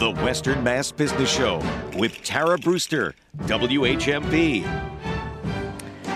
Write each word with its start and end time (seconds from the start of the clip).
The 0.00 0.12
Western 0.12 0.64
Mass 0.64 0.90
Business 0.90 1.30
Show 1.30 1.60
with 1.94 2.22
Tara 2.22 2.56
Brewster, 2.56 3.14
WHMP. 3.40 4.62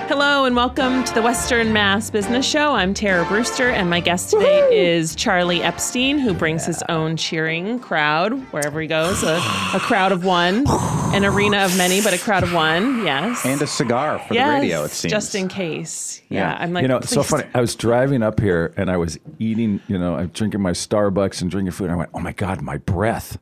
Hello 0.08 0.46
and 0.46 0.56
welcome 0.56 1.04
to 1.04 1.12
the 1.12 1.20
Western 1.20 1.70
Mass 1.74 2.08
Business 2.08 2.46
Show. 2.46 2.72
I'm 2.72 2.94
Tara 2.94 3.26
Brewster, 3.26 3.68
and 3.68 3.90
my 3.90 4.00
guest 4.00 4.30
today 4.30 4.74
is 4.74 5.14
Charlie 5.14 5.62
Epstein, 5.62 6.18
who 6.18 6.32
brings 6.32 6.64
his 6.64 6.82
own 6.88 7.18
cheering 7.18 7.78
crowd 7.78 8.32
wherever 8.54 8.80
he 8.80 8.86
goes 8.86 9.22
a, 9.22 9.36
a 9.74 9.80
crowd 9.80 10.12
of 10.12 10.24
one, 10.24 10.64
an 11.12 11.24
arena 11.26 11.58
of 11.58 11.76
many, 11.76 12.00
but 12.00 12.14
a 12.14 12.18
crowd 12.18 12.42
of 12.42 12.54
one. 12.54 13.04
Yes. 13.04 13.44
and 13.44 13.60
a 13.60 13.66
cigar 13.66 14.18
for 14.18 14.32
yes, 14.32 14.48
the 14.48 14.60
radio. 14.62 14.84
It 14.84 14.92
seems 14.92 15.12
just 15.12 15.34
in 15.34 15.46
case. 15.48 16.22
Yeah, 16.30 16.52
Yeah. 16.52 16.56
I'm 16.58 16.72
like, 16.72 16.80
you 16.80 16.88
know, 16.88 16.96
it's 16.96 17.10
so 17.10 17.22
funny. 17.22 17.44
I 17.52 17.60
was 17.60 17.76
driving 17.76 18.22
up 18.22 18.40
here 18.40 18.72
and 18.78 18.90
I 18.90 18.96
was 18.96 19.18
eating, 19.38 19.82
you 19.88 19.98
know, 19.98 20.14
I'm 20.14 20.28
drinking 20.28 20.62
my 20.62 20.72
Starbucks 20.72 21.42
and 21.42 21.50
drinking 21.50 21.72
food. 21.72 21.84
And 21.84 21.92
I 21.92 21.96
went, 21.96 22.08
oh 22.14 22.20
my 22.20 22.32
God, 22.32 22.62
my 22.62 22.78
breath. 22.78 23.36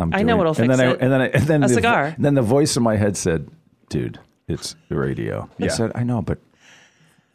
I'm 0.00 0.14
I 0.14 0.22
know 0.22 0.36
what'll 0.36 0.50
and 0.52 0.66
fix 0.70 0.76
then 0.78 0.88
it. 0.88 0.92
I, 1.00 1.04
and 1.04 1.12
then 1.12 1.20
I, 1.20 1.26
and 1.28 1.44
then 1.44 1.62
A 1.64 1.68
the, 1.68 1.74
cigar. 1.74 2.16
Then 2.18 2.34
the 2.34 2.42
voice 2.42 2.76
in 2.76 2.82
my 2.82 2.96
head 2.96 3.16
said, 3.16 3.48
dude, 3.88 4.18
it's 4.48 4.74
the 4.88 4.96
radio. 4.96 5.48
I 5.60 5.64
Yeah. 5.64 5.68
said, 5.70 5.92
I 5.94 6.02
know, 6.02 6.22
but 6.22 6.38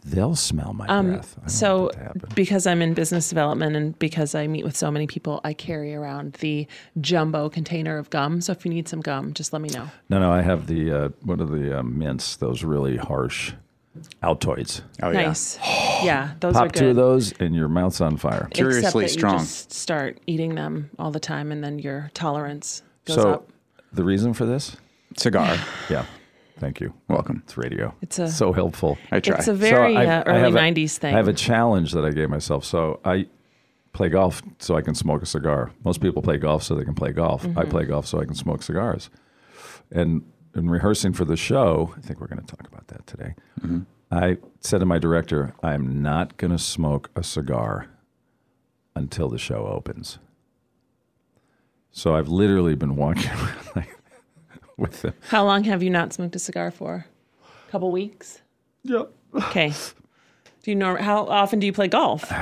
they'll 0.04 0.36
smell 0.36 0.74
my 0.74 0.86
breath. 0.86 0.94
I 0.96 1.02
don't 1.02 1.44
Um, 1.44 1.50
So, 1.50 1.88
that 1.88 1.94
to 1.94 2.00
happen. 2.04 2.30
because 2.36 2.68
I'm 2.68 2.82
in 2.82 2.94
business 2.94 3.28
development 3.30 3.76
and 3.76 3.98
because 3.98 4.36
I 4.36 4.46
meet 4.48 4.64
with 4.64 4.76
so 4.78 4.92
many 4.92 5.08
people, 5.08 5.42
I 5.44 5.54
carry 5.54 5.96
around 5.96 6.34
the 6.42 6.68
jumbo 7.02 7.50
container 7.50 7.98
of 7.98 8.10
gum. 8.12 8.42
So 8.42 8.52
if 8.52 8.66
you 8.66 8.72
need 8.72 8.88
some 8.88 9.02
gum, 9.02 9.34
just 9.34 9.52
let 9.54 9.62
me 9.62 9.70
know. 9.70 9.90
no, 10.10 10.20
no, 10.20 10.32
I 10.32 10.42
have 10.42 10.68
the, 10.68 10.92
uh, 10.92 11.10
what 11.24 11.40
are 11.42 11.46
the 11.48 11.80
uh, 11.80 11.84
mints, 11.84 12.36
those 12.36 12.64
really 12.64 12.98
harsh 12.98 13.54
Altoids. 14.24 14.82
Oh 15.02 15.12
yeah. 15.12 15.28
Nice. 15.28 15.60
Yeah, 16.04 16.34
those 16.42 16.56
are 16.56 16.66
Pop 16.66 16.74
good. 16.74 16.80
two 16.80 16.90
of 16.90 16.96
those 16.98 17.32
and 17.40 17.56
your 17.56 17.70
mouth's 17.70 18.02
on 18.02 18.18
fire. 18.18 18.50
Curiously 18.54 19.06
Except 19.06 19.14
that 19.14 19.20
strong. 19.20 19.34
You 19.36 19.40
just 19.40 19.72
start 19.74 20.20
eating 20.28 20.54
them 20.56 20.90
all 21.00 21.10
the 21.10 21.22
time, 21.22 21.52
and 21.54 21.64
then 21.64 21.80
your 21.80 22.12
tolerance 22.14 22.84
goes 23.06 23.16
so 23.16 23.32
up. 23.36 23.50
the 23.94 24.04
reason 24.04 24.34
for 24.34 24.46
this? 24.46 24.76
Cigar. 25.18 25.58
Yeah. 25.90 26.06
Thank 26.60 26.80
you. 26.82 26.94
Welcome. 27.08 27.42
It's 27.46 27.58
radio. 27.58 27.94
It's 28.02 28.20
a- 28.20 28.30
so 28.30 28.52
helpful. 28.54 28.98
I 29.12 29.20
try. 29.22 29.38
It's 29.38 29.48
a 29.48 29.54
very 29.54 29.94
So 29.96 30.00
I- 30.00 30.06
uh, 30.06 30.24
I 30.26 30.30
early 30.30 30.40
have 30.42 30.56
a- 30.56 30.60
'90s 30.60 30.98
thing. 30.98 31.14
I 31.14 31.18
have 31.18 31.28
a 31.30 31.34
challenge 31.34 31.94
that 31.94 32.06
I 32.06 32.12
gave 32.12 32.30
myself. 32.30 32.66
So 32.66 33.00
I 33.06 33.28
play 33.94 34.10
golf 34.10 34.42
so 34.60 34.76
I 34.76 34.82
can 34.82 34.94
smoke 34.96 35.22
a 35.24 35.26
cigar. 35.26 35.72
Most 35.86 36.02
people 36.02 36.22
play 36.22 36.38
golf 36.38 36.62
so 36.64 36.76
they 36.76 36.84
can 36.86 36.94
play 36.96 37.14
golf. 37.14 37.44
Mm-hmm. 37.44 37.58
I 37.58 37.64
play 37.66 37.86
golf 37.86 38.06
so 38.06 38.20
I 38.20 38.26
can 38.26 38.36
smoke 38.36 38.62
cigars. 38.64 39.10
And 39.92 40.24
in 40.54 40.70
rehearsing 40.70 41.14
for 41.14 41.26
the 41.26 41.38
show, 41.38 41.94
I 41.98 42.02
think 42.02 42.20
we're 42.22 42.28
going 42.28 42.42
to 42.42 42.48
talk 42.48 42.68
about 42.68 42.88
that 42.90 43.08
today. 43.08 43.34
I 44.12 44.38
said 44.60 44.80
to 44.80 44.86
my 44.86 45.00
director, 45.00 45.54
I'm 45.64 46.02
not 46.02 46.38
going 46.38 46.52
to 46.52 46.60
smoke 46.60 47.10
a 47.16 47.24
cigar 47.24 47.88
until 48.96 49.30
the 49.30 49.38
show 49.38 49.68
opens. 49.68 50.20
So 51.92 52.16
I've 52.16 52.28
literally 52.28 52.76
been 52.76 52.96
walking 52.96 53.30
around 53.32 53.56
like, 53.76 53.98
with 54.78 55.02
them. 55.02 55.14
How 55.30 55.44
long 55.46 55.64
have 55.66 55.82
you 55.84 55.90
not 55.90 56.14
smoked 56.14 56.36
a 56.36 56.40
cigar 56.40 56.72
for? 56.72 57.06
A 57.68 57.72
couple 57.72 57.92
weeks. 57.92 58.42
Yep. 58.84 59.12
Okay. 59.36 59.74
Do 60.64 60.72
you 60.72 60.76
know 60.76 60.96
how 60.96 61.26
often 61.26 61.60
do 61.60 61.66
you 61.68 61.74
play 61.74 61.88
golf? 61.88 62.32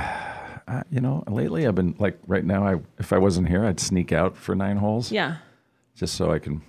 Uh, 0.66 0.82
you 0.90 1.02
know, 1.02 1.22
lately 1.28 1.68
I've 1.68 1.76
been 1.76 1.94
like 2.00 2.18
right 2.26 2.46
now. 2.46 2.66
I 2.66 2.80
if 2.98 3.12
I 3.12 3.18
wasn't 3.18 3.50
here, 3.50 3.66
I'd 3.66 3.82
sneak 3.82 4.14
out 4.14 4.38
for 4.38 4.56
nine 4.56 4.78
holes. 4.78 5.12
Yeah. 5.12 5.36
just 5.94 6.16
so 6.16 6.32
I 6.32 6.40
can 6.40 6.62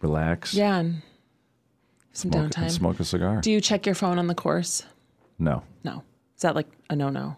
relax. 0.00 0.54
Yeah. 0.54 0.78
And 0.78 1.02
some 2.12 2.30
smoke, 2.32 2.50
downtime. 2.50 2.70
smoke 2.70 3.00
a 3.00 3.04
cigar. 3.04 3.40
Do 3.40 3.50
you 3.50 3.60
check 3.60 3.86
your 3.86 3.94
phone 3.94 4.18
on 4.18 4.26
the 4.26 4.34
course? 4.34 4.84
no, 5.38 5.62
No. 5.84 6.02
Is 6.36 6.42
that 6.42 6.54
like 6.54 6.66
a 6.90 6.96
no-no? 6.96 7.36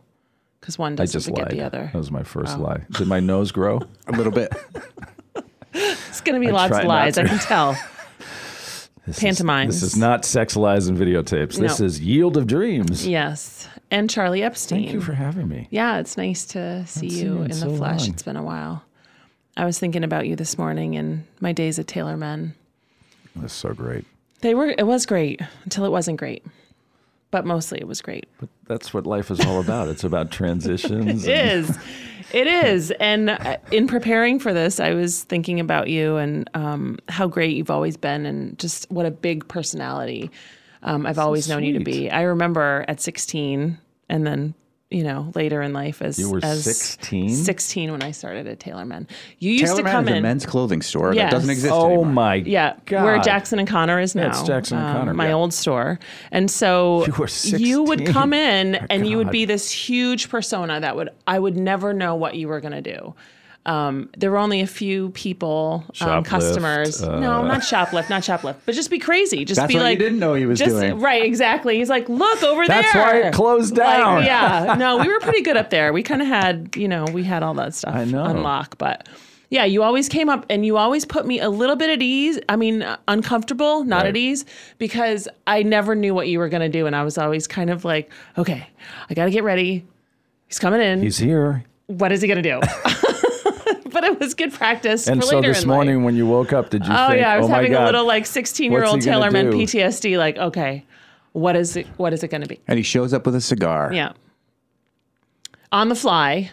Because 0.61 0.79
one 0.79 0.95
I 0.95 0.97
doesn't 0.97 1.13
just 1.13 1.27
forget 1.29 1.49
lied. 1.49 1.53
the 1.59 1.61
other. 1.63 1.91
That 1.93 1.99
was 1.99 2.11
my 2.11 2.23
first 2.23 2.57
Oh. 2.57 2.63
lie. 2.63 2.85
Did 2.93 3.07
my 3.07 3.21
nose 3.21 3.53
grow? 3.53 3.81
a 4.07 4.13
little 4.13 4.33
bit. 4.33 4.51
It's 5.75 6.21
going 6.23 6.41
to 6.41 6.47
be 6.47 6.51
I 6.51 6.55
lots 6.55 6.71
of 6.73 6.79
not 6.79 6.87
lies. 6.87 7.19
I 7.19 7.25
can 7.27 7.39
tell. 7.39 7.77
This 9.07 9.23
is- 9.23 9.39
this 9.39 9.83
is 9.83 9.97
not 9.99 10.25
sex 10.25 10.57
lies 10.57 10.87
and 10.87 10.97
videotapes. 10.97 11.57
This 11.59 11.79
No. 11.79 11.85
is 11.85 12.01
yield 12.01 12.39
of 12.39 12.47
dreams. 12.47 13.07
Yes. 13.07 13.69
And 13.91 14.09
Charlie 14.09 14.43
Epstein. 14.43 14.85
Thank 14.85 14.93
you 14.95 15.03
for 15.03 15.13
having 15.13 15.47
me. 15.47 15.69
Yeah, 15.71 15.99
it's 15.99 16.17
nice 16.17 16.47
to 16.47 16.87
see 16.87 17.11
seen 17.11 17.19
you 17.27 17.35
you 17.35 17.43
in 17.43 17.51
in 17.51 17.61
the 17.61 17.77
flesh. 17.77 18.01
long. 18.01 18.09
It's 18.11 18.23
been 18.23 18.37
a 18.37 18.43
while. 18.43 18.83
I 19.59 19.67
was 19.67 19.79
thinking 19.79 20.05
about 20.05 20.27
you 20.27 20.37
this 20.37 20.57
morning 20.57 20.97
and 20.97 21.25
my 21.41 21.53
days 21.53 21.79
at 21.79 21.87
Taylor 21.87 22.17
Men. 22.17 22.55
That's 23.37 23.53
so 23.53 23.75
great. 23.75 24.07
They 24.45 24.55
were 24.55 24.75
it 24.77 24.87
was 24.87 25.07
great 25.07 25.41
until 25.65 25.87
it 25.87 25.91
wasn't 25.91 26.19
great. 26.19 26.45
But 27.31 27.47
mostly 27.47 27.79
it 27.81 27.89
was 27.89 28.03
great. 28.03 28.29
But 28.39 28.51
that's 28.67 28.93
what 28.93 29.07
life 29.07 29.31
is 29.31 29.41
all 29.41 29.59
about. 29.59 29.89
It's 29.89 30.05
about 30.05 30.31
transitions. 30.31 31.27
It 31.27 31.33
and- 31.33 31.71
is. 31.71 31.79
It 32.35 32.47
is. 32.47 32.91
And 33.01 33.31
uh, 33.31 33.57
in 33.71 33.87
preparing 33.87 34.39
for 34.39 34.53
this, 34.53 34.81
I 34.81 34.93
was 34.93 35.25
thinking 35.25 35.61
about 35.61 35.89
you 35.89 36.17
and 36.17 36.51
um, 36.53 36.99
how 37.09 37.27
great 37.27 37.57
you've 37.57 37.71
always 37.71 37.97
been 37.97 38.27
and 38.27 38.59
just 38.59 38.91
what 38.91 39.07
a 39.07 39.11
big 39.11 39.49
personality 39.49 40.31
um, 40.83 41.07
I've 41.07 41.19
always 41.19 41.49
known 41.49 41.65
you 41.65 41.79
to 41.79 41.85
be. 41.85 42.11
I 42.11 42.23
remember 42.23 42.85
at 42.87 43.01
16 43.01 43.79
and 44.11 44.27
then, 44.27 44.53
you 44.95 45.03
know, 45.05 45.33
later 45.35 45.61
in 45.61 45.73
life 45.73 46.01
as 46.01 46.19
You 46.19 46.31
were 46.31 46.41
as 46.43 46.63
16? 46.65 47.35
16 47.35 47.91
when 47.93 48.03
I 48.03 48.13
started 48.13 48.47
at 48.47 48.61
Taylor 48.61 48.85
Men. 48.85 49.09
You 49.41 49.51
used 49.53 49.65
Taylor 49.65 49.77
to 49.79 49.83
Man 49.85 49.93
come 49.93 50.09
is 50.09 50.13
a 50.13 50.17
in. 50.17 50.23
men's 50.23 50.47
clothing 50.47 50.83
store 50.83 51.13
Yes. 51.13 51.25
that 51.25 51.37
doesn't 51.37 51.51
exist 51.51 51.73
Oh 51.75 51.87
anymore. 51.87 52.07
my 52.07 52.35
Yeah, 52.37 52.77
God. 52.87 53.05
where 53.05 53.19
Jackson 53.19 53.59
and 53.59 53.67
Connor 53.69 53.99
is 54.01 54.15
now. 54.15 54.29
That's 54.29 54.43
Jackson 54.45 54.79
and 54.79 54.87
um, 54.87 54.97
Connor, 54.97 55.15
my 55.15 55.29
yeah. 55.29 55.35
old 55.35 55.53
store. 55.53 55.99
And 56.31 56.51
so 56.51 57.05
You 57.07 57.13
were 57.19 57.29
you 57.59 57.83
would 57.83 58.07
come 58.07 58.33
in 58.33 58.77
and 58.89 59.07
you 59.07 59.17
would 59.19 59.31
be 59.31 59.45
this 59.45 59.71
huge 59.71 60.29
persona 60.29 60.81
that 60.81 60.95
would 60.97 61.11
I 61.27 61.39
would 61.39 61.57
never 61.57 61.93
know 61.93 62.15
what 62.15 62.37
you 62.37 62.49
were 62.49 62.61
going 62.61 62.73
to 62.73 62.83
do. 62.83 63.15
Um, 63.67 64.11
there 64.19 64.31
were 64.31 64.37
only 64.37 64.61
a 64.61 64.67
few 64.67 65.09
people, 65.11 65.85
um, 66.03 66.23
customers. 66.23 67.03
uh, 67.03 67.19
no, 67.19 67.43
not 67.47 67.63
shoplift, 67.63 68.11
not 68.11 68.23
shoplift, 68.23 68.57
but 68.67 68.75
just 68.75 68.91
be 68.91 68.99
crazy. 68.99 69.45
Just 69.47 69.59
That's 69.59 69.69
be 69.69 69.77
what 69.77 69.81
you 69.81 69.85
like, 69.87 69.99
didn't 69.99 70.19
know 70.19 70.35
he 70.35 70.45
was 70.45 70.59
just, 70.59 70.73
doing. 70.73 71.01
Right, 71.01 71.25
exactly. 71.25 71.79
He's 71.79 71.89
like, 71.89 72.09
look 72.11 72.43
over 72.43 72.67
That's 72.67 72.93
there. 72.93 73.03
That's 73.03 73.13
why 73.23 73.29
it 73.29 73.33
closed 73.33 73.77
Like, 73.79 73.97
down. 73.97 74.25
yeah, 74.25 74.75
no, 74.79 74.99
we 74.99 75.09
were 75.09 75.19
pretty 75.21 75.41
good 75.41 75.57
up 75.57 75.71
there. 75.71 75.95
We 75.95 76.03
kind 76.03 76.21
of 76.21 76.29
had, 76.29 76.77
you 76.77 76.89
know, 76.89 77.07
we 77.07 77.23
had 77.25 77.43
all 77.43 77.55
that 77.55 77.75
stuff 77.75 77.95
I 77.95 78.05
know. 78.05 78.23
on 78.23 78.67
but 78.77 79.09
yeah, 79.51 79.65
you 79.65 79.83
always 79.83 80.09
came 80.09 80.29
up 80.29 80.45
and 80.51 80.67
you 80.67 80.77
always 80.77 81.05
put 81.05 81.27
me 81.27 81.41
a 81.41 81.49
little 81.49 81.77
bit 81.77 81.89
at 81.89 82.03
ease. 82.03 82.39
I 82.49 82.57
mean, 82.57 82.83
uh, 82.83 82.97
uncomfortable, 83.09 83.85
not 83.85 83.99
Right. 84.03 84.09
at 84.09 84.17
ease, 84.17 84.45
because 84.79 85.29
I 85.47 85.63
never 85.63 85.95
knew 85.95 86.13
what 86.15 86.29
you 86.29 86.39
were 86.39 86.49
going 86.49 86.61
to 86.63 86.69
do. 86.69 86.87
And 86.87 86.95
I 86.97 87.03
was 87.05 87.17
always 87.19 87.47
kind 87.47 87.71
of 87.71 87.85
like, 87.85 88.11
okay, 88.37 88.67
I 89.09 89.15
got 89.15 89.27
to 89.27 89.31
get 89.31 89.45
ready. 89.45 89.87
He's 90.49 90.59
coming 90.59 90.81
in. 90.83 91.01
He's 91.03 91.19
here. 91.19 91.65
what 91.87 92.11
is 92.13 92.21
he 92.21 92.29
going 92.29 92.43
to 92.43 92.61
do? 92.61 92.61
but 94.15 94.23
it 94.23 94.27
was 94.27 94.35
good 94.35 94.53
practice 94.53 95.07
And 95.09 95.21
for 95.21 95.27
so 95.27 95.37
later 95.37 95.49
this 95.53 95.63
in 95.63 95.69
morning 95.69 95.97
life. 95.99 96.05
when 96.05 96.17
you 96.17 96.27
woke 96.27 96.53
up, 96.53 96.71
did 96.71 96.87
you 96.87 96.93
Oh 96.93 97.09
think, 97.09 97.21
yeah, 97.21 97.33
I 97.33 97.39
was 97.39 97.47
oh 97.47 97.51
having 97.53 97.73
God, 97.73 97.83
a 97.83 97.87
little 97.87 98.07
like 98.07 98.27
16 98.27 98.71
year 98.73 98.85
old 98.85 98.95
what's 98.95 99.05
he 99.05 99.11
Taylorman? 99.11 99.51
PTSD. 99.53 100.17
Like, 100.19 100.37
okay, 100.39 100.85
what 101.33 101.57
is 101.57 101.77
it? 101.77 101.87
What 101.97 102.13
is 102.13 102.23
it 102.23 102.29
going 102.29 102.43
to 102.43 102.49
be? 102.49 102.61
And 102.67 102.77
he 102.79 102.83
shows 102.83 103.13
up 103.13 103.27
with 103.27 103.35
a 103.35 103.41
cigar. 103.41 103.93
Yeah. 103.93 104.13
On 105.73 105.89
the 105.89 105.95
fly, 105.97 106.51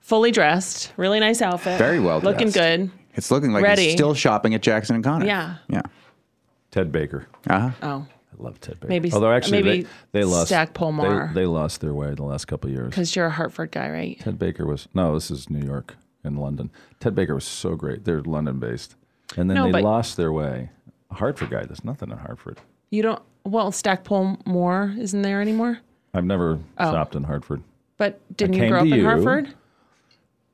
fully 0.00 0.30
dressed, 0.30 0.92
really 0.96 1.20
nice 1.20 1.42
outfit. 1.42 1.78
Very 1.78 2.00
well 2.00 2.20
Looking 2.20 2.50
dressed. 2.50 2.54
good. 2.56 2.90
It's 3.14 3.30
looking 3.30 3.52
like 3.52 3.62
Ready. 3.62 3.84
he's 3.84 3.92
still 3.92 4.14
shopping 4.14 4.54
at 4.54 4.62
Jackson 4.62 4.94
and 4.94 5.04
Connor. 5.04 5.26
Yeah. 5.26 5.56
Yeah. 5.68 5.82
Ted 6.70 6.90
Baker. 6.90 7.26
Uh-huh. 7.50 7.70
Oh, 7.82 8.06
I 8.08 8.42
love 8.42 8.58
Ted 8.60 8.76
Baker. 8.80 8.88
Maybe- 8.88 9.12
Although 9.12 9.30
actually 9.32 9.62
maybe 9.62 9.82
they, 9.82 9.88
they 10.20 10.24
lost 10.24 10.46
Stackpole 10.48 10.92
they- 10.92 11.34
They, 11.42 11.44
lost 11.46 11.82
their 11.82 11.92
way 11.92 12.14
the 12.14 12.22
last 12.22 12.46
couple 12.46 12.70
of 12.70 12.74
years. 12.74 12.88
because 12.88 13.14
you're 13.14 13.26
a 13.26 13.30
Hartford 13.30 13.70
guy, 13.72 13.90
right? 13.90 14.18
Ted 14.18 14.38
Baker 14.38 14.64
was 14.66 14.88
no, 14.94 15.12
this 15.12 15.30
is 15.30 15.50
New 15.50 15.62
York 15.66 15.96
and 16.24 16.38
London. 16.38 16.70
Ted 17.00 17.14
Baker 17.14 17.34
was 17.34 17.44
so 17.44 17.74
great. 17.74 18.04
They're 18.04 18.20
London 18.22 18.58
based. 18.58 18.94
And 19.36 19.48
then 19.50 19.56
No, 19.56 19.72
they 19.72 19.82
lost 19.82 20.16
their 20.16 20.32
way. 20.32 20.70
A 21.10 21.14
Hartford 21.14 21.50
guy, 21.50 21.64
there's 21.64 21.84
nothing 21.84 22.10
in 22.10 22.18
Hartford. 22.18 22.60
You 22.90 23.02
don't. 23.02 23.22
Well, 23.44 23.72
Stackpole 23.72 24.38
Moore 24.46 24.94
isn't 24.98 25.22
there 25.22 25.40
anymore. 25.40 25.78
I've 26.14 26.24
never 26.24 26.58
Oh. 26.78 26.90
shopped 26.92 27.16
in 27.16 27.24
Hartford. 27.24 27.62
But 27.96 28.20
didn't 28.36 28.54
you 28.54 28.68
grow 28.68 28.80
up 28.80 28.86
in 28.86 28.92
you. 28.94 29.04
Hartford? 29.04 29.54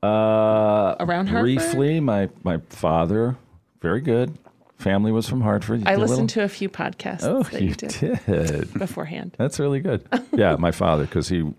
Uh, 0.03 0.95
Around 1.01 1.27
Hartford? 1.29 1.43
briefly, 1.43 1.99
my 2.01 2.29
my 2.45 2.59
father, 2.69 3.37
very 3.83 4.01
good. 4.01 4.39
Family 4.77 5.11
was 5.11 5.29
from 5.29 5.41
Hartford. 5.41 5.83
I 5.89 5.97
listened 5.97 6.31
to 6.31 6.45
a 6.45 6.49
few 6.49 6.69
podcasts 6.69 7.25
Oh, 7.25 7.43
that 7.43 7.61
you 7.63 7.69
you 7.71 7.75
did 7.75 8.21
did. 8.27 8.73
beforehand. 8.75 9.35
That's 9.37 9.59
really 9.59 9.81
good. 9.81 10.07
Yeah, 10.33 10.55
my 10.57 10.71
father, 10.71 11.05
because 11.05 11.29
he 11.31 11.53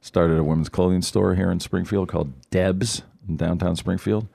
started 0.00 0.38
a 0.38 0.42
women's 0.44 0.68
clothing 0.68 1.02
store 1.02 1.36
here 1.36 1.52
in 1.52 1.60
Springfield 1.60 2.08
called 2.08 2.32
Debs 2.50 3.02
in 3.28 3.36
downtown 3.36 3.76
Springfield. 3.76 4.26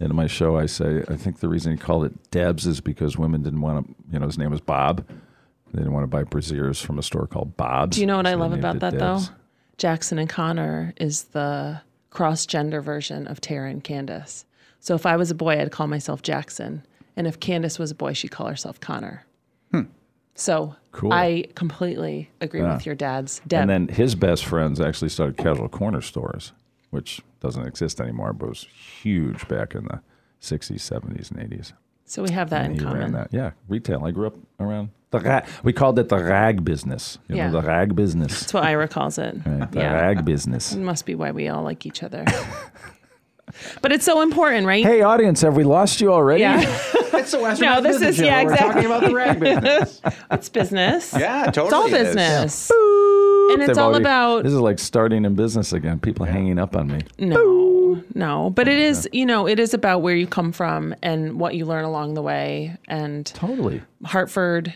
And 0.00 0.10
in 0.10 0.16
my 0.16 0.26
show, 0.28 0.56
I 0.56 0.66
say, 0.66 1.02
I 1.08 1.16
think 1.16 1.40
the 1.40 1.48
reason 1.48 1.72
he 1.72 1.78
called 1.78 2.04
it 2.04 2.30
Debs 2.30 2.66
is 2.66 2.80
because 2.80 3.18
women 3.18 3.42
didn't 3.42 3.60
want 3.60 3.86
to, 3.86 3.94
you 4.12 4.18
know, 4.20 4.26
his 4.26 4.38
name 4.38 4.50
was 4.50 4.60
Bob. 4.60 5.04
They 5.72 5.78
didn't 5.78 5.92
want 5.92 6.04
to 6.04 6.06
buy 6.08 6.22
brassieres 6.24 6.80
from 6.82 6.98
a 6.98 7.02
store 7.02 7.26
called 7.26 7.56
Bob's. 7.56 7.96
Do 7.96 8.00
you 8.00 8.06
know 8.06 8.16
what 8.16 8.26
so 8.26 8.30
I 8.32 8.34
love 8.34 8.52
about 8.52 8.78
that 8.80 8.92
Debs. 8.92 9.28
though? 9.28 9.34
Jackson 9.76 10.18
and 10.18 10.28
Connor 10.28 10.94
is 10.96 11.24
the 11.24 11.80
cross 12.10 12.46
gender 12.46 12.80
version 12.80 13.26
of 13.26 13.40
Tara 13.40 13.68
and 13.70 13.82
Candace. 13.84 14.44
So 14.80 14.94
if 14.94 15.04
I 15.04 15.16
was 15.16 15.30
a 15.30 15.34
boy, 15.34 15.60
I'd 15.60 15.72
call 15.72 15.88
myself 15.88 16.22
Jackson. 16.22 16.86
And 17.16 17.26
if 17.26 17.40
Candace 17.40 17.78
was 17.78 17.90
a 17.90 17.94
boy, 17.94 18.12
she'd 18.12 18.30
call 18.30 18.46
herself 18.46 18.80
Connor. 18.80 19.24
So 20.34 20.66
Hmm. 20.66 20.72
Cool. 20.92 21.12
I 21.12 21.44
completely 21.56 22.30
agree 22.40 22.60
Yeah. 22.60 22.74
with 22.74 22.86
your 22.86 22.94
dad's 22.94 23.40
Deb. 23.46 23.62
And 23.62 23.70
then 23.70 23.88
his 23.88 24.14
best 24.14 24.44
friends 24.44 24.80
actually 24.80 25.08
started 25.08 25.36
casual 25.36 25.68
corner 25.68 26.00
stores, 26.00 26.52
which 26.90 27.20
doesn't 27.40 27.66
exist 27.66 28.00
anymore, 28.00 28.32
but 28.32 28.48
was 28.48 28.66
huge 29.02 29.46
back 29.48 29.74
in 29.74 29.84
the 29.84 30.00
60s, 30.42 30.80
70s, 30.80 31.30
and 31.30 31.40
80s. 31.50 31.72
So 32.04 32.22
we 32.22 32.30
have 32.30 32.50
that 32.50 32.64
in 32.66 32.74
he 32.74 32.80
ran 32.80 32.92
common. 32.94 33.12
that. 33.12 33.28
Yeah, 33.32 33.50
retail. 33.68 34.04
I 34.04 34.10
grew 34.12 34.28
up 34.28 34.36
around 34.58 34.90
the 35.10 35.20
rag. 35.20 35.44
We 35.62 35.72
called 35.74 35.98
it 35.98 36.08
the 36.08 36.18
rag 36.18 36.64
business. 36.64 37.18
You 37.28 37.36
Yeah. 37.36 37.50
know, 37.50 37.60
the 37.60 37.66
rag 37.66 37.94
business. 37.94 38.40
That's 38.40 38.54
what 38.54 38.64
Ira 38.64 38.88
calls 38.88 39.18
it. 39.18 39.36
Right? 39.46 39.70
The 39.70 39.80
Yeah. 39.80 39.92
rag 39.92 40.24
business. 40.24 40.72
It 40.72 40.78
must 40.80 41.04
be 41.06 41.14
why 41.14 41.32
we 41.32 41.48
all 41.48 41.62
like 41.62 41.84
each 41.84 42.02
other. 42.02 42.24
but 43.82 43.92
it's 43.92 44.04
so 44.04 44.20
important, 44.22 44.66
right? 44.66 44.84
Hey, 44.84 45.02
audience, 45.02 45.40
have 45.42 45.56
we 45.56 45.64
lost 45.64 46.00
you 46.00 46.12
already? 46.12 46.42
Yeah. 46.42 46.78
It's 47.18 47.32
the 47.32 47.40
Western 47.40 47.68
No, 47.68 47.80
this 47.80 48.00
is- 48.00 48.16
Show. 48.16 48.24
yeah, 48.24 48.44
We're 48.44 48.52
exactly. 48.52 48.82
talking 48.82 48.86
about 48.86 49.02
the 49.02 49.14
rag 49.14 49.40
business. 49.40 50.00
it's 50.30 50.48
business. 50.48 51.12
yeah, 51.18 51.46
totally. 51.50 51.66
It's 51.66 51.74
all 51.74 51.86
it 51.88 52.44
is. 52.44 52.70
And 53.50 53.62
it's 53.62 53.78
all 53.78 53.88
already- 53.88 54.02
about 54.02 54.44
This 54.44 54.52
is 54.52 54.60
like 54.60 54.78
starting 54.78 55.24
in 55.24 55.34
business 55.34 55.72
again. 55.72 55.98
People 55.98 56.26
hanging 56.26 56.58
up 56.58 56.76
on 56.76 56.88
me. 56.88 57.00
no, 57.18 58.02
no. 58.14 58.50
But 58.50 58.68
it 58.68 58.78
is, 58.78 59.08
you 59.12 59.24
know, 59.26 59.46
it 59.48 59.58
is 59.58 59.74
about 59.74 60.00
where 60.02 60.14
you 60.14 60.26
come 60.26 60.52
from 60.52 60.94
and 61.02 61.40
what 61.40 61.54
you 61.54 61.64
learn 61.64 61.84
along 61.84 62.14
the 62.14 62.22
way. 62.22 62.76
And 62.88 63.26
Totally. 63.26 63.82
Hartford, 64.04 64.72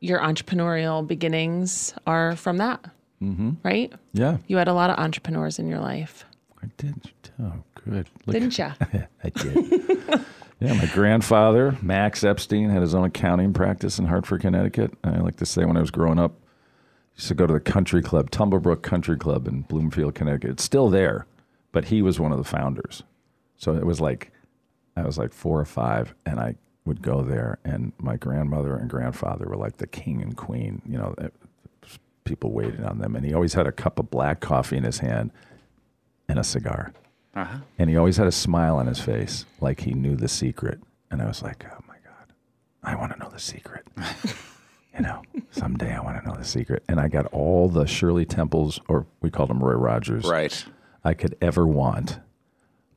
your 0.00 0.20
entrepreneurial 0.20 1.06
beginnings 1.06 1.94
are 2.06 2.36
from 2.36 2.58
that, 2.58 2.84
mm-hmm. 3.22 3.52
right? 3.62 3.92
Yeah, 4.12 4.38
You 4.48 4.56
had 4.56 4.68
a 4.68 4.74
lot 4.74 4.90
of 4.90 4.98
entrepreneurs 4.98 5.58
in 5.58 5.68
your 5.68 5.80
life, 5.80 6.24
I 6.62 6.66
did. 6.76 6.94
Oh, 7.42 7.52
good. 7.84 8.08
Look, 8.26 8.34
didn't 8.34 8.58
you? 8.58 8.64
I 9.24 9.30
did. 9.30 10.24
yeah, 10.60 10.74
my 10.74 10.86
grandfather, 10.92 11.76
Max 11.82 12.22
Epstein, 12.24 12.68
had 12.70 12.82
his 12.82 12.94
own 12.94 13.04
accounting 13.04 13.52
practice 13.52 13.98
in 13.98 14.06
Hartford, 14.06 14.42
Connecticut. 14.42 14.92
I 15.02 15.18
like 15.18 15.36
to 15.36 15.46
say 15.46 15.64
when 15.64 15.76
I 15.76 15.80
was 15.80 15.90
growing 15.90 16.18
up, 16.18 16.34
used 17.16 17.28
to 17.28 17.34
go 17.34 17.46
to 17.46 17.52
the 17.52 17.60
country 17.60 18.02
club, 18.02 18.30
Tumblebrook 18.30 18.82
Country 18.82 19.16
Club 19.16 19.46
in 19.46 19.62
Bloomfield, 19.62 20.14
Connecticut. 20.14 20.50
It's 20.50 20.64
still 20.64 20.88
there, 20.90 21.26
but 21.72 21.86
he 21.86 22.02
was 22.02 22.18
one 22.18 22.32
of 22.32 22.38
the 22.38 22.44
founders. 22.44 23.02
So 23.56 23.74
it 23.74 23.86
was 23.86 24.00
like, 24.00 24.32
I 24.96 25.02
was 25.02 25.18
like 25.18 25.32
four 25.32 25.60
or 25.60 25.64
five, 25.64 26.14
and 26.26 26.40
I 26.40 26.56
would 26.84 27.02
go 27.02 27.22
there, 27.22 27.58
and 27.64 27.92
my 27.98 28.16
grandmother 28.16 28.76
and 28.76 28.90
grandfather 28.90 29.46
were 29.46 29.56
like 29.56 29.76
the 29.76 29.86
king 29.86 30.20
and 30.20 30.36
queen. 30.36 30.82
You 30.86 30.98
know, 30.98 31.14
people 32.24 32.50
waited 32.50 32.82
on 32.84 32.98
them, 32.98 33.16
and 33.16 33.24
he 33.24 33.34
always 33.34 33.54
had 33.54 33.66
a 33.66 33.72
cup 33.72 33.98
of 33.98 34.10
black 34.10 34.40
coffee 34.40 34.76
in 34.76 34.84
his 34.84 34.98
hand 34.98 35.30
and 36.28 36.38
a 36.38 36.44
cigar. 36.44 36.92
Uh-huh. 37.34 37.58
And 37.78 37.88
he 37.88 37.96
always 37.96 38.16
had 38.16 38.26
a 38.26 38.32
smile 38.32 38.76
on 38.76 38.86
his 38.86 39.00
face, 39.00 39.46
like 39.60 39.80
he 39.80 39.94
knew 39.94 40.16
the 40.16 40.28
secret. 40.28 40.80
And 41.10 41.22
I 41.22 41.26
was 41.26 41.42
like, 41.42 41.64
oh 41.64 41.82
my 41.88 41.96
God, 42.04 42.34
I 42.82 42.94
want 42.96 43.12
to 43.12 43.18
know 43.18 43.30
the 43.30 43.38
secret. 43.38 43.86
you 44.94 45.00
know, 45.02 45.22
someday 45.50 45.94
I 45.94 46.00
want 46.00 46.22
to 46.22 46.28
know 46.28 46.36
the 46.36 46.44
secret. 46.44 46.82
And 46.88 47.00
I 47.00 47.08
got 47.08 47.26
all 47.26 47.68
the 47.68 47.86
Shirley 47.86 48.24
Temples, 48.24 48.80
or 48.88 49.06
we 49.20 49.30
called 49.30 49.50
them 49.50 49.62
Roy 49.62 49.74
Rogers, 49.74 50.24
Right. 50.24 50.64
I 51.04 51.14
could 51.14 51.36
ever 51.40 51.66
want, 51.66 52.20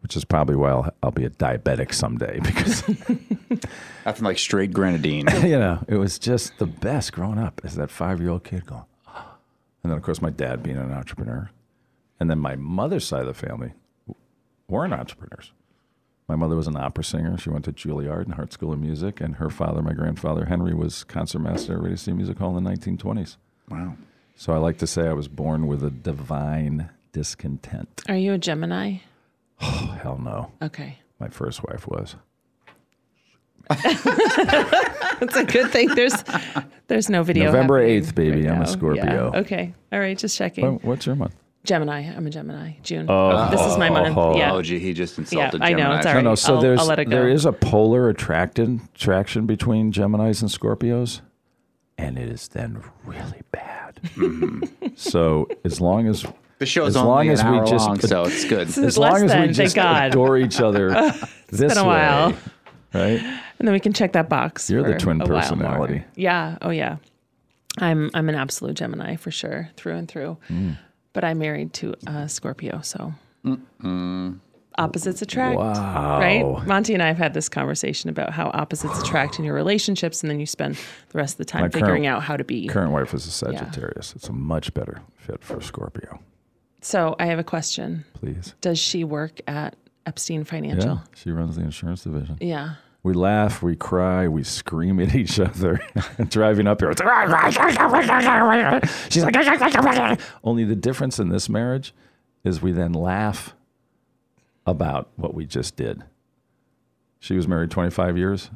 which 0.02 0.16
is 0.16 0.26
probably 0.26 0.56
why 0.56 0.70
I'll, 0.72 0.94
I'll 1.02 1.12
be 1.12 1.26
a 1.26 1.30
diabetic 1.30 1.94
someday 1.94 2.40
because, 2.44 2.84
Nothing 4.06 4.26
like 4.26 4.38
straight 4.38 4.72
grenadine. 4.74 5.28
you 5.44 5.58
know, 5.58 5.84
it 5.88 5.96
was 5.96 6.20
just 6.20 6.58
the 6.60 6.68
best 6.68 7.14
growing 7.14 7.40
up 7.40 7.62
as 7.64 7.76
that 7.76 7.90
five 7.90 8.20
year 8.22 8.30
old 8.30 8.44
kid 8.44 8.66
going, 8.66 8.84
"Ah." 9.08 9.36
and 9.84 9.92
then, 9.92 9.98
of 9.98 10.04
course, 10.04 10.22
my 10.22 10.30
dad 10.30 10.62
being 10.62 10.78
an 10.78 10.92
entrepreneur. 10.92 11.50
And 12.20 12.30
then 12.30 12.40
my 12.40 12.56
mother's 12.56 13.06
side 13.06 13.22
of 13.22 13.28
the 13.28 13.34
family 13.34 13.74
weren't 14.68 14.94
entrepreneurs. 14.94 15.52
My 16.28 16.36
mother 16.36 16.56
was 16.56 16.68
an 16.68 16.76
opera 16.76 17.04
singer. 17.04 17.38
She 17.38 17.50
went 17.52 17.66
to 17.66 17.72
Juilliard 17.72 18.24
and 18.26 18.34
Hart 18.34 18.52
School 18.52 18.74
of 18.74 18.80
Music, 18.80 19.22
and 19.22 19.36
her 19.36 19.50
father, 19.50 19.82
my 19.84 19.94
grandfather 19.94 20.46
Henry, 20.46 20.74
was 20.74 21.04
concertmaster 21.04 21.74
at 21.74 21.82
Radio 21.82 21.96
City 21.98 22.18
Music 22.18 22.38
Hall 22.40 22.58
in 22.58 22.64
the 22.64 22.70
1920s. 22.72 23.38
wow. 23.70 23.96
So 24.38 24.52
I 24.52 24.58
like 24.58 24.78
to 24.80 24.88
say 24.88 25.08
I 25.08 25.14
was 25.14 25.28
born 25.30 25.66
with 25.68 25.82
a 25.84 25.90
divine 25.90 26.90
discontent. 27.14 28.02
Are 28.10 28.18
you 28.18 28.34
a 28.34 28.38
Gemini? 28.38 28.98
Oh, 29.62 29.98
hell 30.02 30.18
no. 30.22 30.52
Okay. 30.62 30.98
My 31.20 31.30
first 31.30 31.64
wife 31.64 31.88
was. 31.88 32.16
That's 33.70 35.36
a 35.38 35.46
good 35.46 35.72
thing. 35.72 35.88
There's 35.96 36.14
there's 36.88 37.10
no 37.10 37.24
video. 37.24 37.46
November 37.46 37.80
8th, 37.82 38.14
baby. 38.14 38.48
I'm 38.50 38.62
a. 38.62 38.68
Scorpio. 38.68 39.32
Yeah. 39.34 39.40
Okay. 39.40 39.74
All 39.94 40.00
right. 40.00 40.18
Just 40.18 40.38
checking. 40.38 40.66
What- 40.74 40.84
What's 40.84 41.06
your 41.06 41.16
month? 41.16 41.36
Gemini. 41.66 42.02
I'm 42.16 42.26
a 42.26 42.30
Gemini. 42.30 42.74
June. 42.84 43.06
Oh. 43.10 43.50
this 43.52 43.62
is 43.62 43.78
my 43.78 43.90
month. 43.90 44.16
Yeah. 44.38 44.54
Oh, 44.54 44.62
gee, 44.62 44.80
he 44.80 44.94
just 44.94 45.18
Yeah, 45.18 45.22
insulted 45.22 45.62
I 45.62 45.72
know. 45.72 45.78
Gemini. 45.78 45.98
It's 45.98 46.06
all 46.06 46.12
No, 46.14 46.16
right. 46.18 46.24
no. 46.24 46.36
So 46.36 46.56
I'll- 46.56 46.62
there's 46.62 46.80
I'll 46.80 46.86
let 46.88 47.00
it 47.00 47.06
go. 47.06 47.10
there 47.12 47.30
is 47.30 47.46
a 47.46 47.52
polar 47.52 48.10
attraction 48.10 48.88
attraction 48.96 49.46
between 49.46 49.92
Gemini's 49.92 50.42
and 50.42 50.50
Scorpios, 50.52 51.22
and 51.98 52.18
it 52.18 52.30
is 52.30 52.48
then 52.50 52.82
really 53.06 53.42
bad. 53.52 54.00
so 54.96 55.48
as 55.64 55.82
long 55.82 56.08
as 56.08 56.26
The 56.60 56.66
show's 56.66 56.90
as 56.90 56.98
only 56.98 57.10
long 57.10 57.28
an 57.28 57.34
as 57.34 57.44
we 57.44 57.50
hour 57.50 57.66
just 57.66 57.88
long, 57.88 58.00
so 58.00 58.24
it's 58.24 58.46
good. 58.46 58.68
It's 58.70 58.78
as 58.78 58.98
long 58.98 59.24
as 59.24 59.32
than, 59.32 59.42
we 59.42 59.46
thank 59.48 59.56
just 59.58 59.76
God. 59.76 60.08
adore 60.12 60.38
each 60.38 60.60
other 60.62 60.90
this 61.50 61.74
been 61.74 61.78
a 61.78 61.84
way, 61.84 61.90
while. 61.90 62.34
right? 62.94 63.20
and 63.60 63.68
then 63.68 63.74
we 63.74 63.80
can 63.80 63.94
check 63.94 64.14
that 64.14 64.30
box. 64.30 64.70
You're 64.70 64.84
the 64.84 64.96
twin 64.98 65.22
a 65.22 65.26
personality. 65.26 66.04
Yeah. 66.16 66.58
Oh 66.62 66.70
yeah. 66.70 66.98
I'm 67.78 68.10
I'm 68.14 68.30
an 68.30 68.36
absolute 68.36 68.76
Gemini 68.76 69.18
for 69.18 69.32
sure, 69.32 69.70
through 69.76 69.96
and 69.96 70.08
through. 70.08 70.38
Mm. 70.50 70.78
But 71.16 71.24
I'm 71.24 71.40
married 71.40 71.74
to 71.76 71.96
a 72.06 72.28
Scorpio, 72.30 72.82
so 72.82 73.14
opposites 74.78 75.22
attract. 75.22 75.58
Wow. 75.58 76.20
Right? 76.20 76.68
Monty 76.68 76.94
and 76.94 77.02
I 77.02 77.08
have 77.08 77.18
had 77.18 77.34
this 77.34 77.48
conversation 77.48 78.10
about 78.10 78.32
how 78.32 78.52
opposites 78.54 79.00
attract 79.02 79.40
in 79.40 79.46
your 79.46 79.56
relationships, 79.56 80.22
and 80.22 80.30
then 80.30 80.42
you 80.42 80.46
spend 80.46 80.76
the 80.76 81.18
rest 81.18 81.36
of 81.36 81.38
the 81.38 81.46
time 81.46 81.62
My 81.62 81.70
figuring 81.70 82.04
current- 82.04 82.18
out 82.18 82.24
how 82.24 82.36
to 82.36 82.44
be. 82.44 82.68
My 82.68 82.74
current 82.74 82.92
wife 82.92 83.14
is 83.14 83.26
a 83.26 83.32
Sagittarius. 83.32 84.14
It's 84.16 84.28
a 84.28 84.34
much 84.34 84.74
better 84.74 85.02
fit 85.16 85.42
for 85.42 85.62
Scorpio. 85.62 86.20
So 86.82 87.16
I 87.18 87.28
have 87.28 87.40
a 87.40 87.44
question. 87.46 88.04
Please. 88.14 88.54
Does 88.60 88.78
she 88.78 89.06
work 89.06 89.40
at 89.48 89.76
Epstein 90.06 90.44
Financial? 90.44 90.82
Yeah, 90.82 90.96
Financial? 90.98 91.14
she 91.16 91.32
runs 91.32 91.56
the 91.56 91.62
insurance 91.64 92.04
division. 92.04 92.38
Yeah. 92.42 92.76
We 93.06 93.14
laugh, 93.14 93.62
we 93.62 93.76
cry, 93.76 94.28
we 94.28 94.44
scream 94.44 95.00
at 95.00 95.14
each 95.16 95.40
other. 95.40 95.80
Driving 96.28 96.66
up 96.66 96.82
here, 96.82 96.90
she's 99.12 99.24
like, 99.24 99.36
ah, 99.38 99.44
ah, 99.46 100.18
ah, 100.18 100.18
only 100.44 100.64
the 100.64 100.76
difference 100.76 101.20
in 101.20 101.30
this 101.30 101.48
marriage 101.48 101.94
is 102.44 102.64
we 102.64 102.72
then 102.72 102.94
laugh 102.94 103.54
about 104.66 105.12
what 105.18 105.36
we 105.36 105.46
just 105.46 105.76
did. 105.76 106.04
She 107.20 107.36
was 107.36 107.48
married 107.48 107.70
25 107.70 108.18
years. 108.18 108.50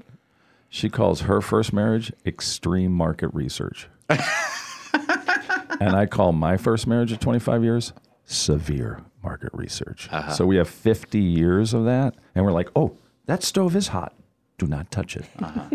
She 0.67 0.89
calls 0.89 1.21
her 1.21 1.41
first 1.41 1.71
marriage 1.71 2.11
extreme 2.25 2.91
market 2.91 3.29
research. 3.35 3.87
and 4.09 5.95
I 5.95 6.07
call 6.07 6.31
my 6.31 6.57
first 6.57 6.87
marriage 6.87 7.11
of 7.11 7.19
25 7.19 7.63
years 7.63 7.93
severe 8.25 9.03
market 9.23 9.51
research. 9.53 10.09
Uh-huh. 10.11 10.31
So 10.31 10.47
we 10.47 10.55
have 10.55 10.67
50 10.67 11.19
years 11.19 11.75
of 11.75 11.85
that. 11.85 12.15
And 12.33 12.43
we're 12.43 12.51
like, 12.51 12.69
oh, 12.75 12.97
that 13.27 13.43
stove 13.43 13.75
is 13.75 13.89
hot. 13.89 14.15
Do 14.59 14.67
not 14.67 14.91
touch 14.91 15.15
it. 15.17 15.25
Uh-huh. 15.41 15.65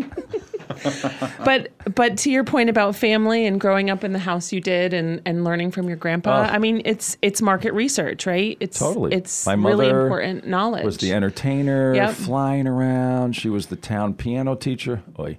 But 1.43 1.71
but 1.95 2.17
to 2.19 2.31
your 2.31 2.43
point 2.43 2.69
about 2.69 2.95
family 2.95 3.45
and 3.45 3.59
growing 3.59 3.89
up 3.89 4.03
in 4.03 4.13
the 4.13 4.19
house 4.19 4.51
you 4.51 4.61
did 4.61 4.93
and, 4.93 5.21
and 5.25 5.43
learning 5.43 5.71
from 5.71 5.87
your 5.87 5.97
grandpa, 5.97 6.41
Oh. 6.49 6.53
I 6.53 6.57
mean 6.57 6.81
it's 6.85 7.17
it's 7.21 7.41
market 7.41 7.73
research, 7.73 8.25
right? 8.25 8.57
It's 8.59 8.79
Totally. 8.79 9.13
it's 9.13 9.45
My 9.45 9.53
really 9.53 9.89
important 9.89 10.47
knowledge. 10.47 10.83
was 10.85 10.97
the 10.97 11.13
entertainer, 11.13 11.93
Yep. 11.95 12.13
flying 12.13 12.67
around. 12.67 13.35
She 13.35 13.49
was 13.49 13.67
the 13.67 13.75
town 13.75 14.13
piano 14.15 14.55
teacher. 14.55 15.03
Oy. 15.19 15.37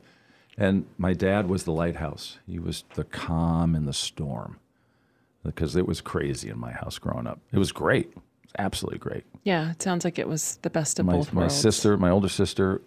And 0.59 0.87
my 0.97 1.13
dad 1.13 1.49
was 1.49 1.65
the 1.65 1.73
lighthouse. 1.73 2.39
He 2.47 2.59
was 2.59 2.85
the 2.95 3.05
calm 3.05 3.75
in 3.75 3.85
the 3.85 3.93
storm 3.93 4.59
because 5.45 5.77
it 5.77 5.87
was 5.87 6.01
crazy 6.01 6.49
in 6.49 6.59
my 6.59 6.73
house 6.73 6.99
growing 6.99 7.27
up. 7.27 7.41
It 7.53 7.59
was 7.59 7.73
great. 7.73 8.07
It 8.07 8.17
was 8.43 8.53
absolutely 8.59 8.99
great. 9.01 9.25
yeah, 9.45 9.71
it 9.73 9.83
sounds 9.83 10.05
like 10.05 10.19
it 10.19 10.29
was 10.29 10.59
the 10.63 10.71
best 10.71 10.99
of 10.99 11.07
My, 11.07 11.13
both 11.13 11.33
my 11.33 11.43
worlds. 11.43 11.55
sister, 11.55 11.97
my 11.99 12.11
older 12.11 12.29
sister, 12.29 12.81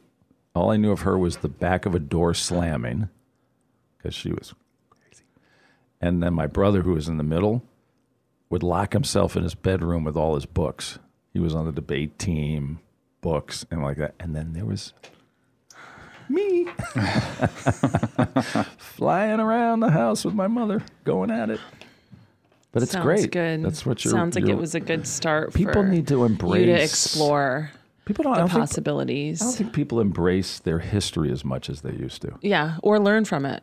all 0.55 0.71
I 0.71 0.77
knew 0.77 0.91
of 0.91 1.01
her 1.01 1.17
was 1.17 1.37
the 1.37 1.47
back 1.49 1.85
of 1.85 1.93
a 1.95 1.99
door 1.99 2.33
slamming 2.33 3.09
because 3.97 4.13
she 4.15 4.31
was 4.31 4.53
crazy. 4.89 5.23
And 6.01 6.21
then 6.23 6.33
my 6.33 6.47
brother, 6.47 6.81
who 6.81 6.93
was 6.93 7.07
in 7.07 7.17
the 7.17 7.23
middle, 7.23 7.63
would 8.49 8.63
lock 8.63 8.93
himself 8.93 9.35
in 9.37 9.43
his 9.43 9.55
bedroom 9.55 10.03
with 10.03 10.15
all 10.17 10.35
his 10.35 10.45
books. 10.45 10.99
He 11.33 11.39
was 11.39 11.53
on 11.53 11.65
the 11.65 11.71
debate 11.71 12.17
team, 12.17 12.79
books, 13.21 13.65
and 13.69 13.81
like 13.83 13.97
that. 13.97 14.15
And 14.19 14.35
then 14.35 14.53
there 14.53 14.65
was 14.65 14.93
me 16.27 16.65
flying 18.77 19.39
around 19.39 19.79
the 19.81 19.91
house 19.91 20.25
with 20.25 20.33
my 20.33 20.47
mother, 20.47 20.83
going 21.03 21.31
at 21.31 21.49
it. 21.49 21.59
But 22.71 22.83
it's 22.83 22.91
Sounds 22.91 23.03
great. 23.03 23.31
good. 23.31 23.63
That's 23.63 23.85
what 23.85 24.03
you're. 24.05 24.11
sounds 24.11 24.35
like 24.35 24.43
you're- 24.45 24.53
it 24.57 24.59
was 24.61 24.75
a 24.75 24.79
good 24.79 25.07
start. 25.07 25.53
People 25.53 25.83
need 25.83 26.07
to 26.07 26.15
you 26.15 26.25
embrace 26.25 26.65
to 26.65 26.83
explore 26.83 27.71
People 28.09 28.23
don't. 28.23 28.33
The 28.33 28.39
don't 28.39 28.49
think- 28.49 28.59
possibilities. 28.61 29.39
I 29.39 29.45
don't 29.45 29.53
think 29.53 29.73
people 29.73 29.99
embrace 29.99 30.57
their 30.57 30.79
history 30.79 31.31
as 31.31 31.45
much 31.45 31.69
as 31.69 31.81
they 31.81 31.91
used 31.91 32.23
to. 32.23 32.39
yeah, 32.41 32.77
or 32.81 32.99
learn 32.99 33.23
from 33.23 33.45
it, 33.45 33.61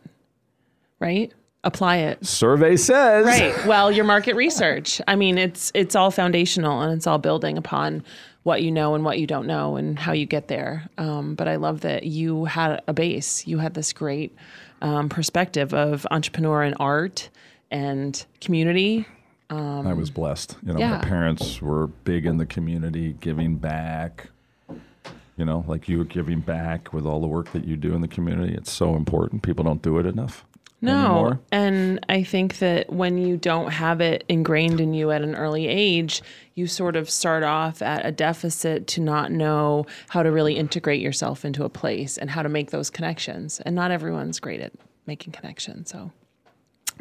right? 1.00 1.32
Apply 1.64 1.96
it. 1.96 2.24
Survey 2.24 2.76
says. 2.76 3.26
Right. 3.26 3.52
Well, 3.66 3.90
your 3.90 4.04
market 4.04 4.36
research. 4.36 5.00
I 5.08 5.16
mean, 5.16 5.36
it's 5.36 5.72
it's 5.74 5.96
all 5.96 6.12
foundational 6.12 6.80
and 6.80 6.92
it's 6.92 7.08
all 7.08 7.18
building 7.18 7.58
upon 7.58 8.04
what 8.44 8.62
you 8.62 8.70
know 8.70 8.94
and 8.94 9.04
what 9.04 9.18
you 9.18 9.26
don't 9.26 9.48
know 9.48 9.74
and 9.74 9.98
how 9.98 10.12
you 10.12 10.26
get 10.26 10.46
there. 10.46 10.88
Um, 10.96 11.34
but 11.34 11.48
I 11.48 11.56
love 11.56 11.80
that 11.80 12.04
you 12.04 12.44
had 12.44 12.84
a 12.86 12.92
base. 12.92 13.48
You 13.48 13.58
had 13.58 13.74
this 13.74 13.92
great 13.92 14.32
um, 14.80 15.08
perspective 15.08 15.74
of 15.74 16.06
entrepreneur 16.12 16.62
and 16.62 16.76
art 16.78 17.30
and 17.72 18.24
community 18.40 19.06
I 19.50 19.92
was 19.92 20.10
blessed. 20.10 20.56
You 20.64 20.72
know, 20.72 20.78
yeah. 20.78 20.98
my 20.98 21.04
parents 21.04 21.62
were 21.62 21.86
big 21.86 22.26
in 22.26 22.36
the 22.36 22.46
community, 22.46 23.14
giving 23.20 23.56
back. 23.56 24.28
You 25.36 25.44
know, 25.44 25.64
like 25.66 25.88
you 25.88 26.00
are 26.00 26.04
giving 26.04 26.40
back 26.40 26.92
with 26.92 27.04
all 27.04 27.20
the 27.20 27.26
work 27.26 27.52
that 27.52 27.64
you 27.64 27.76
do 27.76 27.94
in 27.94 28.00
the 28.00 28.08
community. 28.08 28.54
It's 28.54 28.72
so 28.72 28.96
important. 28.96 29.42
People 29.42 29.64
don't 29.64 29.82
do 29.82 29.98
it 29.98 30.06
enough. 30.06 30.44
No. 30.80 31.04
Anymore. 31.04 31.40
And 31.52 32.04
I 32.08 32.22
think 32.22 32.58
that 32.58 32.92
when 32.92 33.18
you 33.18 33.36
don't 33.36 33.70
have 33.72 34.00
it 34.00 34.24
ingrained 34.28 34.80
in 34.80 34.94
you 34.94 35.10
at 35.10 35.22
an 35.22 35.34
early 35.34 35.66
age, 35.66 36.22
you 36.54 36.66
sort 36.66 36.96
of 36.96 37.08
start 37.08 37.42
off 37.42 37.82
at 37.82 38.04
a 38.04 38.12
deficit 38.12 38.86
to 38.88 39.00
not 39.00 39.32
know 39.32 39.86
how 40.08 40.22
to 40.22 40.30
really 40.30 40.56
integrate 40.56 41.00
yourself 41.00 41.44
into 41.44 41.64
a 41.64 41.68
place 41.68 42.18
and 42.18 42.30
how 42.30 42.42
to 42.42 42.48
make 42.48 42.70
those 42.70 42.90
connections. 42.90 43.60
And 43.60 43.74
not 43.74 43.90
everyone's 43.90 44.38
great 44.38 44.60
at 44.60 44.72
making 45.06 45.32
connections. 45.32 45.90
So, 45.90 46.12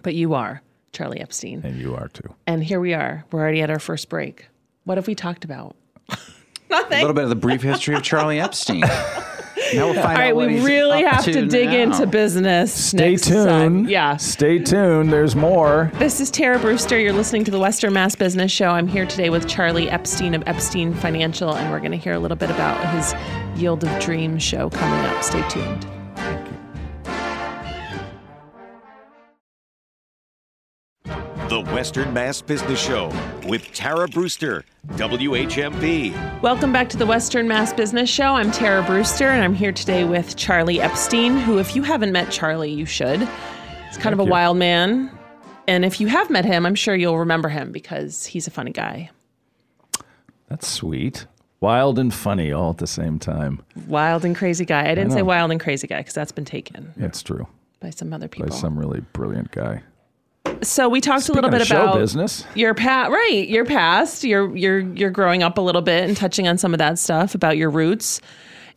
but 0.03 0.15
you 0.15 0.33
are, 0.33 0.61
Charlie 0.93 1.19
Epstein. 1.19 1.61
And 1.63 1.79
you 1.79 1.95
are 1.95 2.07
too. 2.09 2.33
And 2.47 2.63
here 2.63 2.79
we 2.79 2.93
are. 2.93 3.25
We're 3.31 3.41
already 3.41 3.61
at 3.61 3.69
our 3.69 3.79
first 3.79 4.09
break. 4.09 4.47
What 4.85 4.97
have 4.97 5.07
we 5.07 5.15
talked 5.15 5.43
about? 5.43 5.75
Nothing. 6.81 6.97
A 6.97 7.01
little 7.01 7.13
bit 7.13 7.23
of 7.23 7.29
the 7.29 7.35
brief 7.35 7.61
history 7.61 7.95
of 7.95 8.03
Charlie 8.03 8.39
Epstein. 8.39 8.81
Now 9.73 9.85
we'll 9.85 9.93
find 9.95 10.05
All 10.07 10.13
right, 10.13 10.29
out 10.29 10.35
what 10.35 10.47
we 10.47 10.55
he's 10.57 10.65
really 10.65 11.03
up 11.05 11.13
have 11.15 11.23
to 11.25 11.47
dig 11.47 11.69
now. 11.69 11.75
into 11.77 12.05
business. 12.05 12.71
Stay 12.89 13.11
next 13.11 13.27
time. 13.29 13.73
tuned. 13.83 13.89
Yeah. 13.89 14.17
Stay 14.17 14.59
tuned. 14.59 15.11
There's 15.11 15.35
more. 15.35 15.91
This 15.95 16.19
is 16.19 16.29
Tara 16.29 16.59
Brewster. 16.59 16.99
You're 16.99 17.13
listening 17.13 17.45
to 17.45 17.51
the 17.51 17.57
Western 17.59 17.93
Mass 17.93 18.15
Business 18.15 18.51
Show. 18.51 18.67
I'm 18.69 18.87
here 18.87 19.05
today 19.05 19.29
with 19.29 19.47
Charlie 19.47 19.89
Epstein 19.89 20.33
of 20.35 20.43
Epstein 20.45 20.93
Financial, 20.93 21.55
and 21.55 21.71
we're 21.71 21.79
going 21.79 21.91
to 21.91 21.97
hear 21.97 22.13
a 22.13 22.19
little 22.19 22.37
bit 22.37 22.51
about 22.51 22.77
his 22.93 23.15
Yield 23.59 23.83
of 23.85 23.99
Dreams 24.01 24.43
show 24.43 24.69
coming 24.69 24.99
up. 25.09 25.23
Stay 25.23 25.41
tuned. 25.49 25.87
The 31.49 31.61
Western 31.73 32.11
Mass 32.11 32.41
Business 32.41 32.79
Show 32.81 33.11
with 33.47 33.71
Tara 33.71 34.07
Brewster, 34.07 34.65
WHMP. 34.93 36.41
Welcome 36.41 36.73
back 36.73 36.89
to 36.89 36.97
the 36.97 37.05
Western 37.05 37.47
Mass 37.47 37.71
Business 37.71 38.09
Show. 38.09 38.33
I'm 38.33 38.51
Tara 38.51 38.81
Brewster, 38.83 39.27
and 39.27 39.43
I'm 39.43 39.53
here 39.53 39.71
today 39.71 40.05
with 40.05 40.35
Charlie 40.35 40.81
Epstein, 40.81 41.37
who, 41.37 41.59
if 41.59 41.75
you 41.75 41.83
haven't 41.83 42.11
met 42.11 42.31
Charlie, 42.31 42.71
you 42.71 42.87
should. 42.87 43.19
He's 43.89 43.97
kind 43.97 44.13
of 44.13 44.19
a 44.19 44.23
you. 44.23 44.29
wild 44.31 44.57
man. 44.57 45.11
And 45.67 45.85
if 45.85 46.01
you 46.01 46.07
have 46.07 46.31
met 46.31 46.45
him, 46.45 46.65
I'm 46.65 46.73
sure 46.75 46.95
you'll 46.95 47.19
remember 47.19 47.49
him 47.49 47.71
because 47.71 48.25
he's 48.25 48.47
a 48.47 48.51
funny 48.51 48.71
guy. 48.71 49.11
That's 50.47 50.67
sweet. 50.67 51.27
Wild 51.59 51.99
and 51.99 52.11
funny 52.13 52.51
all 52.51 52.71
at 52.71 52.77
the 52.79 52.87
same 52.87 53.19
time. 53.19 53.61
Wild 53.87 54.25
and 54.25 54.35
crazy 54.35 54.65
guy. 54.65 54.89
I 54.89 54.95
didn't 54.95 55.11
say 55.11 55.21
wild 55.21 55.51
and 55.51 55.59
crazy 55.59 55.85
guy 55.85 55.99
because 55.99 56.13
that's 56.15 56.31
been 56.31 56.45
taken 56.45 56.93
It's 56.97 57.21
true. 57.21 57.47
by 57.79 57.91
some 57.91 58.13
other 58.13 58.27
people. 58.27 58.49
By 58.49 58.55
some 58.55 58.77
really 58.79 59.01
brilliant 59.13 59.51
guy. 59.51 59.83
So 60.61 60.89
we 60.89 61.01
talked 61.01 61.29
a 61.29 61.33
little 61.33 61.49
bit 61.49 61.65
about 61.65 61.95
business. 61.95 62.45
your 62.55 62.73
past, 62.73 63.11
right? 63.11 63.47
Your 63.47 63.65
past. 63.65 64.23
You're 64.23 64.55
you're 64.55 64.79
you're 64.79 65.09
growing 65.09 65.43
up 65.43 65.57
a 65.57 65.61
little 65.61 65.81
bit 65.81 66.03
and 66.03 66.17
touching 66.17 66.47
on 66.47 66.57
some 66.57 66.73
of 66.73 66.79
that 66.79 66.99
stuff 66.99 67.35
about 67.35 67.57
your 67.57 67.69
roots. 67.69 68.21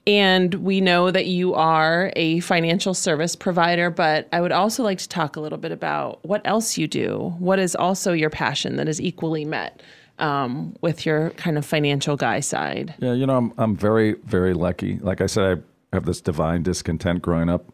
And 0.06 0.54
we 0.54 0.80
know 0.80 1.10
that 1.10 1.26
you 1.26 1.54
are 1.54 2.12
a 2.16 2.40
financial 2.40 2.94
service 2.94 3.36
provider, 3.36 3.90
but 3.90 4.26
I 4.32 4.40
would 4.40 4.52
also 4.52 4.82
like 4.82 4.98
to 4.98 5.08
talk 5.08 5.36
a 5.36 5.40
little 5.40 5.58
bit 5.58 5.70
about 5.70 6.24
what 6.24 6.40
else 6.46 6.78
you 6.78 6.88
do. 6.88 7.34
What 7.38 7.58
is 7.58 7.76
also 7.76 8.12
your 8.14 8.30
passion 8.30 8.76
that 8.76 8.88
is 8.88 9.02
equally 9.02 9.44
met 9.44 9.82
um, 10.18 10.74
with 10.80 11.04
your 11.04 11.30
kind 11.30 11.58
of 11.58 11.66
financial 11.66 12.16
guy 12.16 12.40
side? 12.40 12.94
Yeah, 12.98 13.12
you 13.12 13.26
know, 13.26 13.36
I'm 13.36 13.52
I'm 13.58 13.76
very 13.76 14.14
very 14.24 14.54
lucky. 14.54 14.98
Like 15.00 15.20
I 15.20 15.26
said, 15.26 15.62
I 15.92 15.96
have 15.96 16.06
this 16.06 16.20
divine 16.20 16.62
discontent 16.62 17.22
growing 17.22 17.48
up. 17.48 17.66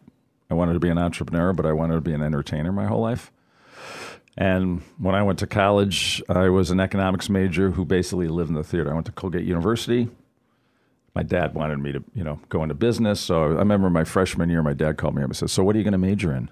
I 0.49 0.53
wanted 0.53 0.73
to 0.73 0.79
be 0.79 0.89
an 0.89 0.97
entrepreneur, 0.97 1.53
but 1.53 1.65
I 1.65 1.73
wanted 1.73 1.95
to 1.95 2.01
be 2.01 2.13
an 2.13 2.21
entertainer 2.21 2.71
my 2.71 2.85
whole 2.85 3.01
life. 3.01 3.31
And 4.37 4.81
when 4.97 5.15
I 5.15 5.23
went 5.23 5.39
to 5.39 5.47
college, 5.47 6.21
I 6.27 6.49
was 6.49 6.69
an 6.69 6.79
economics 6.79 7.29
major 7.29 7.71
who 7.71 7.85
basically 7.85 8.27
lived 8.27 8.49
in 8.49 8.55
the 8.55 8.63
theater. 8.63 8.91
I 8.91 8.93
went 8.93 9.05
to 9.05 9.11
Colgate 9.11 9.45
University. 9.45 10.09
My 11.13 11.23
dad 11.23 11.53
wanted 11.53 11.79
me 11.79 11.93
to, 11.93 12.03
you 12.13 12.23
know, 12.25 12.41
go 12.49 12.61
into 12.61 12.75
business. 12.75 13.21
So 13.21 13.43
I 13.43 13.59
remember 13.59 13.89
my 13.89 14.03
freshman 14.03 14.49
year, 14.49 14.61
my 14.61 14.73
dad 14.73 14.97
called 14.97 15.15
me 15.15 15.23
up 15.23 15.29
and 15.29 15.37
said, 15.37 15.49
"So 15.49 15.63
what 15.63 15.75
are 15.75 15.79
you 15.79 15.85
going 15.85 15.93
to 15.93 15.97
major 15.97 16.33
in?" 16.33 16.49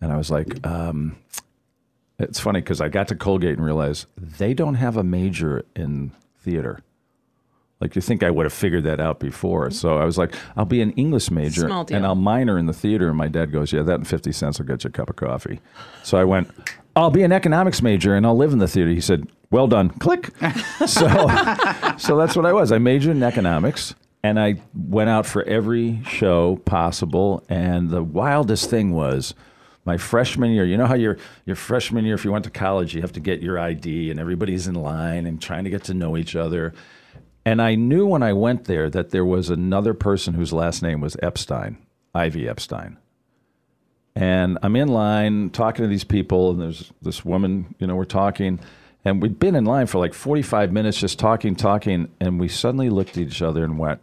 And 0.00 0.12
I 0.12 0.16
was 0.16 0.30
like, 0.30 0.66
um, 0.66 1.16
"It's 2.18 2.40
funny 2.40 2.60
because 2.60 2.80
I 2.80 2.88
got 2.88 3.06
to 3.08 3.14
Colgate 3.14 3.56
and 3.56 3.64
realized 3.64 4.06
they 4.16 4.54
don't 4.54 4.74
have 4.74 4.96
a 4.96 5.04
major 5.04 5.64
in 5.76 6.10
theater." 6.36 6.80
Like 7.82 7.96
you 7.96 8.00
think 8.00 8.22
I 8.22 8.30
would 8.30 8.46
have 8.46 8.52
figured 8.52 8.84
that 8.84 9.00
out 9.00 9.18
before. 9.18 9.64
Mm-hmm. 9.64 9.74
So 9.74 9.98
I 9.98 10.04
was 10.04 10.16
like, 10.16 10.36
I'll 10.56 10.64
be 10.64 10.82
an 10.82 10.92
English 10.92 11.32
major 11.32 11.62
Small 11.62 11.82
deal. 11.82 11.96
and 11.96 12.06
I'll 12.06 12.14
minor 12.14 12.56
in 12.56 12.66
the 12.66 12.72
theater. 12.72 13.08
And 13.08 13.18
my 13.18 13.26
dad 13.26 13.50
goes, 13.50 13.72
Yeah, 13.72 13.82
that 13.82 13.96
and 13.96 14.06
50 14.06 14.30
cents 14.30 14.60
will 14.60 14.66
get 14.66 14.84
you 14.84 14.88
a 14.88 14.92
cup 14.92 15.10
of 15.10 15.16
coffee. 15.16 15.58
So 16.04 16.16
I 16.16 16.22
went, 16.22 16.48
I'll 16.94 17.10
be 17.10 17.24
an 17.24 17.32
economics 17.32 17.82
major 17.82 18.14
and 18.14 18.24
I'll 18.24 18.36
live 18.36 18.52
in 18.52 18.60
the 18.60 18.68
theater. 18.68 18.88
He 18.90 19.00
said, 19.00 19.26
Well 19.50 19.66
done. 19.66 19.90
Click. 19.90 20.30
so, 20.86 21.08
so 21.98 22.16
that's 22.16 22.36
what 22.36 22.46
I 22.46 22.52
was. 22.52 22.70
I 22.70 22.78
majored 22.78 23.16
in 23.16 23.22
economics 23.24 23.96
and 24.22 24.38
I 24.38 24.62
went 24.74 25.10
out 25.10 25.26
for 25.26 25.42
every 25.42 26.04
show 26.04 26.58
possible. 26.64 27.42
And 27.48 27.90
the 27.90 28.04
wildest 28.04 28.70
thing 28.70 28.92
was, 28.92 29.34
my 29.84 29.96
freshman 29.96 30.52
year, 30.52 30.64
you 30.64 30.76
know 30.76 30.86
how 30.86 30.94
your 30.94 31.18
your 31.44 31.56
freshman 31.56 32.04
year, 32.04 32.14
if 32.14 32.24
you 32.24 32.30
went 32.30 32.44
to 32.44 32.50
college, 32.50 32.94
you 32.94 33.00
have 33.00 33.10
to 33.14 33.20
get 33.20 33.42
your 33.42 33.58
ID 33.58 34.12
and 34.12 34.20
everybody's 34.20 34.68
in 34.68 34.76
line 34.76 35.26
and 35.26 35.42
trying 35.42 35.64
to 35.64 35.70
get 35.70 35.82
to 35.84 35.94
know 35.94 36.16
each 36.16 36.36
other. 36.36 36.72
And 37.44 37.60
I 37.60 37.74
knew 37.74 38.06
when 38.06 38.22
I 38.22 38.32
went 38.32 38.64
there 38.64 38.88
that 38.90 39.10
there 39.10 39.24
was 39.24 39.50
another 39.50 39.94
person 39.94 40.34
whose 40.34 40.52
last 40.52 40.82
name 40.82 41.00
was 41.00 41.16
Epstein, 41.22 41.78
Ivy 42.14 42.48
Epstein. 42.48 42.98
And 44.14 44.58
I'm 44.62 44.76
in 44.76 44.88
line 44.88 45.50
talking 45.50 45.82
to 45.82 45.88
these 45.88 46.04
people, 46.04 46.50
and 46.50 46.60
there's 46.60 46.92
this 47.00 47.24
woman, 47.24 47.74
you 47.78 47.86
know, 47.86 47.96
we're 47.96 48.04
talking, 48.04 48.60
and 49.04 49.20
we'd 49.22 49.38
been 49.38 49.54
in 49.56 49.64
line 49.64 49.86
for 49.86 49.98
like 49.98 50.14
45 50.14 50.70
minutes 50.70 51.00
just 51.00 51.18
talking, 51.18 51.56
talking, 51.56 52.08
and 52.20 52.38
we 52.38 52.48
suddenly 52.48 52.90
looked 52.90 53.10
at 53.10 53.18
each 53.18 53.42
other 53.42 53.64
and 53.64 53.78
went, 53.78 54.00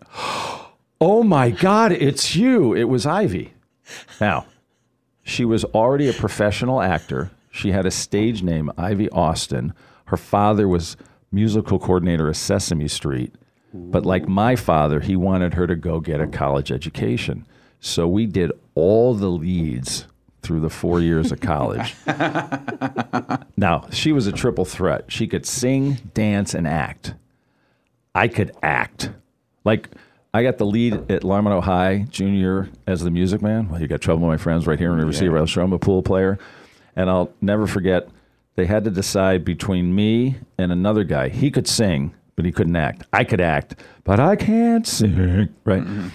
Oh 1.01 1.23
my 1.23 1.49
God, 1.49 1.93
it's 1.93 2.35
you. 2.35 2.73
It 2.73 2.85
was 2.85 3.05
Ivy. 3.05 3.53
Now, 4.19 4.47
she 5.23 5.45
was 5.45 5.63
already 5.65 6.09
a 6.09 6.13
professional 6.13 6.81
actor. 6.81 7.31
She 7.51 7.71
had 7.71 7.85
a 7.85 7.91
stage 7.91 8.43
name, 8.43 8.71
Ivy 8.77 9.09
Austin. 9.11 9.73
Her 10.05 10.17
father 10.17 10.67
was 10.67 10.97
musical 11.31 11.79
coordinator 11.79 12.27
of 12.27 12.37
Sesame 12.37 12.87
Street. 12.87 13.33
But 13.73 14.05
like 14.05 14.27
my 14.27 14.55
father, 14.55 14.99
he 14.99 15.15
wanted 15.15 15.53
her 15.53 15.67
to 15.67 15.75
go 15.75 15.99
get 15.99 16.19
a 16.19 16.27
college 16.27 16.71
education. 16.71 17.45
So 17.79 18.07
we 18.07 18.25
did 18.25 18.51
all 18.75 19.13
the 19.13 19.29
leads 19.29 20.07
through 20.41 20.61
the 20.61 20.69
four 20.69 21.01
years 21.01 21.31
of 21.31 21.39
college. 21.39 21.95
now, 23.57 23.85
she 23.91 24.11
was 24.11 24.25
a 24.25 24.31
triple 24.31 24.65
threat. 24.65 25.05
She 25.09 25.27
could 25.27 25.45
sing, 25.45 25.99
dance, 26.13 26.53
and 26.53 26.67
act. 26.67 27.13
I 28.15 28.27
could 28.27 28.51
act. 28.63 29.11
Like, 29.63 29.89
I 30.33 30.43
got 30.43 30.57
the 30.57 30.65
lead 30.65 30.93
at 31.11 31.23
Larmino 31.23 31.61
High 31.61 32.05
junior 32.09 32.69
as 32.87 33.01
the 33.01 33.11
music 33.11 33.41
man. 33.41 33.69
Well, 33.69 33.81
you 33.81 33.87
got 33.87 34.01
trouble 34.01 34.27
with 34.27 34.39
my 34.39 34.43
friends 34.43 34.67
right 34.67 34.79
here 34.79 34.91
in 34.91 34.97
River 34.97 35.13
City. 35.13 35.27
I 35.27 35.41
was 35.41 35.55
I'm 35.55 35.73
a 35.73 35.79
pool 35.79 36.01
player. 36.01 36.39
And 36.95 37.09
I'll 37.09 37.31
never 37.41 37.67
forget, 37.67 38.09
they 38.59 38.65
had 38.65 38.83
to 38.83 38.91
decide 38.91 39.45
between 39.45 39.95
me 39.95 40.35
and 40.57 40.69
another 40.69 41.05
guy. 41.05 41.29
He 41.29 41.49
could 41.49 41.65
sing, 41.65 42.13
but 42.35 42.43
he 42.43 42.51
couldn't 42.51 42.75
act. 42.75 43.03
I 43.13 43.23
could 43.23 43.39
act, 43.39 43.75
but 44.03 44.19
I 44.19 44.35
can't 44.35 44.85
sing. 44.85 45.47
Right. 45.63 45.81
Mm-hmm. 45.81 46.09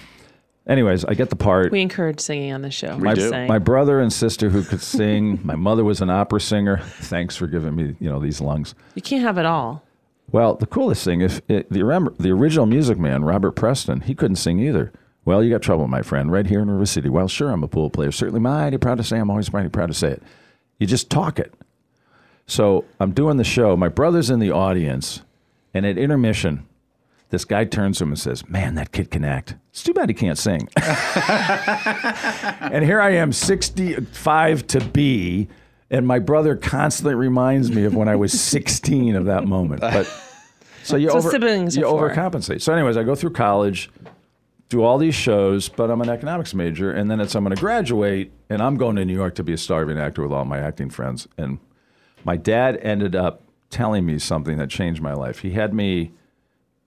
Anyways, 0.67 1.05
I 1.05 1.15
get 1.15 1.31
the 1.31 1.35
part. 1.35 1.71
We 1.71 1.81
encourage 1.81 2.19
singing 2.19 2.53
on 2.53 2.61
the 2.61 2.69
show. 2.69 2.97
We 2.97 3.09
just 3.15 3.33
do. 3.33 3.47
My 3.47 3.57
brother 3.57 3.99
and 3.99 4.13
sister 4.13 4.49
who 4.49 4.63
could 4.63 4.81
sing. 4.81 5.39
my 5.43 5.55
mother 5.55 5.83
was 5.83 6.01
an 6.01 6.11
opera 6.11 6.39
singer. 6.39 6.77
Thanks 6.77 7.35
for 7.35 7.47
giving 7.47 7.75
me, 7.75 7.95
you 7.99 8.11
know, 8.11 8.19
these 8.19 8.39
lungs. 8.39 8.75
you 8.93 9.01
can't 9.01 9.23
have 9.23 9.39
it 9.39 9.45
all. 9.47 9.83
Well, 10.31 10.53
the 10.53 10.67
coolest 10.67 11.03
thing 11.03 11.21
is 11.21 11.41
it, 11.47 11.71
the 11.71 11.81
remember 11.81 12.13
the 12.19 12.29
original 12.29 12.67
Music 12.67 12.99
Man, 12.99 13.25
Robert 13.25 13.53
Preston. 13.53 14.01
He 14.01 14.13
couldn't 14.13 14.35
sing 14.35 14.59
either. 14.59 14.93
Well, 15.23 15.43
you 15.43 15.49
got 15.49 15.63
trouble, 15.63 15.87
my 15.87 16.03
friend, 16.03 16.31
right 16.31 16.45
here 16.45 16.59
in 16.59 16.69
River 16.69 16.85
City. 16.85 17.09
Well, 17.09 17.27
sure, 17.27 17.49
I'm 17.49 17.63
a 17.63 17.67
pool 17.67 17.89
player. 17.89 18.11
Certainly 18.11 18.41
mighty 18.41 18.77
proud 18.77 18.99
to 18.99 19.03
say. 19.03 19.17
I'm 19.17 19.31
always 19.31 19.51
mighty 19.51 19.69
proud 19.69 19.87
to 19.87 19.95
say 19.95 20.09
it. 20.09 20.23
You 20.77 20.85
just 20.85 21.09
talk 21.09 21.39
it. 21.39 21.51
So 22.47 22.85
I'm 22.99 23.11
doing 23.11 23.37
the 23.37 23.43
show. 23.43 23.75
My 23.75 23.89
brother's 23.89 24.29
in 24.29 24.39
the 24.39 24.51
audience, 24.51 25.21
and 25.73 25.85
at 25.85 25.97
intermission, 25.97 26.65
this 27.29 27.43
guy 27.43 27.65
turns 27.65 27.97
to 27.97 28.03
him 28.03 28.11
and 28.11 28.19
says, 28.19 28.47
"Man, 28.47 28.75
that 28.75 28.91
kid 28.91 29.11
can 29.11 29.25
act. 29.25 29.55
It's 29.71 29.83
too 29.83 29.93
bad 29.93 30.09
he 30.09 30.13
can't 30.13 30.37
sing." 30.37 30.69
and 30.77 32.83
here 32.83 33.01
I 33.01 33.11
am, 33.11 33.31
65 33.31 34.67
to 34.67 34.79
be, 34.79 35.47
and 35.89 36.07
my 36.07 36.19
brother 36.19 36.55
constantly 36.55 37.15
reminds 37.15 37.71
me 37.71 37.85
of 37.85 37.95
when 37.95 38.07
I 38.07 38.15
was 38.15 38.39
16 38.39 39.15
of 39.15 39.25
that 39.25 39.45
moment. 39.45 39.81
But 39.81 40.05
so 40.83 40.97
you 40.97 41.09
So 41.09 41.17
over, 41.17 41.31
you 41.31 41.83
overcompensate. 41.83 42.61
So, 42.61 42.71
anyways, 42.71 42.95
I 42.95 43.03
go 43.03 43.15
through 43.15 43.31
college, 43.31 43.89
do 44.69 44.83
all 44.83 44.99
these 44.99 45.15
shows, 45.15 45.67
but 45.67 45.89
I'm 45.89 46.01
an 46.01 46.09
economics 46.09 46.53
major, 46.53 46.91
and 46.91 47.09
then 47.09 47.19
it's 47.19 47.35
I'm 47.35 47.43
going 47.43 47.55
to 47.55 47.59
graduate, 47.59 48.31
and 48.51 48.61
I'm 48.61 48.77
going 48.77 48.97
to 48.97 49.05
New 49.05 49.15
York 49.15 49.33
to 49.35 49.43
be 49.43 49.53
a 49.53 49.57
starving 49.57 49.97
actor 49.97 50.21
with 50.21 50.31
all 50.31 50.45
my 50.45 50.59
acting 50.59 50.91
friends. 50.91 51.27
And 51.39 51.57
my 52.25 52.35
dad 52.35 52.77
ended 52.81 53.15
up 53.15 53.43
telling 53.69 54.05
me 54.05 54.19
something 54.19 54.57
that 54.57 54.69
changed 54.69 55.01
my 55.01 55.13
life. 55.13 55.39
He 55.39 55.51
had 55.51 55.73
me. 55.73 56.11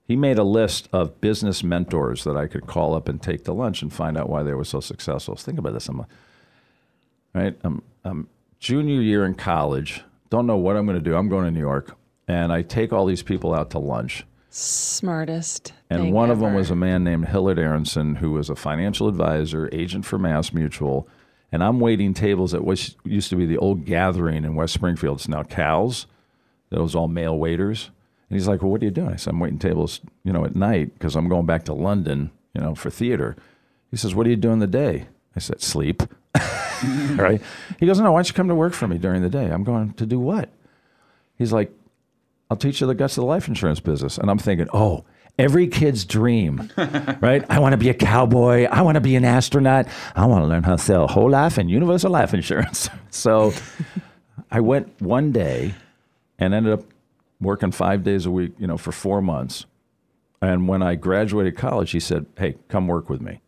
He 0.03 0.15
made 0.15 0.37
a 0.37 0.43
list 0.43 0.89
of 0.91 1.21
business 1.21 1.63
mentors 1.63 2.23
that 2.23 2.35
I 2.35 2.47
could 2.47 2.67
call 2.67 2.95
up 2.95 3.07
and 3.07 3.21
take 3.21 3.45
to 3.45 3.53
lunch 3.53 3.81
and 3.81 3.91
find 3.91 4.17
out 4.17 4.29
why 4.29 4.43
they 4.43 4.53
were 4.53 4.63
so 4.63 4.79
successful. 4.79 5.35
So 5.35 5.45
think 5.45 5.59
about 5.59 5.73
this. 5.73 5.87
I'm 5.87 5.99
a, 5.99 6.07
right. 7.33 7.55
I'm, 7.63 7.83
I'm 8.03 8.27
junior 8.59 9.01
year 9.01 9.25
in 9.25 9.33
college, 9.33 10.03
don't 10.29 10.45
know 10.45 10.57
what 10.57 10.75
I'm 10.75 10.85
going 10.85 10.97
to 10.97 11.03
do. 11.03 11.15
I'm 11.15 11.29
going 11.29 11.45
to 11.45 11.51
New 11.51 11.59
York, 11.59 11.95
and 12.27 12.51
I 12.51 12.61
take 12.61 12.93
all 12.93 13.05
these 13.05 13.23
people 13.23 13.53
out 13.53 13.71
to 13.71 13.79
lunch. 13.79 14.25
Smartest. 14.51 15.73
And 15.89 16.11
one 16.11 16.31
of 16.31 16.39
them 16.39 16.53
was 16.53 16.71
a 16.71 16.75
man 16.75 17.03
named 17.03 17.27
Hillard 17.27 17.59
Aronson, 17.59 18.15
who 18.15 18.31
was 18.31 18.49
a 18.49 18.55
financial 18.55 19.07
advisor, 19.07 19.69
agent 19.71 20.05
for 20.05 20.17
Mass 20.17 20.53
Mutual. 20.53 21.07
And 21.51 21.63
I'm 21.63 21.79
waiting 21.79 22.13
tables 22.13 22.53
at 22.53 22.63
what 22.63 22.93
used 23.03 23.29
to 23.31 23.35
be 23.35 23.45
the 23.45 23.57
old 23.57 23.85
gathering 23.85 24.43
in 24.43 24.55
West 24.55 24.73
Springfield. 24.73 25.17
It's 25.17 25.27
now 25.27 25.43
Cal's. 25.43 26.05
Was 26.71 26.93
all 26.93 27.07
male 27.07 27.37
waiters. 27.37 27.89
And 28.29 28.37
he's 28.37 28.47
like, 28.47 28.61
Well, 28.61 28.71
what 28.71 28.81
are 28.81 28.85
you 28.85 28.91
doing? 28.91 29.09
I 29.09 29.15
said, 29.15 29.33
I'm 29.33 29.39
waiting 29.39 29.57
tables, 29.57 30.01
you 30.23 30.31
know, 30.31 30.45
at 30.45 30.55
night 30.55 30.93
because 30.93 31.15
I'm 31.15 31.27
going 31.27 31.47
back 31.47 31.65
to 31.65 31.73
London, 31.73 32.29
you 32.53 32.61
know, 32.61 32.75
for 32.75 32.91
theater. 32.91 33.35
He 33.89 33.97
says, 33.97 34.13
What 34.13 34.27
are 34.27 34.29
you 34.29 34.35
doing 34.35 34.59
the 34.59 34.67
day? 34.67 35.07
I 35.35 35.39
said, 35.39 35.61
Sleep. 35.61 36.03
right? 37.15 37.41
He 37.79 37.87
goes, 37.87 37.99
No, 37.99 38.11
why 38.11 38.19
don't 38.19 38.27
you 38.27 38.35
come 38.35 38.47
to 38.49 38.55
work 38.55 38.73
for 38.73 38.87
me 38.87 38.99
during 38.99 39.23
the 39.23 39.29
day? 39.29 39.45
I'm 39.49 39.63
going 39.63 39.93
to 39.93 40.05
do 40.05 40.19
what? 40.19 40.49
He's 41.39 41.51
like, 41.51 41.71
I'll 42.49 42.57
teach 42.57 42.81
you 42.81 42.87
the 42.87 42.95
guts 42.95 43.17
of 43.17 43.21
the 43.21 43.27
life 43.27 43.47
insurance 43.47 43.79
business. 43.79 44.17
And 44.17 44.29
I'm 44.29 44.39
thinking, 44.39 44.67
oh, 44.73 45.05
every 45.39 45.67
kid's 45.67 46.05
dream, 46.05 46.69
right? 47.21 47.43
I 47.49 47.59
want 47.59 47.73
to 47.73 47.77
be 47.77 47.89
a 47.89 47.93
cowboy. 47.93 48.65
I 48.65 48.81
want 48.81 48.95
to 48.95 49.01
be 49.01 49.15
an 49.15 49.25
astronaut. 49.25 49.87
I 50.15 50.25
want 50.25 50.43
to 50.43 50.47
learn 50.47 50.63
how 50.63 50.75
to 50.75 50.81
sell 50.81 51.07
whole 51.07 51.29
life 51.29 51.57
and 51.57 51.69
universal 51.71 52.11
life 52.11 52.33
insurance. 52.33 52.89
so 53.09 53.53
I 54.51 54.59
went 54.59 55.01
one 55.01 55.31
day 55.31 55.73
and 56.37 56.53
ended 56.53 56.73
up 56.73 56.83
working 57.41 57.71
five 57.71 58.03
days 58.03 58.25
a 58.25 58.31
week, 58.31 58.51
you 58.59 58.67
know, 58.67 58.77
for 58.77 58.91
four 58.91 59.21
months. 59.21 59.65
And 60.41 60.67
when 60.67 60.81
I 60.83 60.95
graduated 60.95 61.57
college, 61.57 61.91
he 61.91 61.99
said, 61.99 62.25
hey, 62.37 62.55
come 62.67 62.87
work 62.87 63.09
with 63.09 63.21
me. 63.21 63.41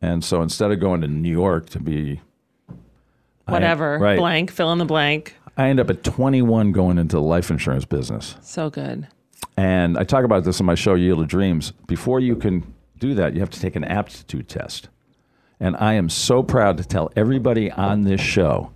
And 0.00 0.24
so 0.24 0.42
instead 0.42 0.70
of 0.72 0.80
going 0.80 1.00
to 1.02 1.08
New 1.08 1.30
York 1.30 1.68
to 1.70 1.80
be 1.80 2.20
I- 3.46 3.52
Whatever. 3.52 3.98
right. 3.98 4.18
Blank. 4.18 4.50
Fill 4.50 4.72
in 4.72 4.78
the 4.78 4.84
blank. 4.84 5.36
I 5.56 5.68
ended 5.68 5.84
up 5.90 5.96
at 5.96 6.04
21 6.04 6.72
going 6.72 6.96
into 6.96 7.16
the 7.16 7.22
life 7.22 7.50
insurance 7.50 7.84
business. 7.84 8.36
So 8.40 8.70
good. 8.70 9.06
And 9.56 9.98
I 9.98 10.04
talk 10.04 10.24
about 10.24 10.44
this 10.44 10.60
in 10.60 10.66
my 10.66 10.74
show, 10.74 10.94
Yield 10.94 11.20
of 11.20 11.28
Dreams. 11.28 11.72
Before 11.86 12.20
you 12.20 12.36
can 12.36 12.74
do 12.98 13.14
that, 13.14 13.34
you 13.34 13.40
have 13.40 13.50
to 13.50 13.60
take 13.60 13.76
an 13.76 13.84
aptitude 13.84 14.48
test. 14.48 14.88
And 15.60 15.76
I 15.76 15.94
am 15.94 16.08
so 16.08 16.42
proud 16.42 16.76
to 16.78 16.84
tell 16.84 17.10
everybody 17.14 17.70
on 17.70 18.02
this 18.02 18.20
show 18.20 18.72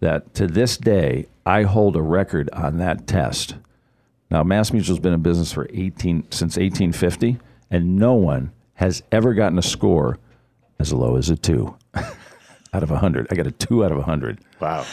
that 0.00 0.34
to 0.34 0.46
this 0.46 0.76
day, 0.76 1.26
I 1.46 1.62
hold 1.62 1.96
a 1.96 2.02
record 2.02 2.50
on 2.52 2.78
that 2.78 3.06
test. 3.06 3.54
Now, 4.30 4.42
Mass 4.42 4.72
Mutual's 4.72 4.98
been 4.98 5.12
in 5.12 5.22
business 5.22 5.52
for 5.52 5.68
18 5.72 6.24
since 6.30 6.56
1850, 6.56 7.38
and 7.70 7.96
no 7.96 8.14
one 8.14 8.52
has 8.74 9.02
ever 9.12 9.34
gotten 9.34 9.58
a 9.58 9.62
score 9.62 10.18
as 10.78 10.92
low 10.92 11.16
as 11.16 11.30
a 11.30 11.36
two 11.36 11.76
out 11.94 12.82
of 12.82 12.90
100. 12.90 13.28
I 13.30 13.34
got 13.34 13.46
a 13.46 13.52
two 13.52 13.84
out 13.84 13.92
of 13.92 13.98
100. 13.98 14.40
Wow. 14.60 14.84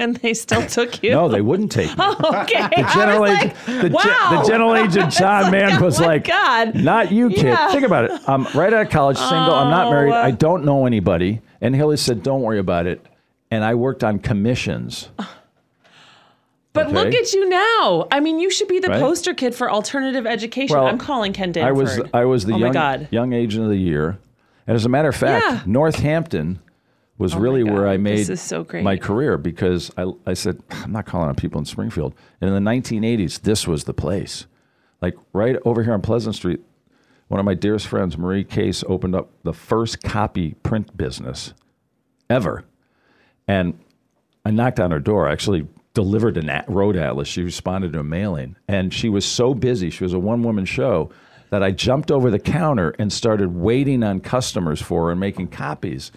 And 0.00 0.16
they 0.16 0.34
still 0.34 0.66
took 0.76 1.02
you. 1.02 1.10
No, 1.10 1.28
they 1.28 1.40
wouldn't 1.42 1.70
take 1.70 1.88
me. 1.90 1.94
Oh, 1.98 2.42
okay. 2.42 2.62
The 2.74 2.90
general, 2.94 3.26
agent, 3.26 3.54
the, 3.66 3.88
ge- 3.90 3.92
wow. 3.92 4.40
the 4.42 4.48
general 4.48 4.74
agent 4.84 5.12
John 5.12 5.50
Mann 5.50 5.72
oh 5.80 5.84
was 5.84 6.00
oh 6.00 6.06
like, 6.06 6.24
God. 6.24 6.74
"Not 6.74 7.12
you, 7.12 7.28
kid. 7.28 7.44
Yeah. 7.44 7.70
Think 7.70 7.84
about 7.84 8.06
it. 8.06 8.12
I'm 8.26 8.44
right 8.54 8.72
out 8.72 8.86
of 8.86 8.90
college, 8.90 9.18
single. 9.18 9.54
I'm 9.54 9.70
not 9.70 9.90
married. 9.90 10.12
Oh. 10.12 10.16
I 10.16 10.30
don't 10.30 10.64
know 10.64 10.86
anybody." 10.86 11.42
And 11.60 11.74
Hilly 11.76 11.96
said, 11.98 12.22
"Don't 12.22 12.40
worry 12.42 12.58
about 12.58 12.86
it." 12.86 13.04
And 13.50 13.62
I 13.64 13.74
worked 13.74 14.02
on 14.02 14.18
commissions. 14.18 15.08
But 16.72 16.86
Okay. 16.86 16.94
look 16.94 17.14
at 17.14 17.32
you 17.32 17.48
now. 17.48 18.06
I 18.12 18.20
mean, 18.20 18.38
you 18.38 18.48
should 18.48 18.68
be 18.68 18.78
the 18.78 18.88
Right? 18.88 19.00
poster 19.00 19.34
kid 19.34 19.56
for 19.56 19.68
alternative 19.68 20.24
education. 20.24 20.76
Well, 20.76 20.86
I'm 20.86 20.98
calling 20.98 21.32
Ken 21.32 21.50
Danford. 21.50 21.68
I 21.68 21.72
was 21.72 22.00
I 22.14 22.24
was 22.24 22.44
the 22.44 22.52
oh 22.54 22.58
young 22.58 23.08
young 23.10 23.32
agent 23.32 23.64
of 23.64 23.70
the 23.70 23.76
year, 23.76 24.18
and 24.68 24.76
as 24.76 24.84
a 24.84 24.88
matter 24.88 25.08
of 25.08 25.16
fact, 25.16 25.44
Yeah. 25.44 25.60
Northampton 25.66 26.60
was 27.20 27.34
Oh 27.34 27.38
really 27.38 27.62
where 27.62 27.86
I 27.86 27.98
made 27.98 28.24
so 28.38 28.64
my 28.82 28.96
career 28.96 29.36
because 29.36 29.90
I 29.98 30.10
I 30.26 30.32
said 30.32 30.62
I'm 30.70 30.90
not 30.90 31.04
calling 31.04 31.28
on 31.28 31.34
people 31.34 31.58
in 31.58 31.66
Springfield. 31.66 32.14
And 32.40 32.48
in 32.48 32.64
the 32.64 32.70
1980s, 32.70 33.42
this 33.42 33.68
was 33.68 33.84
the 33.84 33.92
place. 33.92 34.46
Like 35.02 35.16
right 35.34 35.56
over 35.66 35.82
here 35.82 35.92
on 35.92 36.00
Pleasant 36.00 36.34
Street, 36.34 36.60
one 37.28 37.38
of 37.38 37.44
my 37.44 37.54
dearest 37.54 37.86
friends, 37.86 38.16
Marie 38.16 38.42
Case, 38.42 38.82
opened 38.88 39.14
up 39.14 39.30
the 39.42 39.52
first 39.52 40.02
copy 40.02 40.54
print 40.62 40.96
business 40.96 41.52
ever. 42.30 42.64
And 43.46 43.78
I 44.46 44.50
knocked 44.50 44.80
on 44.80 44.90
her 44.90 44.98
door. 44.98 45.28
I 45.28 45.32
actually 45.32 45.68
delivered 45.92 46.38
a 46.38 46.50
at- 46.50 46.68
road 46.70 46.96
atlas. 46.96 47.28
She 47.28 47.42
responded 47.42 47.92
to 47.92 48.00
a 48.00 48.04
mailing. 48.04 48.56
And 48.66 48.94
she 48.94 49.10
was 49.10 49.26
so 49.26 49.52
busy, 49.52 49.90
she 49.90 50.04
was 50.04 50.14
a 50.14 50.18
one 50.18 50.42
woman 50.42 50.64
show, 50.64 51.10
that 51.50 51.62
I 51.62 51.70
jumped 51.70 52.10
over 52.10 52.30
the 52.30 52.38
counter 52.38 52.94
and 52.98 53.12
started 53.12 53.54
waiting 53.56 54.02
on 54.02 54.20
customers 54.20 54.80
for 54.80 55.06
her 55.06 55.10
and 55.10 55.20
making 55.20 55.48
copies. 55.48 56.12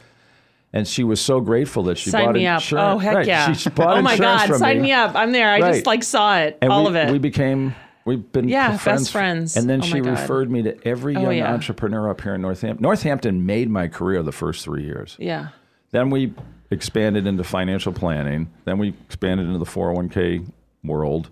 And 0.76 0.88
she 0.88 1.04
was 1.04 1.22
so 1.22 1.40
grateful 1.40 1.84
that 1.84 2.00
she 2.00 2.10
Sign 2.10 2.26
bought 2.26 2.34
me 2.36 2.48
up. 2.48 2.60
insurance. 2.62 2.96
Oh, 2.96 2.98
heck 2.98 3.16
Right, 3.16 3.28
yeah. 3.28 3.54
She 3.54 3.70
bought 3.70 3.98
oh 3.98 4.02
my 4.02 4.18
God. 4.18 4.56
Sign 4.56 4.78
me. 4.78 4.84
me 4.84 4.92
up. 4.92 5.16
I'm 5.16 5.32
there. 5.32 5.50
I 5.52 5.60
Right. 5.60 5.74
just 5.76 5.86
like 5.86 6.02
saw 6.04 6.40
it. 6.40 6.58
And 6.64 6.72
all 6.74 6.84
we, 6.84 6.90
of 6.90 6.96
it. 6.96 7.12
We 7.12 7.20
became, 7.20 7.76
we've 8.06 8.32
been 8.32 8.50
Yeah, 8.50 8.72
best 8.72 8.82
friends. 8.84 9.12
friends. 9.12 9.56
And 9.58 9.70
then 9.70 9.82
Oh 9.82 9.86
she 9.86 10.02
referred 10.02 10.50
me 10.50 10.64
to 10.64 10.76
every 10.88 11.16
Oh, 11.16 11.22
young 11.22 11.36
yeah. 11.38 11.54
entrepreneur 11.54 12.10
up 12.10 12.22
here 12.22 12.34
in 12.34 12.42
Northampton. 12.42 12.82
Northampton 12.82 13.46
made 13.46 13.70
my 13.70 13.88
career 13.88 14.24
the 14.24 14.32
first 14.32 14.64
three 14.66 14.84
years. 14.84 15.16
yeah. 15.20 15.50
Then 15.92 16.10
we 16.10 16.34
expanded 16.72 17.28
into 17.28 17.44
financial 17.44 17.94
planning. 17.94 18.50
Then 18.66 18.80
we 18.80 18.96
expanded 19.06 19.46
into 19.46 19.60
the 19.60 19.66
401k 19.66 20.44
world. 20.84 21.30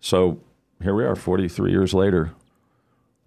So 0.00 0.38
here 0.82 0.94
we 0.94 1.02
are, 1.04 1.16
43 1.16 1.70
years 1.70 1.94
later. 1.94 2.32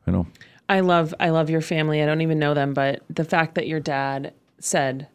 You 0.05 0.13
know, 0.13 0.27
I 0.69 0.81
love 0.81 1.15
I 1.19 1.29
love 1.29 1.49
your 1.49 1.61
family. 1.61 2.03
I 2.03 2.05
don't 2.05 2.21
even 2.21 2.37
know 2.37 2.53
them, 2.53 2.75
but 2.75 3.01
the 3.09 3.23
fact 3.23 3.55
that 3.55 3.67
your 3.67 3.79
dad 3.79 4.31
said, 4.59 5.07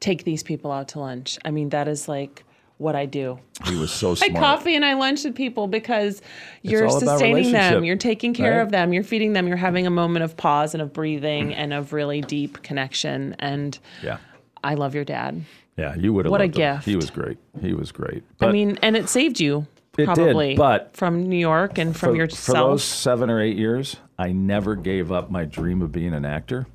"Take 0.00 0.24
these 0.24 0.42
people 0.42 0.70
out 0.72 0.88
to 0.88 1.00
lunch." 1.00 1.38
I 1.44 1.50
mean, 1.50 1.70
that 1.70 1.88
is 1.88 2.08
like 2.08 2.44
what 2.78 2.94
I 2.94 3.06
do. 3.06 3.40
he 3.66 3.74
was 3.74 3.90
so 3.90 4.14
I 4.22 4.28
coffee 4.28 4.76
and 4.76 4.84
I 4.84 4.94
lunch 4.94 5.24
with 5.24 5.34
people 5.34 5.66
because 5.66 6.22
you're 6.62 6.88
sustaining 6.88 7.50
them, 7.50 7.84
you're 7.84 7.96
taking 7.96 8.32
care 8.34 8.58
right? 8.58 8.60
of 8.62 8.70
them, 8.70 8.92
you're 8.92 9.02
feeding 9.02 9.32
them, 9.32 9.48
you're 9.48 9.56
having 9.56 9.84
a 9.84 9.90
moment 9.90 10.22
of 10.24 10.36
pause 10.36 10.74
and 10.74 10.80
of 10.82 10.92
breathing 10.92 11.52
and 11.52 11.72
of 11.72 11.92
really 11.92 12.20
deep 12.20 12.62
connection. 12.62 13.34
And 13.40 13.76
Yeah. 14.04 14.18
I 14.62 14.74
love 14.74 14.94
your 14.94 15.04
dad. 15.04 15.42
Yeah, 15.76 15.96
you 15.96 16.12
would 16.12 16.24
have 16.26 16.30
What 16.30 16.40
a 16.40 16.44
loved 16.44 16.56
him. 16.56 16.74
gift. 16.76 16.86
He 16.86 16.94
was 16.94 17.10
great. 17.10 17.38
He 17.60 17.74
was 17.74 17.90
great. 17.90 18.22
I 18.40 18.52
mean, 18.52 18.78
and 18.80 18.96
it 18.96 19.08
saved 19.08 19.40
you 19.40 19.66
It 19.96 20.06
did, 20.06 20.14
probably 20.14 20.54
but 20.54 20.96
from 20.96 21.28
New 21.28 21.36
York 21.36 21.78
and 21.78 21.96
from 21.96 22.10
for, 22.10 22.16
yourself. 22.16 22.44
for 22.46 22.52
those 22.52 22.84
seven 22.84 23.28
or 23.28 23.40
eight 23.42 23.56
years, 23.56 23.96
I 24.16 24.30
never 24.30 24.76
gave 24.76 25.10
up 25.10 25.32
my 25.32 25.44
dream 25.44 25.82
of 25.82 25.90
being 25.90 26.14
an 26.14 26.24
actor. 26.24 26.68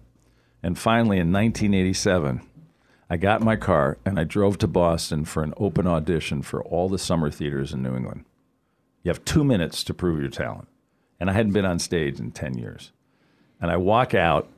And 0.62 0.78
finally, 0.78 1.18
in 1.18 1.32
1987, 1.32 2.42
I 3.14 3.18
got 3.18 3.42
in 3.42 3.46
my 3.46 3.58
car 3.58 4.00
and 4.06 4.20
I 4.20 4.24
drove 4.24 4.58
to 4.58 4.68
Boston 4.68 5.24
for 5.24 5.44
an 5.44 5.54
open 5.58 5.86
audition 5.86 6.42
for 6.42 6.64
all 6.64 6.90
the 6.90 6.98
summer 6.98 7.30
theaters 7.30 7.72
in 7.72 7.84
New 7.84 7.96
England. 7.96 8.26
You 9.04 9.10
have 9.10 9.24
two 9.24 9.44
minutes 9.44 9.84
to 9.84 9.94
prove 9.94 10.20
your 10.20 10.32
talent. 10.32 10.68
And 11.20 11.30
I 11.30 11.34
hadn't 11.34 11.52
been 11.52 11.64
on 11.64 11.78
stage 11.78 12.20
in 12.20 12.32
10 12.32 12.58
years. 12.58 12.92
And 13.62 13.70
I 13.70 13.78
walk 13.78 14.16
out 14.16 14.50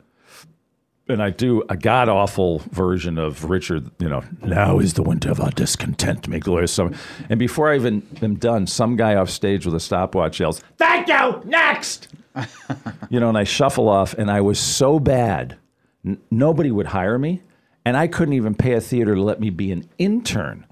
and 1.09 1.21
I 1.21 1.31
do 1.31 1.63
a 1.67 1.75
god 1.75 2.07
awful 2.07 2.59
version 2.71 3.17
of 3.17 3.43
Richard, 3.43 3.91
you 3.99 4.07
know, 4.07 4.23
now 4.41 4.79
is 4.79 4.93
the 4.93 5.03
winter 5.03 5.29
of 5.29 5.41
our 5.41 5.51
discontent, 5.51 6.29
may 6.29 6.39
glorious 6.39 6.71
summer. 6.71 6.95
And 7.27 7.37
before 7.37 7.69
I 7.69 7.75
even 7.75 8.07
am 8.21 8.35
done, 8.35 8.67
some 8.67 8.95
guy 8.95 9.15
off 9.15 9.29
stage 9.29 9.65
with 9.65 9.75
a 9.75 9.81
stopwatch 9.81 10.39
yells, 10.39 10.61
Thank 10.77 11.09
you, 11.09 11.41
next. 11.43 12.07
you 13.09 13.19
know, 13.19 13.27
and 13.27 13.37
I 13.37 13.43
shuffle 13.43 13.89
off, 13.89 14.13
and 14.13 14.31
I 14.31 14.39
was 14.39 14.59
so 14.59 14.97
bad, 14.97 15.57
n- 16.05 16.21
nobody 16.31 16.71
would 16.71 16.87
hire 16.87 17.19
me, 17.19 17.41
and 17.85 17.95
I 17.95 18.07
couldn't 18.07 18.33
even 18.33 18.55
pay 18.55 18.73
a 18.73 18.81
theater 18.81 19.15
to 19.15 19.21
let 19.21 19.39
me 19.39 19.49
be 19.49 19.71
an 19.71 19.87
intern. 19.97 20.65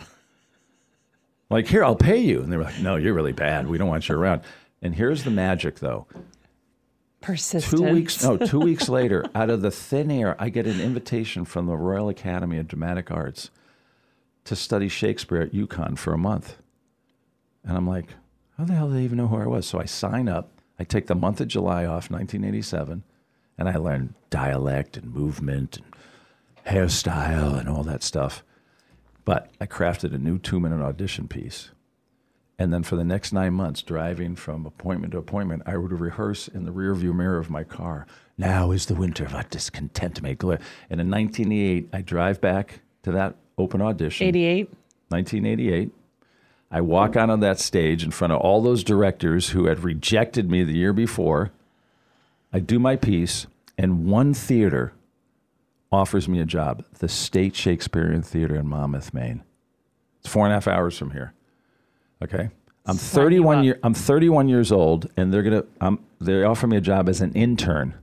Like, 1.50 1.68
here, 1.68 1.84
I'll 1.84 1.96
pay 1.96 2.18
you. 2.18 2.42
And 2.42 2.52
they 2.52 2.58
were 2.58 2.64
like, 2.64 2.82
No, 2.82 2.96
you're 2.96 3.14
really 3.14 3.32
bad. 3.32 3.68
We 3.68 3.78
don't 3.78 3.88
want 3.88 4.10
you 4.10 4.16
around. 4.16 4.42
And 4.82 4.96
here's 4.96 5.24
the 5.24 5.32
magic, 5.32 5.80
though 5.80 6.08
Persistence. 7.22 7.80
two 7.80 7.94
weeks 7.94 8.22
no 8.24 8.36
two 8.36 8.60
weeks 8.70 8.90
later 8.90 9.24
out 9.34 9.50
of 9.50 9.62
the 9.62 9.72
thin 9.72 10.12
air 10.12 10.36
i 10.40 10.50
get 10.50 10.68
an 10.68 10.82
invitation 10.82 11.46
from 11.46 11.68
the 11.68 11.78
royal 11.78 12.10
academy 12.10 12.58
of 12.58 12.68
dramatic 12.68 13.10
arts 13.12 13.50
to 14.44 14.58
study 14.58 14.90
shakespeare 14.90 15.40
at 15.40 15.54
UConn 15.54 15.98
for 15.98 16.12
a 16.14 16.18
month 16.18 16.58
and 17.64 17.78
i'm 17.78 17.88
like 17.88 18.08
how 18.58 18.66
the 18.66 18.74
hell 18.74 18.90
do 18.90 18.96
they 18.96 19.04
even 19.04 19.18
know 19.18 19.28
who 19.28 19.38
i 19.38 19.46
was 19.48 19.66
so 19.66 19.80
i 19.80 19.86
sign 19.86 20.28
up 20.28 20.50
i 20.78 20.84
take 20.84 21.08
the 21.08 21.16
month 21.16 21.40
of 21.40 21.48
july 21.48 21.86
off 21.86 22.12
1987 22.12 23.04
and 23.58 23.70
i 23.70 23.78
learn 23.78 24.16
dialect 24.30 24.98
and 24.98 25.14
movement 25.14 25.78
and 25.78 25.93
hairstyle 26.68 27.60
and 27.60 27.68
all 27.68 27.84
that 27.84 28.04
stuff 28.04 28.44
but 29.26 29.50
i 29.60 29.66
crafted 29.66 30.14
a 30.14 30.18
new 30.18 30.38
two 30.38 30.60
minute 30.60 30.82
audition 30.82 31.28
piece 31.28 31.72
and 32.60 32.72
then 32.72 32.84
for 32.84 32.96
the 32.96 33.04
next 33.04 33.34
nine 33.34 33.54
months, 33.54 33.82
driving 33.82 34.36
from 34.36 34.66
appointment 34.66 35.12
to 35.14 35.18
appointment, 35.18 35.64
I 35.66 35.78
would 35.78 35.92
rehearse 35.92 36.48
in 36.48 36.66
the 36.66 36.72
rearview 36.72 37.14
mirror 37.14 37.38
of 37.38 37.50
my 37.50 37.64
car. 37.64 38.06
Now 38.38 38.72
is 38.72 38.86
the 38.86 38.96
winter 38.96 39.26
of 39.26 39.34
our 39.34 39.44
discontent 39.44 40.22
made 40.22 40.40
clear. 40.40 40.60
And 40.90 41.02
in 41.02 41.10
1988, 41.10 41.90
I 41.92 42.02
drive 42.02 42.40
back 42.42 42.82
to 43.04 43.12
that 43.12 43.36
open 43.58 43.82
audition. 43.82 44.28
88. 44.28 44.70
1988. 45.10 45.92
I 46.72 46.82
walk 46.82 47.16
out 47.16 47.30
on 47.30 47.40
that 47.42 47.60
stage 47.60 48.04
in 48.04 48.12
front 48.12 48.34
of 48.34 48.40
all 48.40 48.62
those 48.62 48.84
directors 48.84 49.50
who 49.50 49.66
had 49.66 49.84
rejected 49.84 50.50
me 50.50 50.64
the 50.64 50.74
year 50.74 50.94
before. 50.94 51.52
I 52.52 52.60
do 52.60 52.80
my 52.80 52.96
piece, 52.96 53.46
and 53.78 54.06
one 54.06 54.34
theater 54.34 54.94
offers 55.94 56.28
me 56.28 56.40
a 56.40 56.46
job 56.46 56.84
the 57.00 57.08
State 57.08 57.56
Shakespearean 57.56 58.24
Theater 58.24 58.56
in 58.56 58.68
Monmouth, 58.68 59.14
Maine. 59.14 59.44
It's 60.20 60.30
four 60.30 60.46
and 60.46 60.52
a 60.52 60.56
half 60.56 60.68
hours 60.68 60.98
from 60.98 61.12
here. 61.12 61.34
Okay. 62.24 62.50
I'm 62.86 62.98
Sign 62.98 63.24
31 63.24 63.58
up. 63.60 63.64
year, 63.64 63.80
I'm 63.84 63.94
31 63.94 64.50
years 64.50 64.72
old 64.72 65.10
and 65.16 65.34
they're 65.34 65.44
going 65.44 65.62
to 65.62 65.68
um 65.80 66.04
they 66.20 66.44
offer 66.44 66.68
me 66.68 66.78
a 66.78 66.82
job 66.82 67.08
as 67.08 67.22
an 67.22 67.32
intern 67.34 67.94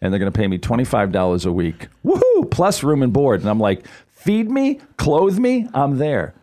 and 0.00 0.12
they're 0.12 0.18
going 0.18 0.30
to 0.30 0.36
pay 0.36 0.46
me 0.46 0.58
$25 0.58 1.46
a 1.46 1.52
week. 1.52 1.88
Woohoo, 2.04 2.50
plus 2.50 2.82
room 2.82 3.02
and 3.02 3.12
board. 3.12 3.40
And 3.40 3.48
I'm 3.48 3.60
like, 3.60 3.86
"Feed 4.08 4.50
me, 4.50 4.80
clothe 4.98 5.38
me, 5.38 5.68
I'm 5.72 5.98
there." 5.98 6.34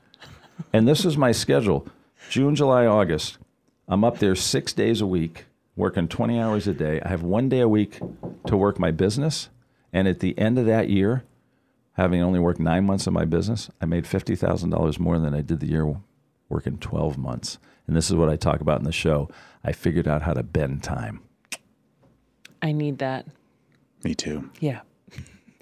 And 0.72 0.88
this 0.88 1.06
is 1.06 1.18
my 1.18 1.32
schedule. 1.32 1.88
June, 2.30 2.56
July, 2.56 2.86
August. 2.86 3.38
I'm 3.88 4.04
up 4.04 4.18
there 4.20 4.36
6 4.36 4.74
days 4.74 5.02
a 5.02 5.06
week, 5.06 5.46
working 5.76 6.08
20 6.08 6.40
hours 6.40 6.68
a 6.68 6.74
day. 6.74 7.00
I 7.02 7.10
have 7.10 7.22
1 7.22 7.50
day 7.50 7.60
a 7.60 7.68
week 7.68 8.00
to 8.48 8.58
work 8.58 8.80
my 8.80 8.92
business, 8.92 9.50
and 9.94 10.08
at 10.08 10.20
the 10.20 10.38
end 10.38 10.60
of 10.60 10.66
that 10.66 10.90
year, 10.90 11.24
having 11.94 12.22
only 12.22 12.40
worked 12.40 12.60
9 12.60 12.84
months 12.84 13.08
in 13.08 13.14
my 13.14 13.26
business, 13.26 13.70
I 13.80 13.86
made 13.86 14.06
$50,000 14.06 15.00
more 15.00 15.20
than 15.20 15.34
I 15.34 15.42
did 15.42 15.60
the 15.60 15.68
year 15.68 15.96
working 16.50 16.78
12 16.78 17.18
months. 17.18 17.60
And 17.88 17.96
this 17.96 18.10
is 18.10 18.16
what 18.16 18.30
I 18.30 18.36
talk 18.36 18.62
about 18.62 18.80
in 18.80 18.86
the 18.86 18.92
show. 18.92 19.30
I 19.64 19.72
figured 19.72 20.08
out 20.08 20.22
how 20.22 20.34
to 20.34 20.44
bend 20.44 20.84
time. 20.84 21.22
I 22.62 22.72
need 22.72 23.00
that. 23.00 23.26
Me 24.04 24.16
too. 24.16 24.50
Yeah. 24.60 24.82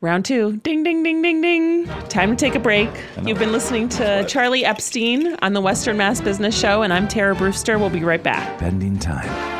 Round 0.00 0.24
two. 0.24 0.58
Ding, 0.58 0.82
ding, 0.82 1.02
ding, 1.02 1.22
ding, 1.22 1.40
ding. 1.40 1.86
Time 2.08 2.30
to 2.30 2.36
take 2.36 2.54
a 2.54 2.60
break. 2.60 2.90
You've 3.24 3.38
been 3.38 3.52
listening 3.52 3.88
to 3.90 4.24
Charlie 4.28 4.64
Epstein 4.64 5.36
on 5.42 5.54
the 5.54 5.60
Western 5.60 5.96
Mass 5.96 6.20
Business 6.20 6.56
Show, 6.56 6.82
and 6.82 6.92
I'm 6.92 7.08
Tara 7.08 7.34
Brewster. 7.34 7.78
We'll 7.78 7.90
be 7.90 8.04
right 8.04 8.22
back. 8.22 8.58
Bending 8.60 8.98
time. 8.98 9.55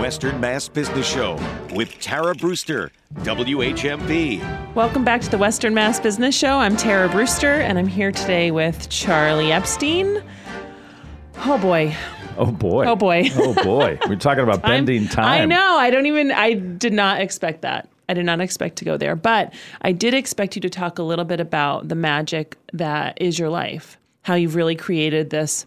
Western 0.00 0.40
Mass 0.40 0.66
Business 0.66 1.06
Show 1.06 1.38
with 1.74 2.00
Tara 2.00 2.34
Brewster, 2.34 2.90
WHMP. 3.18 4.74
Welcome 4.74 5.04
back 5.04 5.20
to 5.20 5.28
the 5.30 5.36
Western 5.36 5.74
Mass 5.74 6.00
Business 6.00 6.34
Show. 6.34 6.56
I'm 6.56 6.74
Tara 6.74 7.06
Brewster, 7.10 7.60
and 7.60 7.78
I'm 7.78 7.86
here 7.86 8.10
today 8.10 8.50
with 8.50 8.88
Charlie 8.88 9.52
Epstein. 9.52 10.22
Oh 11.44 11.58
boy. 11.58 11.94
Oh 12.38 12.50
boy. 12.50 12.86
Oh, 12.86 12.96
boy. 12.96 13.28
oh 13.34 13.52
boy. 13.62 13.98
We're 14.08 14.16
talking 14.16 14.42
about 14.42 14.64
I'm- 14.64 14.86
bending 14.86 15.06
time. 15.06 15.42
I 15.42 15.44
know. 15.44 15.76
I 15.76 15.90
don't 15.90 16.06
even, 16.06 16.32
I 16.32 16.54
did 16.54 16.94
not 16.94 17.20
expect 17.20 17.60
that. 17.60 17.86
I 18.08 18.14
did 18.14 18.24
not 18.24 18.40
expect 18.40 18.76
to 18.76 18.86
go 18.86 18.96
there, 18.96 19.14
but 19.14 19.52
I 19.82 19.92
did 19.92 20.14
expect 20.14 20.56
you 20.56 20.62
to 20.62 20.70
talk 20.70 20.98
a 20.98 21.02
little 21.02 21.26
bit 21.26 21.40
about 21.40 21.88
the 21.88 21.94
magic 21.94 22.56
that 22.72 23.20
is 23.20 23.38
your 23.38 23.50
life, 23.50 23.98
how 24.22 24.34
you've 24.34 24.54
really 24.54 24.76
created 24.76 25.28
this 25.28 25.66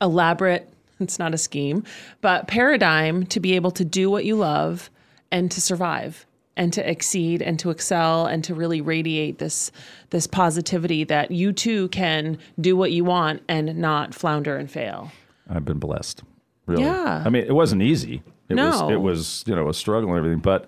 elaborate, 0.00 0.72
it's 1.00 1.18
not 1.18 1.34
a 1.34 1.38
scheme, 1.38 1.84
but 2.20 2.46
paradigm 2.48 3.26
to 3.26 3.40
be 3.40 3.54
able 3.54 3.70
to 3.72 3.84
do 3.84 4.10
what 4.10 4.24
you 4.24 4.36
love 4.36 4.90
and 5.30 5.50
to 5.50 5.60
survive 5.60 6.26
and 6.56 6.72
to 6.72 6.90
exceed 6.90 7.40
and 7.40 7.58
to 7.60 7.70
excel 7.70 8.26
and 8.26 8.42
to 8.44 8.54
really 8.54 8.80
radiate 8.80 9.38
this 9.38 9.70
this 10.10 10.26
positivity 10.26 11.04
that 11.04 11.30
you 11.30 11.52
too 11.52 11.88
can 11.88 12.38
do 12.60 12.76
what 12.76 12.90
you 12.92 13.04
want 13.04 13.42
and 13.48 13.76
not 13.76 14.14
flounder 14.14 14.56
and 14.56 14.70
fail. 14.70 15.12
I've 15.48 15.64
been 15.64 15.78
blessed. 15.78 16.22
Really. 16.66 16.82
Yeah. 16.82 17.22
I 17.24 17.30
mean, 17.30 17.44
it 17.44 17.54
wasn't 17.54 17.82
easy. 17.82 18.22
It 18.48 18.56
was 18.56 18.80
No. 18.80 18.90
it 18.90 19.00
was, 19.00 19.44
you 19.46 19.54
know, 19.54 19.68
a 19.68 19.74
struggle 19.74 20.10
and 20.10 20.18
everything, 20.18 20.40
but 20.40 20.66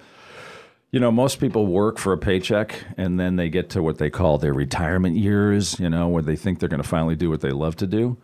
you 0.92 0.98
know, 0.98 1.12
most 1.12 1.38
people 1.38 1.66
work 1.66 1.98
for 1.98 2.12
a 2.12 2.18
paycheck 2.18 2.74
and 2.96 3.18
then 3.18 3.36
they 3.36 3.48
get 3.48 3.70
to 3.70 3.82
what 3.82 3.98
they 3.98 4.10
call 4.10 4.38
their 4.38 4.52
retirement 4.52 5.16
years, 5.16 5.78
you 5.78 5.88
know, 5.88 6.08
where 6.08 6.22
they 6.22 6.34
think 6.36 6.58
they're 6.58 6.68
going 6.68 6.82
to 6.82 6.88
finally 6.88 7.14
do 7.14 7.30
what 7.30 7.40
they 7.40 7.50
love 7.52 7.76
to 7.76 7.86
do. 7.86 8.16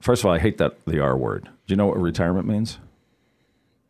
First 0.00 0.22
of 0.22 0.26
all, 0.26 0.32
I 0.32 0.38
hate 0.38 0.58
that 0.58 0.84
the 0.86 1.00
R 1.00 1.16
word. 1.16 1.44
Do 1.44 1.72
you 1.72 1.76
know 1.76 1.86
what 1.86 1.98
retirement 1.98 2.46
means? 2.46 2.78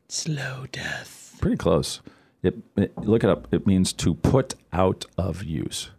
Slow 0.08 0.66
death. 0.72 1.36
Pretty 1.40 1.56
close. 1.56 2.00
It, 2.42 2.56
it 2.76 2.96
look 2.96 3.24
it 3.24 3.30
up. 3.30 3.52
It 3.52 3.66
means 3.66 3.92
to 3.94 4.14
put 4.14 4.54
out 4.72 5.04
of 5.16 5.44
use. 5.44 5.90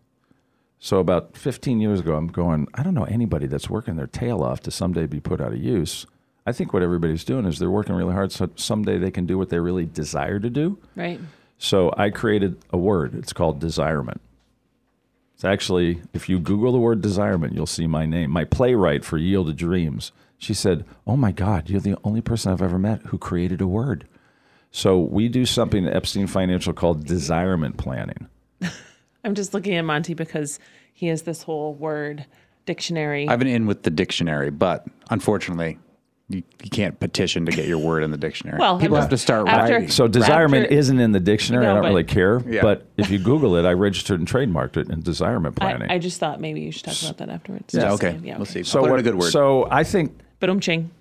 So 0.80 0.98
about 0.98 1.36
15 1.36 1.82
years 1.82 2.00
ago, 2.00 2.16
I'm 2.16 2.28
going. 2.28 2.68
I 2.74 2.84
don't 2.84 2.94
know 2.94 3.04
anybody 3.04 3.48
that's 3.48 3.70
working 3.70 3.98
their 3.98 4.08
tail 4.08 4.42
off 4.42 4.62
to 4.62 4.72
someday 4.72 5.06
be 5.06 5.20
put 5.20 5.42
out 5.42 5.52
of 5.52 5.60
use. 5.60 6.06
I 6.46 6.52
think 6.52 6.74
what 6.74 6.82
everybody's 6.82 7.24
doing 7.24 7.46
is 7.46 7.60
they're 7.60 7.70
working 7.70 7.94
really 7.96 8.14
hard 8.14 8.32
so 8.32 8.50
someday 8.56 8.98
they 8.98 9.12
can 9.12 9.26
do 9.26 9.38
what 9.38 9.50
they 9.50 9.60
really 9.60 9.86
desire 9.86 10.40
to 10.40 10.50
do. 10.50 10.80
Right. 10.96 11.20
So 11.60 11.94
I 11.98 12.10
created 12.10 12.58
a 12.72 12.78
word. 12.78 13.14
It's 13.14 13.34
called 13.34 13.60
desirement. 13.60 14.22
It's 15.40 15.46
actually, 15.46 16.02
if 16.14 16.28
you 16.28 16.38
Google 16.38 16.74
the 16.74 16.80
word 16.80 17.00
desirement, 17.00 17.54
you'll 17.54 17.66
see 17.66 17.88
my 17.88 18.06
name. 18.06 18.30
My 18.30 18.44
playwright 18.44 19.06
for 19.06 19.18
Yield 19.18 19.46
Yielded 19.48 19.56
Dreams. 19.56 20.12
She 20.38 20.54
said, 20.54 20.84
"Oh 21.08 21.16
my 21.16 21.32
God, 21.32 21.70
you're 21.70 21.80
the 21.80 21.96
only 22.04 22.20
person 22.20 22.52
I've 22.52 22.62
ever 22.62 22.78
met 22.78 23.04
who 23.04 23.18
created 23.18 23.62
a 23.62 23.68
word." 23.68 24.06
So 24.70 25.00
we 25.00 25.30
do 25.30 25.46
something 25.46 25.88
at 25.88 25.96
Epstein 25.96 26.28
Financial 26.28 26.74
called 26.74 27.06
desirement 27.06 27.78
planning. 27.78 28.28
I'm 29.24 29.34
just 29.34 29.54
looking 29.54 29.76
at 29.76 29.86
Monty 29.86 30.14
because 30.14 30.60
he 30.94 31.08
has 31.08 31.22
this 31.22 31.44
whole 31.44 31.74
word 31.74 32.26
dictionary. 32.66 33.30
I've 33.30 33.40
been 33.40 33.48
in 33.48 33.66
with 33.66 33.84
the 33.84 33.92
dictionary, 33.92 34.50
but 34.50 34.88
unfortunately, 35.10 35.80
you, 36.30 36.44
you 36.64 36.70
can't 36.70 37.00
petition 37.00 37.46
to 37.48 37.52
get 37.52 37.68
your 37.68 37.80
word 37.80 38.04
in 38.04 38.12
the 38.12 38.18
dictionary. 38.18 38.60
Well, 38.60 38.80
people 38.80 38.98
have 38.98 39.10
to 39.10 39.18
start 39.18 39.48
after- 39.48 39.74
writing. 39.74 39.90
So 39.90 40.08
desirement 40.08 40.66
After- 40.66 40.76
isn't 40.76 41.00
in 41.00 41.12
the 41.12 41.20
dictionary. 41.20 41.66
No, 41.66 41.72
I 41.72 41.74
don't 41.74 41.84
but- 41.84 41.90
really 41.90 42.04
care. 42.04 42.42
Yeah. 42.48 42.62
But 42.62 42.86
if 42.98 43.10
you 43.10 43.18
Google 43.18 43.56
it, 43.56 43.66
I 43.66 43.74
registered 43.74 44.20
and 44.20 44.30
trademarked 44.30 44.78
it 44.78 44.90
in 44.92 45.02
desirement 45.02 45.56
planning. 45.56 45.90
I, 45.90 45.96
I 45.96 45.98
just 45.98 46.20
thought 46.20 46.40
maybe 46.40 46.62
you 46.62 46.72
should 46.72 46.86
talk 46.86 47.02
about 47.02 47.18
that 47.18 47.30
afterwards. 47.30 47.74
yeah, 47.74 47.92
okay. 47.94 48.12
saying. 48.12 48.26
Yeah, 48.26 48.38
We'll 48.38 48.46
see. 48.46 48.62
so 48.64 48.80
I'll 48.80 48.86
put 48.86 48.92
what- 48.92 49.00
a 49.00 49.04
good 49.04 49.16
word. 49.16 49.32
So 49.32 49.68
I 49.72 49.84
think 49.84 50.18
But 50.40 50.50
um 50.52 50.60
ching. 50.60 50.92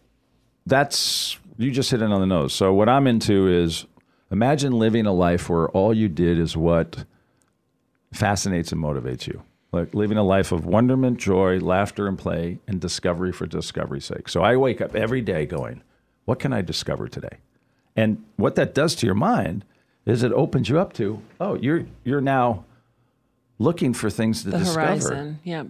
that's 0.67 1.37
you 1.59 1.71
just 1.73 1.91
hit 1.91 2.01
it 2.01 2.11
on 2.11 2.21
the 2.21 2.27
nose. 2.27 2.55
So 2.55 2.73
what 2.73 2.89
I'm 2.89 3.07
into 3.07 3.49
is 3.49 3.85
imagine 4.31 4.73
living 4.79 5.05
a 5.07 5.13
life 5.13 5.51
where 5.51 5.69
all 5.71 5.93
you 5.93 6.09
did 6.09 6.39
is 6.39 6.57
what 6.57 7.05
fascinates 8.13 8.73
and 8.73 8.83
motivates 8.83 9.27
you. 9.27 9.43
Like 9.71 9.93
living 9.95 10.17
a 10.17 10.23
life 10.23 10.51
of 10.51 10.65
wonderment, 10.65 11.19
joy, 11.19 11.59
laughter, 11.59 12.07
and 12.09 12.19
play, 12.19 12.59
and 12.67 12.81
discovery 12.81 13.33
for 13.33 13.47
discovery's 13.47 14.07
sake. 14.07 14.29
So 14.29 14.43
I 14.43 14.57
wake 14.57 14.81
up 14.81 14.95
every 14.97 15.21
day 15.21 15.45
going, 15.45 15.83
what 16.25 16.39
can 16.39 16.53
I 16.55 16.63
discover 16.63 17.07
today? 17.09 17.39
And 17.95 18.25
what 18.37 18.55
that 18.55 18.75
does 18.75 18.95
to 18.97 19.07
your 19.07 19.15
mind 19.15 19.65
is 20.07 20.23
it 20.23 20.33
opens 20.33 20.69
you 20.71 20.79
up 20.79 20.95
to, 20.95 21.21
oh, 21.41 21.55
you're 21.55 21.85
you're 22.05 22.23
now 22.23 22.65
looking 23.59 23.93
for 23.93 24.09
things 24.09 24.43
to 24.45 24.51
The 24.51 24.59
discover 24.59 24.81
horizon. 24.87 25.41
Yeah. 25.45 25.65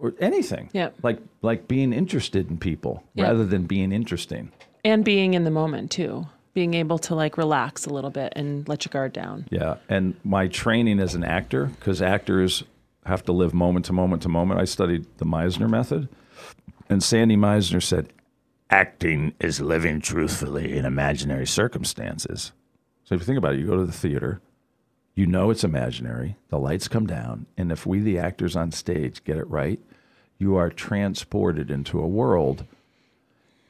or 0.00 0.14
anything. 0.18 0.70
Yep. 0.72 0.96
Like 1.02 1.18
like 1.42 1.68
being 1.68 1.92
interested 1.92 2.50
in 2.50 2.58
people 2.58 3.04
Yep. 3.14 3.26
rather 3.28 3.44
than 3.46 3.66
being 3.66 3.92
interesting. 3.92 4.50
And 4.84 5.04
being 5.04 5.34
in 5.34 5.44
the 5.44 5.50
moment 5.50 5.90
too. 5.92 6.26
Being 6.54 6.74
able 6.74 6.98
to 7.00 7.14
like 7.14 7.36
relax 7.36 7.84
a 7.84 7.90
little 7.90 8.10
bit 8.10 8.32
and 8.34 8.66
let 8.66 8.84
your 8.86 8.90
guard 8.90 9.12
down. 9.12 9.46
Yeah, 9.50 9.76
and 9.90 10.14
my 10.24 10.48
training 10.48 10.98
as 11.00 11.14
an 11.14 11.22
actor, 11.22 11.66
because 11.66 12.00
actors 12.00 12.64
have 13.06 13.24
to 13.24 13.32
live 13.32 13.54
moment 13.54 13.86
to 13.86 13.92
moment 13.92 14.22
to 14.22 14.28
moment. 14.28 14.60
I 14.60 14.64
studied 14.64 15.06
the 15.18 15.24
Meisner 15.24 15.68
method, 15.68 16.08
and 16.88 17.02
Sandy 17.02 17.36
Meisner 17.36 17.82
said, 17.82 18.12
"Acting 18.70 19.32
is 19.40 19.60
living 19.60 20.00
truthfully 20.00 20.76
in 20.76 20.84
imaginary 20.84 21.46
circumstances." 21.46 22.52
So 23.04 23.14
if 23.14 23.20
you 23.20 23.24
think 23.24 23.38
about 23.38 23.54
it, 23.54 23.60
you 23.60 23.66
go 23.66 23.76
to 23.76 23.86
the 23.86 23.92
theater, 23.92 24.40
you 25.14 25.26
know 25.26 25.50
it's 25.50 25.64
imaginary. 25.64 26.36
The 26.48 26.58
lights 26.58 26.88
come 26.88 27.06
down, 27.06 27.46
and 27.56 27.72
if 27.72 27.86
we, 27.86 28.00
the 28.00 28.18
actors 28.18 28.54
on 28.56 28.72
stage, 28.72 29.24
get 29.24 29.38
it 29.38 29.48
right, 29.48 29.80
you 30.38 30.56
are 30.56 30.70
transported 30.70 31.70
into 31.70 32.00
a 32.00 32.06
world. 32.06 32.64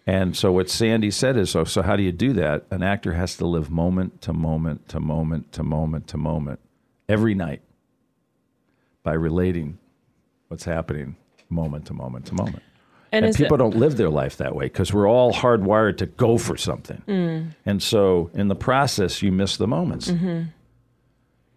And 0.07 0.37
so 0.37 0.53
what 0.53 0.71
Sandy 0.71 1.11
said 1.11 1.37
is, 1.37 1.51
so, 1.51 1.65
so 1.65 1.83
how 1.83 1.97
do 1.97 2.03
you 2.03 2.13
do 2.13 2.33
that? 2.35 2.65
An 2.71 2.83
actor 2.83 3.15
has 3.15 3.37
to 3.37 3.47
live 3.47 3.71
moment 3.71 4.21
to 4.23 4.33
moment 4.33 4.89
to 4.89 5.01
moment 5.01 5.53
to 5.53 5.63
moment 5.63 6.07
to 6.09 6.17
moment 6.17 6.61
every 7.09 7.35
night 7.35 7.63
by 9.07 9.13
relating 9.13 9.79
what's 10.49 10.65
happening 10.65 11.15
moment 11.49 11.87
to 11.87 11.95
moment 11.95 12.27
to 12.27 12.35
moment. 12.35 12.61
And, 13.13 13.25
And 13.25 13.37
people 13.37 13.55
it, 13.55 13.59
don't 13.59 13.77
live 13.77 13.97
their 13.97 14.11
life 14.11 14.39
that 14.39 14.57
way 14.57 14.65
because 14.65 14.93
we're 14.93 15.09
all 15.09 15.33
hardwired 15.33 15.99
to 15.99 16.07
go 16.07 16.39
for 16.39 16.57
something. 16.57 17.01
Mm. 17.07 17.55
And 17.65 17.81
so 17.81 18.33
in 18.35 18.49
the 18.49 18.57
process, 18.57 19.23
you 19.23 19.31
miss 19.31 19.59
the 19.59 19.69
moments. 19.69 20.09
Mm-hmm. 20.09 20.43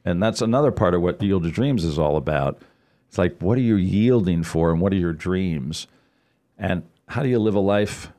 And 0.05 0.21
that's 0.21 0.43
another 0.43 0.71
part 0.71 0.93
of 0.93 1.01
what 1.01 1.19
Yield 1.23 1.41
to 1.41 1.49
Dreams 1.49 1.83
is 1.83 1.97
all 1.97 2.17
about. 2.17 2.61
It's 3.07 3.17
like, 3.17 3.39
what 3.39 3.57
are 3.57 3.61
you 3.61 3.77
yielding 3.77 4.43
for 4.43 4.71
and 4.71 4.79
what 4.79 4.93
are 4.93 4.97
your 4.97 5.13
dreams? 5.13 5.87
And 6.55 6.83
how 7.07 7.23
do 7.23 7.29
you 7.29 7.39
live 7.39 7.55
a 7.55 7.59
life 7.59 8.11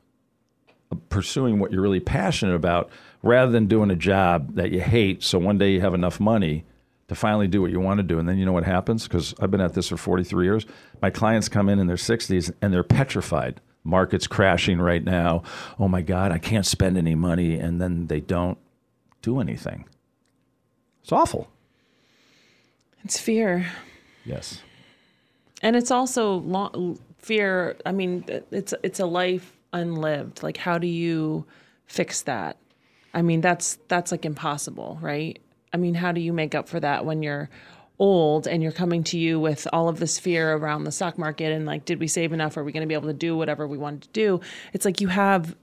pursuing 1.09 1.61
what 1.61 1.71
you're 1.71 1.83
really 1.83 2.01
passionate 2.01 2.57
about 2.57 2.91
rather 3.23 3.53
than 3.53 3.67
doing 3.67 3.93
a 3.93 3.97
job 3.97 4.57
that 4.57 4.73
you 4.73 4.81
hate 4.81 5.23
so 5.23 5.39
one 5.39 5.57
day 5.57 5.71
you 5.71 5.81
have 5.81 5.95
enough 5.95 6.19
money 6.19 6.65
to 7.11 7.17
finally 7.17 7.49
do 7.49 7.61
what 7.61 7.73
you 7.73 7.81
want 7.81 7.99
to 7.99 8.05
do. 8.05 8.21
And 8.21 8.29
then 8.29 8.39
you 8.39 8.47
know 8.47 8.53
what 8.53 8.63
happens? 8.63 9.03
Because 9.03 9.35
I've 9.41 9.51
been 9.51 9.61
at 9.61 9.75
this 9.75 9.89
for 9.89 9.97
43 9.97 10.45
years. 10.45 10.65
My 11.03 11.11
clients 11.11 11.49
come 11.49 11.69
in 11.69 11.81
in 11.81 11.89
their 11.89 11.97
60s 11.97 12.53
and 12.63 12.73
they're 12.73 12.85
petrified. 12.85 13.61
Market's 13.83 14.29
crashing 14.29 14.79
right 14.79 15.03
now. 15.03 15.43
Oh 15.81 15.89
my 15.89 16.03
God, 16.03 16.31
I 16.31 16.39
can't 16.39 16.65
spend 16.65 16.97
any 16.97 17.17
money. 17.17 17.57
And 17.57 17.81
then 17.81 18.07
they 18.07 18.21
don't 18.21 18.59
do 19.23 19.41
anything. 19.41 19.87
It's 21.03 21.11
awful. 21.11 21.49
it's 23.03 23.19
fear. 23.19 23.67
Yes. 24.25 24.63
And 25.63 25.75
it's 25.75 25.91
also 25.91 26.35
long, 26.35 27.01
fear. 27.19 27.77
I 27.85 27.91
mean, 27.91 28.25
it's 28.53 28.73
it's 28.85 29.01
a 29.01 29.07
life 29.07 29.59
unlived. 29.73 30.45
Like, 30.45 30.59
how 30.59 30.79
do 30.79 30.87
you 30.87 31.45
fix 31.87 32.23
that? 32.23 32.57
I 33.13 33.23
mean, 33.23 33.41
that's 33.41 33.81
that's 33.89 34.13
like 34.13 34.25
impossible, 34.25 34.97
right? 35.01 35.41
I 35.73 35.77
mean, 35.77 35.95
how 35.95 36.13
do 36.13 36.21
you 36.21 36.33
make 36.33 36.55
up 36.55 36.69
for 36.69 36.81
that 36.81 37.05
when 37.05 37.23
you're 37.23 37.49
old 37.99 38.47
and 38.47 38.63
you're 38.63 38.73
coming 38.73 39.05
to 39.05 39.19
you 39.19 39.39
with 39.39 39.69
all 39.75 39.89
of 39.89 39.99
this 39.99 40.19
fear 40.19 40.55
around 40.55 40.85
the 40.85 40.91
stock 40.91 41.19
market 41.19 41.53
and 41.53 41.67
like 41.67 41.85
did 41.85 42.01
we 42.01 42.09
save 42.09 42.33
enough 42.33 42.57
are 42.57 42.65
we 42.65 42.73
going 42.73 42.81
to 42.81 42.87
be 42.87 42.95
able 42.95 43.07
to 43.07 43.13
do 43.13 43.37
whatever 43.37 43.69
we 43.69 43.77
wanted 43.77 44.01
to 44.01 44.09
do 44.09 44.41
it's 44.73 44.87
like 44.87 45.03
you 45.03 45.09
have 45.09 45.55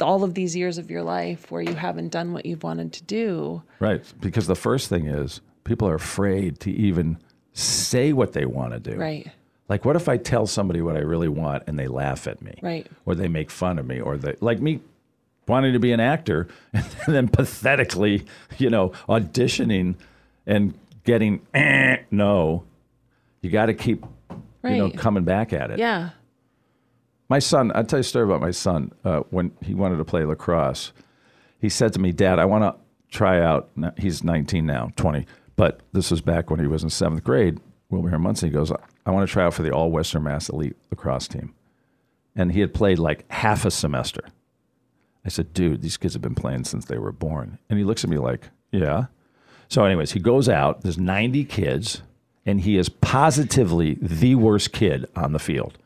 all 0.00 0.24
of 0.24 0.34
these 0.34 0.56
years 0.56 0.76
of 0.76 0.90
your 0.90 1.04
life 1.04 1.52
where 1.52 1.62
you 1.62 1.74
haven't 1.74 2.08
done 2.08 2.32
what 2.32 2.44
you've 2.44 2.64
wanted 2.64 2.92
to 2.92 3.02
do 3.04 3.62
Right. 3.78 4.02
Because 4.20 4.46
the 4.46 4.56
first 4.56 4.88
thing 4.88 5.06
is 5.06 5.40
people 5.64 5.86
are 5.88 5.94
afraid 5.94 6.58
to 6.60 6.70
even 6.70 7.18
say 7.52 8.12
what 8.12 8.32
they 8.32 8.46
want 8.46 8.72
to 8.72 8.80
do. 8.80 8.96
right 8.96 9.30
Like, 9.68 9.84
what 9.84 9.94
if 9.94 10.08
I 10.08 10.16
tell 10.16 10.46
somebody 10.46 10.80
what 10.80 10.96
I 10.96 11.00
really 11.00 11.28
want 11.28 11.64
and 11.66 11.78
they 11.78 11.86
laugh 11.86 12.26
at 12.26 12.40
me? 12.42 12.58
Right. 12.62 12.86
Or 13.06 13.14
they 13.14 13.28
make 13.28 13.50
fun 13.50 13.78
of 13.78 13.86
me, 13.86 14.00
or 14.00 14.16
they, 14.16 14.36
like 14.40 14.60
me 14.60 14.80
wanting 15.46 15.72
to 15.72 15.78
be 15.78 15.92
an 15.92 16.00
actor 16.00 16.48
and 16.72 16.84
then 17.06 17.28
pathetically, 17.28 18.24
you 18.58 18.70
know, 18.70 18.90
auditioning 19.08 19.94
and 20.46 20.74
getting 21.04 21.46
eh, 21.54 21.98
no. 22.10 22.64
You 23.42 23.50
got 23.50 23.66
to 23.66 23.74
keep, 23.74 24.04
you 24.64 24.70
know, 24.70 24.90
coming 24.90 25.24
back 25.24 25.52
at 25.52 25.70
it. 25.70 25.78
yeah 25.78 26.10
My 27.28 27.38
son, 27.38 27.72
I'll 27.74 27.84
tell 27.84 27.98
you 27.98 28.02
a 28.02 28.04
story 28.04 28.24
about 28.24 28.40
my 28.40 28.50
son. 28.52 28.92
Uh, 29.04 29.20
when 29.30 29.52
he 29.62 29.74
wanted 29.74 29.98
to 29.98 30.04
play 30.04 30.24
lacrosse, 30.24 30.92
he 31.60 31.68
said 31.68 31.92
to 31.94 31.98
me, 31.98 32.12
Dad, 32.12 32.38
I 32.38 32.46
want 32.46 32.64
to 32.64 32.74
try 33.16 33.40
out. 33.40 33.70
He's 33.98 34.24
19 34.24 34.64
now, 34.64 34.92
20, 34.96 35.26
but 35.56 35.80
this 35.92 36.10
was 36.10 36.20
back 36.20 36.50
when 36.50 36.60
he 36.60 36.66
was 36.66 36.82
in 36.82 36.90
seventh 36.90 37.22
grade. 37.22 37.60
Wilbraham 37.90 38.22
Monson, 38.22 38.48
he 38.48 38.52
goes, 38.54 38.72
I 39.06 39.10
want 39.10 39.28
to 39.28 39.32
try 39.32 39.44
out 39.44 39.54
for 39.54 39.62
the 39.62 39.70
All 39.70 39.90
Western 39.90 40.22
Mass 40.22 40.48
Elite 40.48 40.76
lacrosse 40.90 41.28
team. 41.28 41.54
And 42.34 42.50
he 42.52 42.60
had 42.60 42.74
played 42.74 42.98
like 42.98 43.30
half 43.30 43.64
a 43.64 43.70
semester. 43.70 44.24
I 45.24 45.28
said, 45.28 45.52
Dude, 45.52 45.82
these 45.82 45.96
kids 45.96 46.14
have 46.14 46.22
been 46.22 46.34
playing 46.34 46.64
since 46.64 46.84
they 46.84 46.98
were 46.98 47.12
born. 47.12 47.58
And 47.68 47.78
he 47.78 47.84
looks 47.84 48.04
at 48.04 48.10
me 48.10 48.18
like, 48.18 48.50
Yeah. 48.70 49.06
So, 49.68 49.84
anyways, 49.84 50.12
he 50.12 50.20
goes 50.20 50.48
out, 50.48 50.82
there's 50.82 50.98
90 50.98 51.44
kids, 51.44 52.02
and 52.44 52.60
he 52.60 52.76
is 52.76 52.88
positively 52.88 53.94
the 53.94 54.34
worst 54.34 54.72
kid 54.72 55.06
on 55.16 55.32
the 55.32 55.38
field 55.38 55.78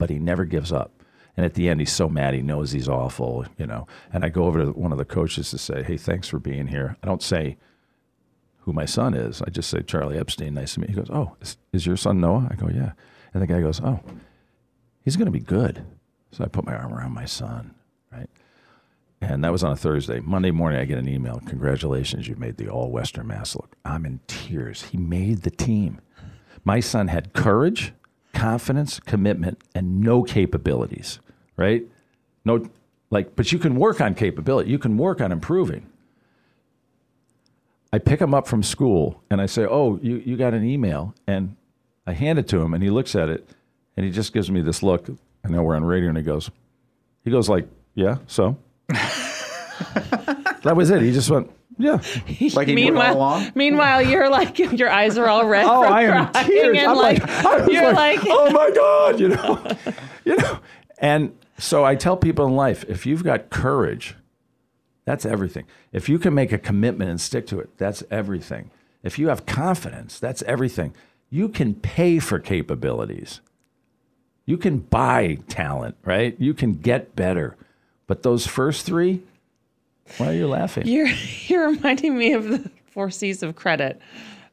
but 0.00 0.10
he 0.10 0.18
never 0.18 0.44
gives 0.44 0.72
up. 0.72 0.90
And 1.36 1.46
at 1.46 1.54
the 1.54 1.68
end, 1.68 1.78
he's 1.78 1.92
so 1.92 2.08
mad. 2.08 2.34
He 2.34 2.42
knows 2.42 2.72
he's 2.72 2.88
awful, 2.88 3.44
you 3.56 3.66
know. 3.66 3.86
And 4.12 4.24
I 4.24 4.30
go 4.30 4.44
over 4.46 4.64
to 4.64 4.72
one 4.72 4.90
of 4.90 4.98
the 4.98 5.04
coaches 5.04 5.50
to 5.50 5.58
say, 5.58 5.84
"Hey, 5.84 5.96
thanks 5.96 6.26
for 6.26 6.40
being 6.40 6.66
here." 6.66 6.96
I 7.02 7.06
don't 7.06 7.22
say 7.22 7.56
who 8.60 8.72
my 8.72 8.84
son 8.84 9.14
is. 9.14 9.40
I 9.42 9.50
just 9.50 9.70
say 9.70 9.82
Charlie 9.82 10.18
Epstein. 10.18 10.54
Nice 10.54 10.74
to 10.74 10.80
meet. 10.80 10.90
you." 10.90 10.96
He 10.96 11.00
goes, 11.00 11.10
"Oh, 11.10 11.36
is, 11.40 11.56
is 11.72 11.86
your 11.86 11.96
son 11.96 12.20
Noah?" 12.20 12.48
I 12.50 12.56
go, 12.56 12.68
"Yeah." 12.68 12.92
And 13.32 13.42
the 13.42 13.46
guy 13.46 13.60
goes, 13.60 13.80
"Oh, 13.80 14.00
he's 15.04 15.16
going 15.16 15.26
to 15.26 15.30
be 15.32 15.38
good." 15.38 15.84
So 16.32 16.42
I 16.42 16.48
put 16.48 16.66
my 16.66 16.74
arm 16.74 16.92
around 16.92 17.12
my 17.12 17.26
son, 17.26 17.74
right? 18.10 18.28
And 19.20 19.44
that 19.44 19.52
was 19.52 19.62
on 19.62 19.72
a 19.72 19.76
Thursday. 19.76 20.20
Monday 20.20 20.50
morning, 20.50 20.80
I 20.80 20.84
get 20.84 20.98
an 20.98 21.08
email. 21.08 21.42
Congratulations, 21.46 22.26
you 22.26 22.36
made 22.36 22.56
the 22.56 22.68
All 22.68 22.90
Western 22.90 23.26
Mass. 23.26 23.54
Look, 23.54 23.76
I'm 23.84 24.06
in 24.06 24.20
tears. 24.26 24.84
He 24.84 24.96
made 24.96 25.42
the 25.42 25.50
team. 25.50 26.00
My 26.64 26.80
son 26.80 27.08
had 27.08 27.32
courage, 27.32 27.92
confidence, 28.32 28.98
commitment, 29.00 29.60
and 29.74 30.00
no 30.00 30.22
capabilities, 30.22 31.20
right? 31.56 31.84
No, 32.44 32.68
like, 33.10 33.36
but 33.36 33.52
you 33.52 33.58
can 33.58 33.76
work 33.76 34.00
on 34.00 34.14
capability. 34.14 34.70
You 34.70 34.78
can 34.78 34.96
work 34.96 35.20
on 35.20 35.32
improving. 35.32 35.86
I 37.92 37.98
pick 37.98 38.20
him 38.20 38.34
up 38.34 38.46
from 38.46 38.62
school 38.62 39.22
and 39.30 39.40
I 39.40 39.46
say, 39.46 39.66
Oh, 39.66 39.98
you, 40.00 40.16
you 40.16 40.36
got 40.36 40.54
an 40.54 40.64
email. 40.64 41.14
And 41.26 41.56
I 42.06 42.12
hand 42.12 42.38
it 42.38 42.48
to 42.48 42.60
him 42.60 42.72
and 42.72 42.82
he 42.82 42.90
looks 42.90 43.14
at 43.14 43.28
it 43.28 43.48
and 43.96 44.06
he 44.06 44.12
just 44.12 44.32
gives 44.32 44.50
me 44.50 44.60
this 44.60 44.82
look. 44.82 45.08
I 45.44 45.48
know 45.48 45.62
we're 45.62 45.76
on 45.76 45.84
radio 45.84 46.08
and 46.08 46.16
he 46.16 46.24
goes, 46.24 46.50
he 47.24 47.30
goes 47.30 47.48
like, 47.48 47.68
yeah, 47.94 48.18
so? 48.26 48.56
that 50.62 50.72
was 50.76 50.90
it. 50.90 51.02
He 51.02 51.12
just 51.12 51.30
went, 51.30 51.50
yeah. 51.78 51.92
Like 52.54 52.68
he 52.68 52.72
all 52.72 52.74
meanwhile, 52.74 53.16
along? 53.16 53.52
meanwhile, 53.54 54.02
you're 54.02 54.28
like 54.28 54.58
your 54.58 54.90
eyes 54.90 55.16
are 55.16 55.28
all 55.28 55.46
red. 55.46 55.64
Oh, 55.66 55.82
from 55.82 55.92
I 55.92 56.02
am 56.02 56.32
crying 56.32 56.46
tears. 56.46 56.78
And 56.78 56.86
I'm 56.86 56.96
like, 56.96 57.20
like, 57.20 57.30
I 57.30 57.56
was 57.56 57.68
you're 57.72 57.92
like, 57.92 58.22
like, 58.22 58.28
oh 58.30 58.50
my 58.50 58.70
God, 58.70 59.20
you 59.20 59.28
know, 59.28 59.66
you 60.24 60.36
know. 60.36 60.60
And 60.98 61.32
so 61.58 61.84
I 61.84 61.94
tell 61.94 62.16
people 62.16 62.46
in 62.46 62.54
life, 62.54 62.84
if 62.88 63.06
you've 63.06 63.24
got 63.24 63.50
courage, 63.50 64.16
that's 65.04 65.24
everything. 65.24 65.66
If 65.92 66.08
you 66.08 66.18
can 66.18 66.34
make 66.34 66.52
a 66.52 66.58
commitment 66.58 67.10
and 67.10 67.20
stick 67.20 67.46
to 67.48 67.58
it, 67.60 67.70
that's 67.78 68.02
everything. 68.10 68.70
If 69.02 69.18
you 69.18 69.28
have 69.28 69.46
confidence, 69.46 70.18
that's 70.18 70.42
everything. 70.42 70.94
You 71.30 71.48
can 71.48 71.74
pay 71.74 72.18
for 72.18 72.38
capabilities. 72.38 73.40
You 74.44 74.58
can 74.58 74.78
buy 74.78 75.38
talent, 75.48 75.96
right? 76.04 76.36
You 76.38 76.54
can 76.54 76.74
get 76.74 77.16
better. 77.16 77.56
But 78.10 78.24
those 78.24 78.44
first 78.44 78.86
three, 78.86 79.22
why 80.16 80.30
are 80.30 80.32
you 80.32 80.48
laughing? 80.48 80.84
you're 80.88 81.06
you're 81.46 81.68
reminding 81.70 82.18
me 82.18 82.32
of 82.32 82.42
the 82.48 82.68
four 82.90 83.08
C's 83.08 83.44
of 83.44 83.54
credit. 83.54 84.00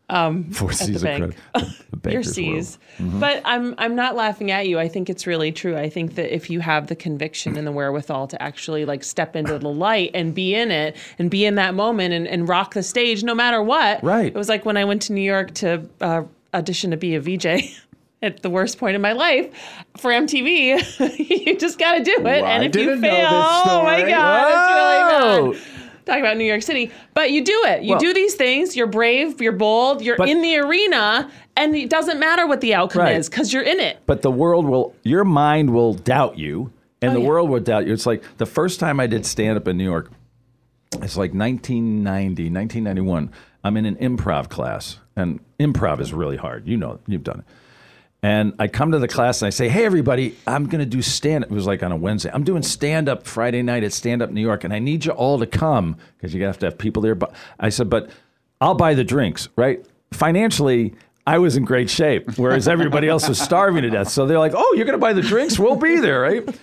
Four 0.07 0.19
at 0.19 0.51
the 0.51 0.73
C's 0.73 0.95
of 0.97 1.01
bank. 1.01 1.35
credit. 1.55 1.71
The- 2.03 2.11
Your 2.11 2.21
C's. 2.21 2.77
world. 2.99 3.19
But 3.19 3.41
I'm 3.45 3.73
I'm 3.79 3.95
not 3.95 4.15
laughing 4.15 4.51
at 4.51 4.67
you. 4.67 4.77
I 4.77 4.87
think 4.87 5.09
it's 5.09 5.25
really 5.25 5.51
true. 5.51 5.75
I 5.75 5.89
think 5.89 6.13
that 6.15 6.31
if 6.31 6.51
you 6.51 6.59
have 6.59 6.85
the 6.85 6.95
conviction 6.95 7.57
and 7.57 7.65
the 7.65 7.71
wherewithal 7.71 8.27
to 8.27 8.39
actually 8.39 8.85
like 8.85 9.03
step 9.03 9.35
into 9.35 9.57
the 9.57 9.69
light 9.69 10.11
and 10.13 10.35
be 10.35 10.53
in 10.53 10.69
it 10.69 10.95
and 11.17 11.31
be 11.31 11.43
in 11.43 11.55
that 11.55 11.73
moment 11.73 12.13
and, 12.13 12.27
and 12.27 12.47
rock 12.47 12.75
the 12.75 12.83
stage 12.83 13.23
no 13.23 13.33
matter 13.33 13.63
what. 13.63 14.03
Right. 14.03 14.27
It 14.27 14.35
was 14.35 14.49
like 14.49 14.65
when 14.65 14.77
I 14.77 14.85
went 14.85 15.01
to 15.03 15.13
New 15.13 15.21
York 15.21 15.51
to 15.55 15.89
uh, 15.99 16.25
audition 16.53 16.91
to 16.91 16.97
be 16.97 17.15
a 17.15 17.19
VJ. 17.19 17.75
At 18.21 18.41
the 18.41 18.49
worst 18.49 18.79
point 18.79 18.95
in 18.95 19.01
my 19.01 19.11
life 19.13 19.53
for 19.97 20.09
MTV, 20.09 21.19
you 21.45 21.57
just 21.57 21.77
got 21.77 21.97
to 21.99 22.03
do 22.03 22.13
it. 22.13 22.23
Well, 22.23 22.45
and 22.45 22.63
if 22.63 22.75
you 22.75 22.99
fail, 22.99 23.27
oh 23.31 23.83
my. 23.83 24.01
God, 24.09 24.51
Whoa. 24.51 25.51
it's 25.51 25.59
really 25.59 25.59
oh! 25.59 25.83
bad. 25.93 26.05
Talk 26.05 26.19
about 26.19 26.37
New 26.37 26.45
York 26.45 26.61
City, 26.63 26.89
but 27.13 27.31
you 27.31 27.43
do 27.43 27.63
it. 27.65 27.83
You 27.83 27.91
Well- 27.91 27.99
do 27.99 28.13
these 28.13 28.33
things. 28.35 28.75
You're 28.75 28.87
brave. 28.87 29.39
You're 29.41 29.51
bold. 29.51 30.01
You're 30.01 30.15
But- 30.17 30.29
in 30.29 30.41
the 30.41 30.57
arena, 30.57 31.29
and 31.55 31.75
it 31.75 31.89
doesn't 31.91 32.19
matter 32.19 32.47
what 32.47 32.61
the 32.61 32.73
outcome 32.73 33.03
Right. 33.03 33.17
is 33.17 33.29
because 33.29 33.53
you're 33.53 33.61
in 33.63 33.79
it. 33.79 33.99
but 34.07 34.21
the 34.23 34.31
world 34.31 34.65
will 34.65 34.95
your 35.03 35.23
mind 35.23 35.69
will 35.71 35.93
doubt 35.93 36.39
you 36.39 36.71
and 37.01 37.11
Oh, 37.11 37.13
the 37.15 37.19
yeah. 37.21 37.27
world 37.27 37.49
will 37.51 37.59
doubt 37.59 37.85
you 37.85 37.93
it's 37.93 38.05
like 38.07 38.23
the 38.37 38.45
first 38.47 38.79
time 38.79 38.99
i 38.99 39.05
did 39.05 39.25
stand 39.25 39.57
up 39.57 39.67
in 39.67 39.77
new 39.77 39.83
york 39.83 40.09
it's 41.01 41.15
like 41.17 41.33
1990 41.33 42.49
1991 42.49 43.31
i'm 43.63 43.77
in 43.77 43.85
an 43.85 43.95
improv 43.97 44.49
class 44.49 44.97
and 45.15 45.39
improv 45.59 45.99
is 45.99 46.13
really 46.13 46.37
hard 46.37 46.67
you 46.67 46.77
know 46.77 46.99
you've 47.07 47.23
done 47.23 47.39
it 47.39 47.45
and 48.23 48.53
i 48.59 48.67
come 48.67 48.91
to 48.91 48.99
the 48.99 49.07
class 49.07 49.41
and 49.41 49.47
i 49.47 49.49
say 49.49 49.69
hey 49.69 49.85
everybody 49.85 50.35
i'm 50.47 50.65
going 50.67 50.79
to 50.79 50.85
do 50.85 51.01
stand 51.01 51.43
up 51.43 51.51
it 51.51 51.53
was 51.53 51.67
like 51.67 51.83
on 51.83 51.91
a 51.91 51.95
wednesday 51.95 52.29
i'm 52.33 52.43
doing 52.43 52.63
stand 52.63 53.07
up 53.07 53.27
friday 53.27 53.61
night 53.61 53.83
at 53.83 53.93
stand 53.93 54.21
up 54.21 54.29
new 54.31 54.41
york 54.41 54.63
and 54.63 54.73
i 54.73 54.79
need 54.79 55.05
you 55.05 55.11
all 55.11 55.37
to 55.37 55.45
come 55.45 55.95
because 56.17 56.33
you 56.33 56.43
have 56.43 56.57
to 56.57 56.65
have 56.65 56.77
people 56.77 57.01
there 57.01 57.15
but 57.15 57.33
i 57.59 57.69
said 57.69 57.89
but 57.89 58.09
i'll 58.59 58.75
buy 58.75 58.93
the 58.93 59.03
drinks 59.03 59.49
right 59.55 59.85
financially 60.11 60.93
I 61.27 61.39
was 61.39 61.57
in 61.57 61.65
great 61.65 61.89
shape, 61.89 62.37
whereas 62.37 62.69
everybody 62.69 63.09
else 63.09 63.27
was 63.27 63.37
starving 63.37 63.81
to 63.81 63.89
death. 63.89 64.07
So 64.07 64.25
they're 64.25 64.39
like, 64.39 64.53
"Oh, 64.55 64.73
you're 64.77 64.85
going 64.85 64.97
to 64.97 64.97
buy 64.97 65.11
the 65.11 65.21
drinks? 65.21 65.59
We'll 65.59 65.75
be 65.75 65.99
there, 65.99 66.21
right?" 66.21 66.59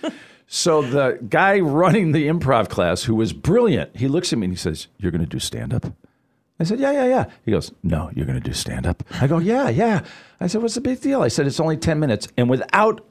So 0.47 0.81
the 0.81 1.19
guy 1.29 1.59
running 1.59 2.11
the 2.13 2.27
improv 2.27 2.69
class, 2.69 3.03
who 3.03 3.13
was 3.13 3.31
brilliant, 3.31 3.95
he 3.95 4.07
looks 4.07 4.33
at 4.33 4.39
me 4.39 4.45
and 4.45 4.53
he 4.53 4.57
says, 4.57 4.87
"You're 4.97 5.11
going 5.11 5.23
to 5.23 5.27
do 5.29 5.37
stand 5.37 5.71
up?" 5.71 5.85
I 6.59 6.63
said, 6.63 6.79
"Yeah, 6.79 6.91
yeah, 6.91 7.05
yeah." 7.05 7.25
He 7.43 7.51
goes, 7.51 7.71
"No, 7.83 8.09
you're 8.15 8.25
going 8.25 8.39
to 8.41 8.45
do 8.45 8.53
stand 8.53 8.87
up." 8.87 9.03
I 9.21 9.27
go, 9.27 9.39
"Yeah, 9.39 9.69
yeah." 9.69 10.03
I 10.39 10.47
said, 10.47 10.61
"What's 10.61 10.75
the 10.75 10.81
big 10.81 11.01
deal?" 11.01 11.21
I 11.21 11.27
said, 11.27 11.47
"It's 11.47 11.59
only 11.59 11.77
ten 11.77 11.99
minutes," 11.99 12.27
and 12.37 12.49
without 12.49 13.05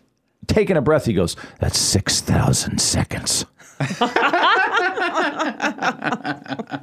taking 0.46 0.76
a 0.76 0.82
breath, 0.82 1.04
he 1.04 1.12
goes, 1.12 1.36
"That's 1.60 1.78
six 1.78 2.20
thousand 2.20 2.80
seconds." 2.80 3.46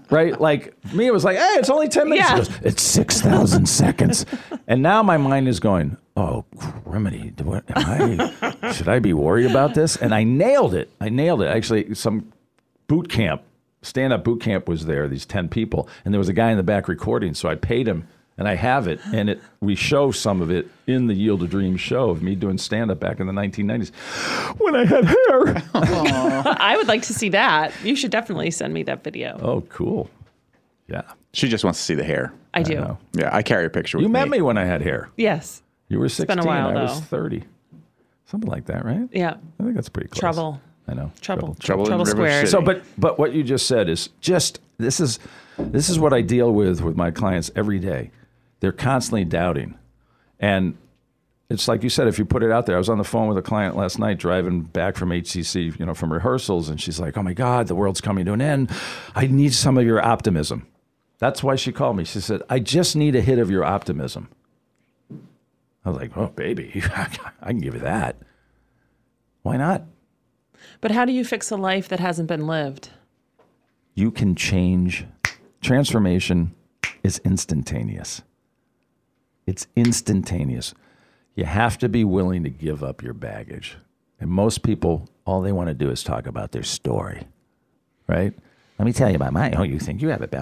right? 0.10 0.39
Like 0.39 0.76
me, 0.93 1.08
it 1.08 1.13
was 1.13 1.24
like, 1.24 1.38
hey, 1.38 1.54
it's 1.58 1.69
only 1.69 1.88
10 1.88 2.10
minutes. 2.10 2.30
Yeah. 2.30 2.36
He 2.36 2.45
goes, 2.45 2.60
it's 2.63 2.84
6,000 2.84 3.65
seconds. 3.65 4.26
And 4.67 4.82
now 4.82 5.02
my 5.02 5.17
mind 5.17 5.47
is 5.47 5.60
going, 5.60 5.97
oh, 6.17 6.45
criminy, 6.56 7.36
do 7.36 7.54
I, 7.54 7.62
am 7.76 8.34
I, 8.62 8.71
should 8.74 8.89
I 8.89 9.00
be 9.00 9.13
worried 9.13 9.50
about 9.50 9.74
this? 9.74 9.95
And 9.95 10.13
I 10.13 10.24
nailed 10.24 10.74
it. 10.74 10.91
I 11.00 11.10
nailed 11.10 11.41
it. 11.41 11.47
Actually, 11.47 11.95
some 11.95 12.32
boot 12.88 13.10
camp, 13.10 13.41
stand 13.82 14.13
up 14.13 14.24
boot 14.24 14.41
camp 14.41 14.67
was 14.67 14.86
there, 14.86 15.08
these 15.08 15.26
10 15.26 15.50
people. 15.50 15.88
And 16.06 16.13
there 16.13 16.20
was 16.20 16.30
a 16.30 16.34
guy 16.34 16.52
in 16.52 16.58
the 16.58 16.63
back 16.63 16.88
recording. 16.88 17.34
So 17.34 17.50
I 17.50 17.56
paid 17.56 17.88
him 17.88 18.08
and 18.38 18.48
I 18.48 18.56
have 18.56 18.88
it. 18.88 19.00
And 19.13 19.30
it 19.30 19.41
we 19.60 19.76
show 19.76 20.12
some 20.12 20.41
of 20.41 20.52
it 20.52 20.67
in 20.88 21.08
the 21.08 21.13
Yield 21.13 21.44
a 21.44 21.48
Dream 21.48 21.78
show 21.78 22.10
of 22.10 22.22
me 22.22 22.36
doing 22.36 22.58
stand 22.58 22.91
up 22.91 23.00
back 23.00 23.20
in 23.20 23.28
the 23.28 23.34
1990s 23.34 23.91
when 24.60 24.76
I 24.76 24.86
had 24.86 25.06
hair. 25.06 25.63
I 25.74 26.76
would 26.78 26.88
like 26.88 27.04
to 27.04 27.13
see 27.13 27.30
that. 27.30 27.74
You 27.84 27.96
should 27.96 28.12
definitely 28.12 28.52
send 28.52 28.74
me 28.74 28.84
that 28.84 29.04
video. 29.04 29.39
oh, 29.41 29.62
cool. 29.70 30.10
Yeah. 30.88 31.04
She 31.34 31.48
just 31.48 31.63
wants 31.63 31.80
to 31.80 31.86
see 31.86 31.94
the 31.94 32.04
hair. 32.04 32.34
I 32.54 32.63
do. 32.63 32.76
know. 32.76 32.98
Yeah, 33.13 33.30
I 33.34 33.44
carry 33.44 33.65
a 33.65 33.70
picture 33.70 33.98
with 33.98 34.04
You 34.04 34.10
met 34.10 34.28
me 34.28 34.41
when 34.41 34.58
I 34.58 34.65
had 34.65 34.82
hair. 34.82 35.10
Yes. 35.15 35.63
You 35.88 36.00
were 36.00 36.10
16. 36.10 36.28
been 36.28 36.44
a 36.44 36.48
while, 36.48 36.78
I 36.78 36.82
was 36.84 37.00
though. 37.00 37.06
30. 37.06 37.44
Something 38.26 38.50
like 38.50 38.65
that, 38.65 38.86
right? 38.86 39.08
Yeah. 39.12 39.36
I 39.60 39.63
think 39.63 39.76
that's 39.76 39.89
pretty 39.89 40.10
close. 40.10 40.20
Trouble. 40.20 40.62
I 40.88 40.94
know. 40.94 41.12
Trouble. 41.22 41.56
Trouble 41.60 41.84
in 41.86 41.89
Trouble 41.89 42.06
River 42.06 42.17
squared. 42.17 42.48
City. 42.48 42.52
So, 42.52 42.62
but 42.62 42.84
but 42.98 43.20
what 43.20 43.34
you 43.34 43.44
just 43.44 43.67
said 43.67 43.88
is 43.88 44.10
just 44.20 44.60
this 44.78 45.00
is 45.00 45.20
this 45.58 45.89
is 45.89 46.00
what 46.00 46.13
I 46.13 46.22
deal 46.22 46.52
with 46.52 46.82
with 46.82 46.96
my 46.96 47.12
clients 47.12 47.52
every 47.56 47.80
day. 47.80 48.12
They're 48.60 48.72
constantly 48.72 49.26
doubting, 49.26 49.78
and 50.39 50.78
it's 51.50 51.67
like 51.67 51.84
you 51.84 51.89
said. 51.89 52.08
If 52.08 52.20
you 52.20 52.26
put 52.26 52.44
it 52.44 52.52
out 52.52 52.65
there, 52.65 52.76
I 52.76 52.80
was 52.80 52.89
on 52.89 52.98
the 52.98 53.04
phone 53.04 53.28
with 53.28 53.38
a 53.38 53.41
client 53.41 53.76
last 53.76 54.00
night 54.00 54.17
driving 54.17 54.62
back 54.62 54.96
from 54.96 55.10
HCC, 55.10 55.80
you 55.80 55.86
know, 55.86 55.94
from 55.94 56.12
rehearsals, 56.12 56.70
and 56.70 56.80
she's 56.80 57.00
like, 57.00 57.17
"Oh 57.17 57.24
my 57.24 57.34
God, 57.34 57.67
the 57.67 57.76
world's 57.76 58.02
coming 58.02 58.26
to 58.26 58.34
an 58.34 58.41
end. 58.41 58.70
I 59.15 59.28
need 59.28 59.54
some 59.54 59.78
of 59.78 59.86
your 59.86 60.04
optimism." 60.04 60.67
That's 61.22 61.44
why 61.44 61.56
she 61.56 61.72
called 61.72 61.98
me. 61.98 62.04
She 62.04 62.20
said, 62.20 62.41
I 62.50 62.58
just 62.58 62.96
need 62.96 63.15
a 63.15 63.22
hit 63.22 63.38
of 63.38 63.52
your 63.52 63.63
optimism. 63.63 64.28
I 65.86 65.89
was 65.89 65.96
like, 66.00 66.17
oh, 66.17 66.30
baby, 66.30 66.82
I 66.96 67.08
can 67.46 67.60
give 67.60 67.76
you 67.76 67.82
that. 67.82 68.15
Why 69.44 69.56
not? 69.56 69.84
But 70.80 70.91
how 70.91 71.06
do 71.06 71.12
you 71.12 71.24
fix 71.26 71.52
a 71.52 71.56
life 71.58 71.88
that 71.89 72.00
hasn't 72.00 72.28
been 72.28 72.47
lived? 72.47 72.89
You 73.95 74.12
can 74.12 74.36
change. 74.36 75.06
Transformation 75.62 76.54
is 77.04 77.19
instantaneous. 77.26 78.21
It's 79.45 79.67
instantaneous. 79.76 80.74
You 81.36 81.45
have 81.45 81.78
to 81.80 81.89
be 81.89 82.04
willing 82.04 82.43
to 82.43 82.50
give 82.50 82.84
up 82.84 83.02
your 83.02 83.13
baggage. 83.13 83.78
And 84.19 84.30
most 84.30 84.63
people, 84.63 85.10
all 85.26 85.41
they 85.41 85.52
want 85.52 85.67
to 85.69 85.74
do 85.74 85.89
is 85.89 86.04
talk 86.04 86.28
about 86.28 86.52
their 86.52 86.63
story, 86.63 87.28
right? 88.08 88.34
Let 88.78 88.86
me 88.86 88.93
tell 88.93 89.10
you 89.10 89.15
about 89.15 89.34
my. 89.34 89.52
Oh, 89.52 89.63
you 89.63 89.80
think 89.80 90.02
you 90.02 90.10
have 90.10 90.21
it, 90.21 90.34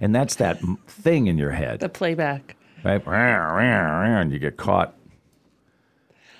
and 0.00 0.14
that's 0.14 0.34
that 0.36 0.58
thing 0.86 1.26
in 1.26 1.36
your 1.38 1.50
head, 1.50 1.80
The 1.80 1.88
playback. 1.88 2.56
right? 2.84 3.02
And 3.06 4.32
you 4.32 4.38
get 4.38 4.56
caught. 4.56 4.95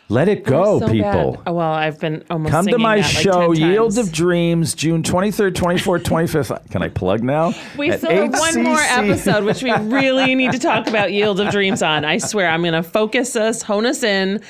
Let 0.08 0.28
it 0.28 0.44
go, 0.44 0.78
So 0.78 0.86
people. 0.88 1.32
bad. 1.32 1.40
Oh, 1.48 1.52
well, 1.54 1.72
I've 1.72 1.98
been 1.98 2.24
almost 2.30 2.52
Come 2.52 2.66
to 2.68 2.78
my 2.78 2.98
that 2.98 3.02
show, 3.02 3.52
10 3.52 3.70
Yield 3.70 3.98
of 3.98 4.12
Dreams, 4.12 4.74
June 4.74 5.02
23rd, 5.02 5.52
24th, 5.52 6.02
25th. 6.04 6.70
Can 6.70 6.82
I 6.82 6.88
plug 6.88 7.24
now? 7.24 7.52
We 7.76 7.90
At 7.90 7.98
still 7.98 8.12
have 8.12 8.32
one 8.32 8.62
more 8.62 8.78
episode, 8.78 9.42
which 9.44 9.64
we 9.64 9.72
really 9.76 10.36
need 10.36 10.52
to 10.52 10.60
talk 10.60 10.86
about 10.86 11.12
Yield 11.12 11.40
of 11.40 11.50
Dreams 11.50 11.82
on. 11.82 12.04
I 12.04 12.18
swear, 12.18 12.48
I'm 12.48 12.62
going 12.62 12.74
to 12.74 12.84
focus 12.84 13.34
us, 13.34 13.62
hone 13.62 13.84
us 13.84 14.04
in. 14.04 14.40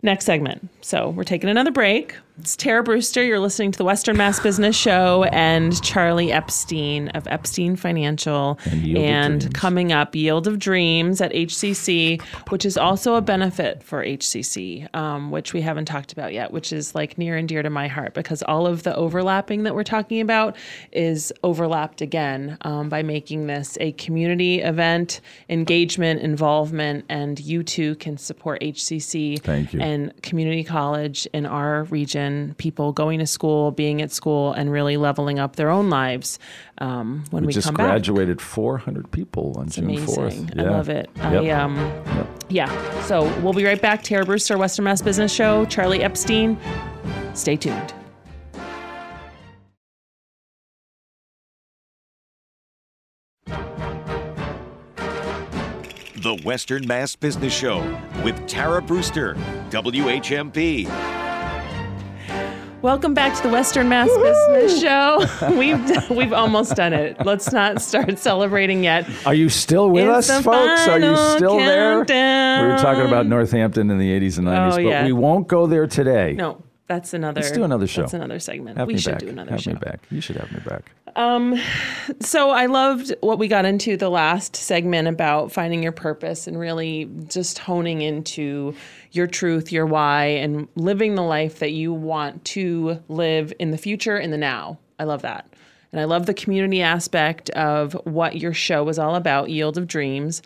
Next 0.00 0.24
segment. 0.24 0.68
So 0.80 1.10
we're 1.10 1.24
taking 1.24 1.50
another 1.50 1.70
break. 1.72 2.16
It's 2.40 2.54
Tara 2.54 2.84
Brewster. 2.84 3.24
You're 3.24 3.40
listening 3.40 3.72
to 3.72 3.78
the 3.78 3.84
Western 3.84 4.16
Mass 4.16 4.38
Business 4.38 4.76
Show 4.76 5.24
and 5.32 5.82
Charlie 5.82 6.30
Epstein 6.30 7.08
of 7.08 7.26
Epstein 7.26 7.74
Financial. 7.74 8.60
And 8.96 9.44
of 9.44 9.52
coming 9.54 9.90
up, 9.90 10.14
Yield 10.14 10.46
of 10.46 10.60
Dreams 10.60 11.20
at 11.20 11.32
HCC, 11.32 12.22
which 12.50 12.64
is 12.64 12.76
also 12.76 13.16
a 13.16 13.20
benefit 13.20 13.82
for 13.82 14.04
HCC, 14.04 14.94
um, 14.94 15.32
which 15.32 15.52
we 15.52 15.62
haven't 15.62 15.86
talked 15.86 16.12
about 16.12 16.32
yet, 16.32 16.52
which 16.52 16.72
is 16.72 16.94
like 16.94 17.18
near 17.18 17.36
and 17.36 17.48
dear 17.48 17.64
to 17.64 17.70
my 17.70 17.88
heart 17.88 18.14
because 18.14 18.44
all 18.44 18.68
of 18.68 18.84
the 18.84 18.94
overlapping 18.94 19.64
that 19.64 19.74
we're 19.74 19.82
talking 19.82 20.20
about 20.20 20.56
is 20.92 21.32
overlapped 21.42 22.00
again 22.00 22.56
um, 22.60 22.88
by 22.88 23.02
making 23.02 23.48
this 23.48 23.76
a 23.80 23.90
community 23.92 24.60
event, 24.60 25.20
engagement, 25.48 26.20
involvement, 26.20 27.04
and 27.08 27.40
you 27.40 27.64
too 27.64 27.96
can 27.96 28.16
support 28.16 28.60
HCC 28.60 29.40
and 29.82 30.22
community 30.22 30.62
college 30.62 31.26
in 31.32 31.44
our 31.44 31.82
region, 31.84 32.27
people 32.58 32.92
going 32.92 33.18
to 33.20 33.26
school, 33.26 33.70
being 33.70 34.00
at 34.02 34.10
school, 34.10 34.52
and 34.52 34.70
really 34.70 34.96
leveling 34.96 35.38
up 35.38 35.56
their 35.56 35.70
own 35.70 35.90
lives 35.90 36.38
um, 36.78 37.24
when 37.30 37.42
we, 37.42 37.48
We 37.48 37.52
just 37.52 37.66
come 37.66 37.74
back. 37.74 37.86
graduated 37.86 38.40
400 38.40 39.10
people 39.10 39.54
on 39.58 39.68
June 39.68 39.84
Amazing. 39.84 40.46
4th. 40.46 40.58
I 40.58 40.62
love 40.70 40.88
it. 40.88 41.08
I 41.20 41.38
Yep. 41.40 41.58
um 41.58 41.76
Yep. 41.76 42.26
yeah. 42.48 43.02
So 43.02 43.22
we'll 43.42 43.52
be 43.52 43.64
right 43.64 43.80
back. 43.80 44.02
Tara 44.02 44.24
Brewster, 44.24 44.56
Western 44.58 44.84
Mass 44.84 45.02
Business 45.02 45.32
Show, 45.32 45.64
Charlie 45.66 46.02
Epstein. 46.02 46.58
Stay 47.34 47.56
tuned. 47.56 47.94
The 56.16 56.40
Western 56.44 56.86
Mass 56.86 57.14
Business 57.16 57.54
Show 57.54 57.78
with 58.24 58.46
Tara 58.48 58.82
Brewster, 58.82 59.34
WHMP. 59.70 61.17
Welcome 62.80 63.12
back 63.12 63.36
to 63.36 63.42
the 63.42 63.48
Western 63.48 63.88
Mass 63.88 64.08
Business 64.08 64.80
Show. 64.82 65.26
We've 65.58 66.10
we've 66.10 66.32
almost 66.32 66.76
done 66.76 66.92
it. 66.92 67.16
Let's 67.26 67.52
not 67.52 67.82
start 67.82 68.18
celebrating 68.20 68.84
yet. 68.84 69.08
Are 69.26 69.34
you 69.34 69.48
still 69.48 69.90
with 69.90 70.06
It's 70.08 70.30
us, 70.30 70.44
folks? 70.44 70.86
Are 70.86 71.00
you 71.00 71.16
still 71.36 71.56
there? 71.56 71.98
We 71.98 72.68
were 72.72 72.78
talking 72.78 73.04
about 73.06 73.26
Northampton 73.26 73.90
in 73.90 73.98
the 73.98 74.08
80s 74.20 74.38
and 74.38 74.46
90s, 74.46 74.72
Oh, 74.72 74.76
but 74.76 74.82
yeah. 74.84 75.04
we 75.04 75.12
won't 75.12 75.48
go 75.48 75.66
there 75.66 75.88
today. 75.88 76.34
No, 76.34 76.62
that's 76.88 77.14
another. 77.14 77.42
Let's 77.42 77.52
do 77.52 77.62
another 77.64 77.86
show. 77.86 78.02
That's 78.02 78.14
another 78.14 78.40
segment. 78.40 78.78
Have 78.78 78.88
we 78.88 78.98
should 78.98 79.12
back. 79.12 79.20
do 79.20 79.28
another 79.28 79.52
have 79.52 79.60
show. 79.60 79.70
Have 79.72 79.80
me 79.80 79.84
back. 79.84 80.00
You 80.10 80.20
should 80.20 80.36
have 80.36 80.50
me 80.50 80.60
back. 80.66 80.90
Um, 81.16 81.60
so 82.20 82.50
I 82.50 82.66
loved 82.66 83.14
what 83.20 83.38
we 83.38 83.46
got 83.46 83.64
into 83.64 83.96
the 83.96 84.08
last 84.08 84.56
segment 84.56 85.06
about 85.06 85.52
finding 85.52 85.82
your 85.82 85.92
purpose 85.92 86.46
and 86.46 86.58
really 86.58 87.10
just 87.28 87.58
honing 87.58 88.00
into 88.00 88.74
your 89.12 89.26
truth, 89.26 89.70
your 89.70 89.84
why, 89.84 90.24
and 90.24 90.66
living 90.76 91.14
the 91.14 91.22
life 91.22 91.58
that 91.58 91.72
you 91.72 91.92
want 91.92 92.44
to 92.46 93.02
live 93.08 93.52
in 93.58 93.70
the 93.70 93.78
future, 93.78 94.16
in 94.16 94.30
the 94.30 94.38
now. 94.38 94.78
I 94.98 95.04
love 95.04 95.22
that. 95.22 95.52
And 95.92 96.00
I 96.00 96.04
love 96.04 96.26
the 96.26 96.34
community 96.34 96.82
aspect 96.82 97.50
of 97.50 97.94
what 98.04 98.36
your 98.36 98.52
show 98.52 98.88
is 98.88 98.98
all 98.98 99.14
about, 99.14 99.50
Yield 99.50 99.78
of 99.78 99.86
Dreams. 99.86 100.42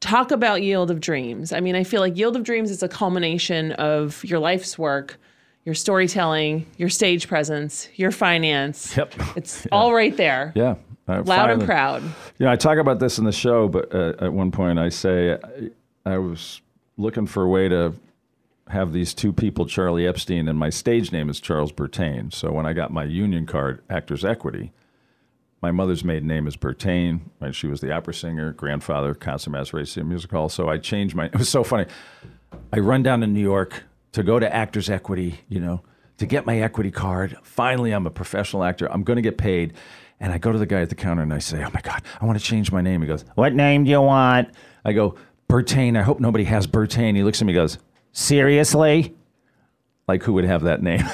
Talk 0.00 0.30
about 0.30 0.62
Yield 0.62 0.90
of 0.90 1.00
Dreams. 1.00 1.52
I 1.52 1.60
mean, 1.60 1.74
I 1.74 1.84
feel 1.84 2.00
like 2.00 2.16
Yield 2.16 2.36
of 2.36 2.44
Dreams 2.44 2.70
is 2.70 2.82
a 2.82 2.88
culmination 2.88 3.72
of 3.72 4.24
your 4.24 4.38
life's 4.38 4.78
work, 4.78 5.18
your 5.64 5.74
storytelling, 5.74 6.66
your 6.76 6.88
stage 6.88 7.26
presence, 7.28 7.88
your 7.96 8.10
finance. 8.10 8.96
Yep. 8.96 9.14
It's 9.36 9.66
all 9.72 9.94
right 9.94 10.16
there 10.16 10.52
Yeah. 10.54 10.76
Loud 11.06 11.26
and 11.26 11.26
finally. 11.26 11.66
proud. 11.66 12.02
You 12.38 12.46
know, 12.46 12.52
I 12.52 12.56
talk 12.56 12.78
about 12.78 12.98
this 12.98 13.18
in 13.18 13.24
the 13.24 13.32
show, 13.32 13.68
but 13.68 13.94
uh, 13.94 14.14
at 14.20 14.32
one 14.32 14.50
point 14.50 14.78
I 14.78 14.88
say 14.88 15.34
I, 15.34 16.12
I 16.14 16.18
was 16.18 16.62
looking 16.96 17.26
for 17.26 17.42
a 17.42 17.48
way 17.48 17.68
to 17.68 17.94
have 18.68 18.92
these 18.94 19.12
two 19.12 19.30
people, 19.32 19.66
Charlie 19.66 20.06
Epstein, 20.06 20.48
and 20.48 20.58
my 20.58 20.70
stage 20.70 21.12
name 21.12 21.28
is 21.28 21.40
Charles 21.40 21.72
Bertain. 21.72 22.32
So 22.32 22.50
when 22.52 22.64
I 22.64 22.72
got 22.72 22.90
my 22.90 23.04
union 23.04 23.44
card, 23.44 23.82
Actors 23.90 24.24
Equity, 24.24 24.72
my 25.60 25.70
mother's 25.70 26.04
maiden 26.04 26.26
name 26.26 26.46
is 26.46 26.56
Bertain. 26.56 27.20
Right? 27.40 27.54
She 27.54 27.66
was 27.66 27.82
the 27.82 27.92
opera 27.92 28.14
singer, 28.14 28.52
grandfather, 28.52 29.12
consummate 29.14 29.72
racing 29.74 30.08
music 30.08 30.30
hall. 30.30 30.48
So 30.48 30.68
I 30.70 30.78
changed 30.78 31.14
my. 31.14 31.26
It 31.26 31.36
was 31.36 31.50
so 31.50 31.62
funny. 31.64 31.84
I 32.72 32.78
run 32.78 33.02
down 33.02 33.20
to 33.20 33.26
New 33.26 33.40
York 33.42 33.82
to 34.14 34.22
go 34.22 34.38
to 34.38 34.54
Actors 34.54 34.88
Equity, 34.88 35.40
you 35.48 35.58
know, 35.58 35.82
to 36.18 36.26
get 36.26 36.46
my 36.46 36.60
equity 36.60 36.92
card. 36.92 37.36
Finally, 37.42 37.90
I'm 37.90 38.06
a 38.06 38.10
professional 38.10 38.62
actor. 38.62 38.90
I'm 38.90 39.02
going 39.02 39.16
to 39.16 39.22
get 39.22 39.36
paid. 39.36 39.72
And 40.20 40.32
I 40.32 40.38
go 40.38 40.52
to 40.52 40.58
the 40.58 40.66
guy 40.66 40.82
at 40.82 40.88
the 40.88 40.94
counter 40.94 41.22
and 41.22 41.34
I 41.34 41.40
say, 41.40 41.64
Oh 41.64 41.70
my 41.74 41.80
God, 41.80 42.00
I 42.20 42.24
want 42.24 42.38
to 42.38 42.44
change 42.44 42.70
my 42.70 42.80
name. 42.80 43.02
He 43.02 43.08
goes, 43.08 43.24
What 43.34 43.54
name 43.54 43.82
do 43.82 43.90
you 43.90 44.00
want? 44.00 44.50
I 44.84 44.92
go, 44.92 45.16
Bertain. 45.48 45.98
I 45.98 46.02
hope 46.02 46.20
nobody 46.20 46.44
has 46.44 46.68
Bertain. 46.68 47.16
He 47.16 47.24
looks 47.24 47.42
at 47.42 47.46
me 47.46 47.52
and 47.52 47.62
goes, 47.62 47.78
Seriously? 48.12 49.16
Like, 50.06 50.22
who 50.22 50.34
would 50.34 50.44
have 50.44 50.62
that 50.62 50.80
name? 50.80 51.00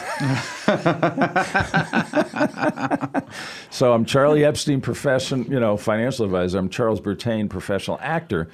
so 3.71 3.95
I'm 3.95 4.05
Charlie 4.05 4.45
Epstein, 4.45 4.83
profession, 4.83 5.45
you 5.45 5.61
know, 5.61 5.79
financial 5.79 6.27
advisor. 6.27 6.59
I'm 6.59 6.69
Charles 6.69 7.01
Bertain, 7.01 7.49
professional 7.49 7.99
actor. 8.03 8.51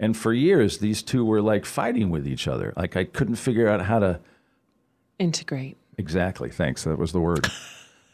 And 0.00 0.16
for 0.16 0.32
years, 0.32 0.78
these 0.78 1.02
two 1.02 1.24
were 1.24 1.42
like 1.42 1.66
fighting 1.66 2.10
with 2.10 2.26
each 2.26 2.48
other. 2.48 2.72
Like 2.76 2.96
I 2.96 3.04
couldn't 3.04 3.36
figure 3.36 3.68
out 3.68 3.82
how 3.82 3.98
to 4.00 4.20
Integrate. 5.18 5.76
exactly. 5.98 6.50
Thanks, 6.50 6.84
that 6.84 6.98
was 6.98 7.12
the 7.12 7.20
word. 7.20 7.46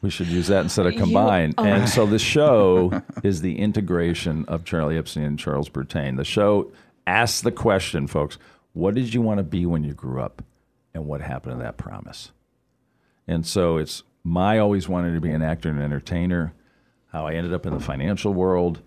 We 0.03 0.11
should 0.11 0.27
use 0.27 0.49
that 0.49 0.61
instead 0.63 0.87
of 0.87 0.95
combine. 0.97 1.55
and 1.57 1.89
so 1.89 2.05
the 2.05 2.19
show 2.19 3.03
is 3.23 3.41
the 3.41 3.59
integration 3.59 4.45
of 4.47 4.65
Charlie 4.65 4.99
Epstein 4.99 5.25
and 5.25 5.39
Charles 5.39 5.69
Bertain. 5.71 6.17
The 6.17 6.25
show 6.25 6.71
asks 7.07 7.41
the 7.41 7.51
question, 7.53 8.07
folks: 8.07 8.37
What 8.73 8.95
did 8.95 9.15
you 9.15 9.23
want 9.23 9.39
to 9.39 9.45
be 9.45 9.65
when 9.65 9.85
you 9.85 9.95
grew 9.95 10.21
up, 10.21 10.43
and 10.93 11.07
what 11.07 11.21
happened 11.23 11.59
to 11.59 11.63
that 11.63 11.77
promise? 11.77 12.33
And 13.27 13.47
so 13.47 13.79
it's 13.79 14.03
my 14.23 14.59
always 14.59 14.89
wanted 14.89 15.15
to 15.15 15.21
be 15.21 15.31
an 15.31 15.43
actor 15.43 15.71
and 15.71 15.81
entertainer, 15.81 16.53
how 17.13 17.27
I 17.27 17.35
ended 17.35 17.55
up 17.55 17.65
in 17.65 17.73
the 17.73 17.81
financial 17.81 18.35
world, 18.35 18.83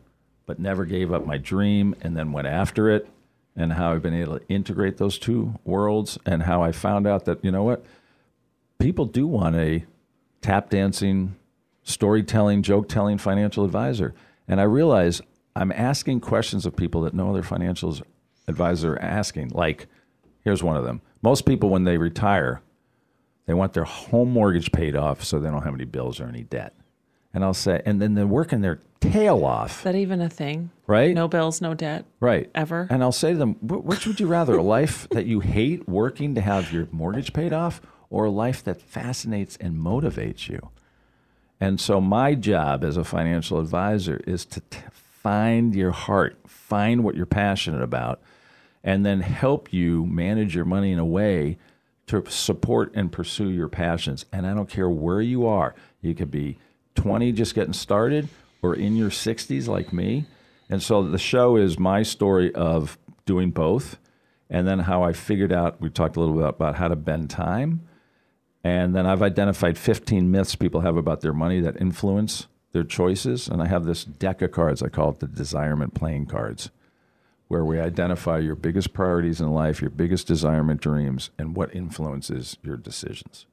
but 0.50 0.58
never 0.58 0.84
gave 0.84 1.14
up 1.14 1.28
my 1.28 1.38
dream 1.38 1.94
and 2.02 2.18
then 2.18 2.32
went 2.32 2.48
after 2.48 2.90
it, 2.90 3.08
and 3.56 3.74
how 3.74 3.94
I've 3.94 4.02
been 4.02 4.16
able 4.16 4.40
to 4.40 4.48
integrate 4.48 4.98
those 4.98 5.20
two 5.20 5.60
worlds, 5.64 6.18
and 6.26 6.42
how 6.42 6.64
I 6.64 6.72
found 6.72 7.06
out 7.06 7.26
that, 7.26 7.46
you 7.46 7.52
know 7.52 7.62
what, 7.62 7.86
people 8.80 9.06
do 9.06 9.28
want 9.28 9.56
a 9.58 9.86
tap 10.42 10.72
dancing, 10.72 11.36
storytelling, 11.84 12.64
joke 12.64 12.90
telling 12.90 13.20
financial 13.20 13.64
advisor. 13.64 14.16
And 14.48 14.60
I 14.60 14.64
realize 14.64 15.22
I'm 15.56 15.72
asking 15.72 16.22
questions 16.22 16.66
of 16.66 16.76
people 16.76 17.02
that 17.04 17.14
no 17.14 17.30
other 17.30 17.44
financial 17.44 17.96
advisor 18.48 18.94
are 18.94 19.02
asking. 19.04 19.50
Like, 19.50 19.86
here's 20.44 20.64
one 20.64 20.78
of 20.78 20.84
them. 20.84 21.04
Most 21.22 21.46
people, 21.46 21.70
when 21.70 21.84
they 21.84 22.00
retire, 22.00 22.64
they 23.46 23.54
want 23.54 23.74
their 23.74 23.84
home 23.84 24.32
mortgage 24.32 24.72
paid 24.72 24.96
off 24.96 25.24
so 25.24 25.38
they 25.38 25.52
don't 25.52 25.62
have 25.62 25.76
any 25.76 25.86
bills 25.86 26.20
or 26.20 26.26
any 26.26 26.42
debt. 26.42 26.74
And 27.34 27.44
I'll 27.44 27.54
say, 27.54 27.82
and 27.86 28.02
then 28.02 28.16
they're 28.16 28.26
working 28.26 28.62
their 28.62 28.80
tail 29.02 29.46
off, 29.46 29.78
Is 29.80 29.84
that 29.84 29.96
even 29.96 30.20
a 30.20 30.30
thing? 30.30 30.72
right? 30.88 31.14
No 31.14 31.28
bills, 31.28 31.62
no 31.62 31.74
debt. 31.74 32.06
Right. 32.20 32.50
Ever? 32.56 32.88
And 32.90 33.04
I'll 33.04 33.12
say 33.12 33.34
to 33.34 33.38
them, 33.38 33.54
which 33.62 34.08
would 34.08 34.20
you 34.20 34.28
rather, 34.28 34.56
a 34.56 34.64
life 34.64 35.08
that 35.12 35.26
you 35.28 35.40
hate 35.40 35.88
working 35.88 36.34
to 36.36 36.42
have 36.42 36.74
your 36.74 36.88
mortgage 36.92 37.32
paid 37.34 37.54
off, 37.54 37.82
or 38.10 38.26
a 38.26 38.32
life 38.32 38.64
that 38.64 38.82
fascinates 38.82 39.56
and 39.58 39.78
motivates 39.78 40.50
you? 40.50 40.70
And 41.62 41.80
so, 41.80 42.02
my 42.02 42.36
job 42.36 42.84
as 42.84 42.98
a 42.98 43.04
financial 43.04 43.60
advisor 43.60 44.22
is 44.26 44.46
to 44.46 44.62
t- 44.62 44.80
find 44.92 45.76
your 45.76 45.92
heart, 45.92 46.38
find 46.48 47.04
what 47.04 47.16
you're 47.16 47.26
passionate 47.26 47.82
about, 47.84 48.22
and 48.84 49.06
then 49.06 49.20
help 49.22 49.72
you 49.72 50.06
manage 50.08 50.56
your 50.56 50.66
money 50.66 50.92
in 50.92 51.00
a 51.00 51.06
way 51.06 51.58
to 52.08 52.24
support 52.30 52.92
and 52.96 53.12
pursue 53.12 53.50
your 53.50 53.68
passions. 53.68 54.26
And 54.32 54.48
I 54.48 54.54
don't 54.56 54.70
care 54.70 54.90
where 54.90 55.22
you 55.22 55.46
are, 55.46 55.76
you 56.02 56.16
could 56.16 56.32
be 56.32 56.58
20 57.02 57.32
just 57.32 57.56
getting 57.56 57.74
started, 57.74 58.30
or 58.62 58.76
in 58.76 58.96
your 58.96 59.10
60s 59.10 59.68
like 59.68 59.94
me. 59.94 60.26
And 60.70 60.84
so 60.84 61.04
the 61.04 61.18
show 61.18 61.56
is 61.56 61.80
my 61.80 62.04
story 62.04 62.54
of 62.54 62.98
doing 63.26 63.52
both 63.52 63.98
and 64.50 64.68
then 64.68 64.80
how 64.80 65.04
I 65.04 65.14
figured 65.14 65.54
out, 65.54 65.80
we 65.80 65.90
talked 65.90 66.16
a 66.16 66.20
little 66.20 66.36
bit 66.36 66.46
about 66.46 66.76
how 66.76 66.88
to 66.88 66.96
bend 66.96 67.30
time. 67.30 67.88
And 68.64 68.96
then 68.96 69.06
I've 69.06 69.22
identified 69.22 69.78
15 69.78 70.32
myths 70.32 70.56
people 70.56 70.82
have 70.82 70.98
about 70.98 71.22
their 71.22 71.34
money 71.34 71.62
that 71.62 71.80
influence 71.80 72.48
their 72.72 72.84
choices. 72.84 73.48
And 73.48 73.62
I 73.62 73.68
have 73.68 73.86
this 73.86 74.04
deck 74.04 74.42
of 74.42 74.52
cards, 74.52 74.82
I 74.82 74.90
call 74.90 75.12
it 75.12 75.20
the 75.20 75.28
desirement 75.28 75.94
playing 75.94 76.26
cards, 76.26 76.72
where 77.48 77.64
we 77.64 77.80
identify 77.80 78.40
your 78.40 78.56
biggest 78.56 78.92
priorities 78.92 79.40
in 79.40 79.52
life, 79.52 79.82
your 79.82 79.92
biggest 79.92 80.28
desirement 80.28 80.82
dreams, 80.82 81.30
and 81.38 81.56
what 81.56 81.74
influences 81.74 82.58
your 82.64 82.78
decisions. 82.78 83.46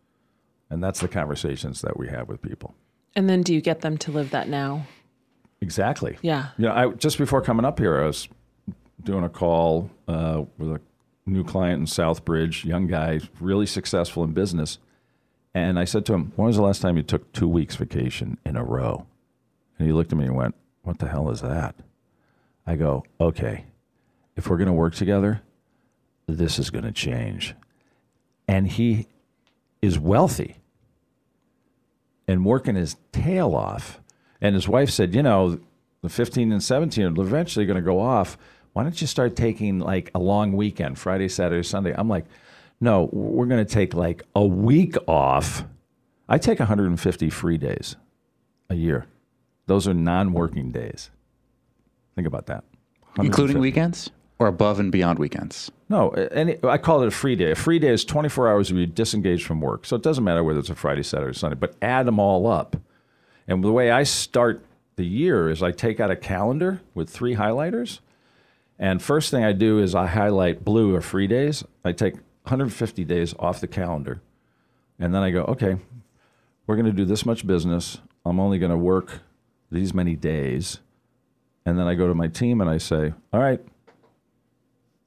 And 0.70 0.82
that's 0.82 1.00
the 1.00 1.08
conversations 1.08 1.82
that 1.82 1.98
we 1.98 2.08
have 2.08 2.26
with 2.28 2.42
people. 2.42 2.74
And 3.16 3.30
then 3.30 3.42
do 3.42 3.54
you 3.54 3.62
get 3.62 3.80
them 3.80 3.96
to 3.98 4.12
live 4.12 4.30
that 4.30 4.48
now? 4.48 4.86
Exactly. 5.62 6.18
Yeah. 6.20 6.48
You 6.58 6.66
know, 6.66 6.72
I 6.72 6.88
just 6.90 7.16
before 7.16 7.40
coming 7.40 7.64
up 7.64 7.78
here, 7.78 8.02
I 8.02 8.06
was 8.06 8.28
doing 9.02 9.24
a 9.24 9.30
call 9.30 9.90
uh, 10.06 10.42
with 10.58 10.72
a 10.72 10.80
new 11.24 11.42
client 11.42 11.80
in 11.80 11.86
Southbridge, 11.86 12.64
young 12.64 12.86
guy, 12.86 13.20
really 13.40 13.64
successful 13.64 14.22
in 14.22 14.32
business. 14.32 14.78
And 15.54 15.78
I 15.78 15.84
said 15.84 16.04
to 16.06 16.12
him, 16.12 16.32
When 16.36 16.46
was 16.46 16.56
the 16.56 16.62
last 16.62 16.82
time 16.82 16.98
you 16.98 17.02
took 17.02 17.32
two 17.32 17.48
weeks 17.48 17.74
vacation 17.76 18.36
in 18.44 18.54
a 18.56 18.62
row? 18.62 19.06
And 19.78 19.86
he 19.86 19.94
looked 19.94 20.12
at 20.12 20.18
me 20.18 20.26
and 20.26 20.36
went, 20.36 20.54
What 20.82 20.98
the 20.98 21.08
hell 21.08 21.30
is 21.30 21.40
that? 21.40 21.74
I 22.66 22.76
go, 22.76 23.02
Okay, 23.18 23.64
if 24.36 24.48
we're 24.48 24.58
going 24.58 24.66
to 24.66 24.74
work 24.74 24.94
together, 24.94 25.40
this 26.26 26.58
is 26.58 26.68
going 26.68 26.84
to 26.84 26.92
change. 26.92 27.54
And 28.46 28.68
he 28.68 29.06
is 29.80 29.98
wealthy 29.98 30.56
and 32.28 32.44
working 32.44 32.74
his 32.74 32.96
tail 33.12 33.54
off. 33.54 34.00
And 34.40 34.54
his 34.54 34.68
wife 34.68 34.90
said, 34.90 35.14
You 35.14 35.22
know, 35.22 35.60
the 36.02 36.08
15 36.08 36.52
and 36.52 36.62
17 36.62 37.04
are 37.04 37.22
eventually 37.22 37.66
going 37.66 37.76
to 37.76 37.82
go 37.82 38.00
off. 38.00 38.36
Why 38.72 38.82
don't 38.82 39.00
you 39.00 39.06
start 39.06 39.36
taking 39.36 39.78
like 39.78 40.10
a 40.14 40.18
long 40.18 40.52
weekend, 40.52 40.98
Friday, 40.98 41.28
Saturday, 41.28 41.62
Sunday? 41.62 41.94
I'm 41.96 42.08
like, 42.08 42.26
No, 42.80 43.08
we're 43.12 43.46
going 43.46 43.64
to 43.64 43.72
take 43.72 43.94
like 43.94 44.22
a 44.34 44.44
week 44.44 44.96
off. 45.06 45.64
I 46.28 46.38
take 46.38 46.58
150 46.58 47.30
free 47.30 47.56
days 47.58 47.96
a 48.68 48.74
year. 48.74 49.06
Those 49.66 49.88
are 49.88 49.94
non 49.94 50.32
working 50.32 50.70
days. 50.70 51.10
Think 52.14 52.26
about 52.26 52.46
that. 52.46 52.64
Including 53.18 53.58
weekends 53.58 54.10
or 54.38 54.46
above 54.46 54.78
and 54.78 54.92
beyond 54.92 55.18
weekends? 55.18 55.70
No, 55.88 56.10
any, 56.10 56.58
I 56.64 56.78
call 56.78 57.02
it 57.02 57.08
a 57.08 57.12
free 57.12 57.36
day. 57.36 57.52
A 57.52 57.54
free 57.54 57.78
day 57.78 57.88
is 57.88 58.04
24 58.04 58.48
hours 58.48 58.72
where 58.72 58.80
you 58.80 58.86
disengage 58.86 59.44
from 59.44 59.60
work. 59.60 59.86
So 59.86 59.96
it 59.96 60.02
doesn't 60.02 60.24
matter 60.24 60.42
whether 60.44 60.58
it's 60.58 60.70
a 60.70 60.74
Friday, 60.74 61.02
Saturday, 61.02 61.30
or 61.30 61.34
Sunday, 61.34 61.56
but 61.56 61.74
add 61.80 62.06
them 62.06 62.18
all 62.18 62.46
up. 62.46 62.76
And 63.48 63.62
the 63.62 63.72
way 63.72 63.90
I 63.90 64.02
start 64.02 64.64
the 64.96 65.06
year 65.06 65.48
is 65.48 65.62
I 65.62 65.70
take 65.70 66.00
out 66.00 66.10
a 66.10 66.16
calendar 66.16 66.80
with 66.94 67.08
three 67.08 67.36
highlighters. 67.36 68.00
And 68.78 69.00
first 69.00 69.30
thing 69.30 69.44
I 69.44 69.52
do 69.52 69.78
is 69.78 69.94
I 69.94 70.06
highlight 70.06 70.64
blue 70.64 70.94
or 70.94 71.00
free 71.00 71.26
days. 71.26 71.64
I 71.84 71.92
take 71.92 72.14
150 72.14 73.04
days 73.04 73.34
off 73.38 73.60
the 73.60 73.66
calendar. 73.66 74.20
And 74.98 75.14
then 75.14 75.22
I 75.22 75.30
go, 75.30 75.42
okay, 75.44 75.76
we're 76.66 76.76
going 76.76 76.86
to 76.86 76.92
do 76.92 77.04
this 77.04 77.24
much 77.24 77.46
business. 77.46 77.98
I'm 78.24 78.40
only 78.40 78.58
going 78.58 78.70
to 78.70 78.76
work 78.76 79.20
these 79.70 79.94
many 79.94 80.16
days. 80.16 80.80
And 81.64 81.78
then 81.78 81.86
I 81.86 81.94
go 81.94 82.08
to 82.08 82.14
my 82.14 82.28
team 82.28 82.60
and 82.60 82.68
I 82.68 82.78
say, 82.78 83.12
all 83.32 83.40
right, 83.40 83.60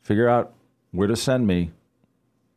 figure 0.02 0.28
out 0.28 0.54
where 0.92 1.08
to 1.08 1.16
send 1.16 1.48
me 1.48 1.72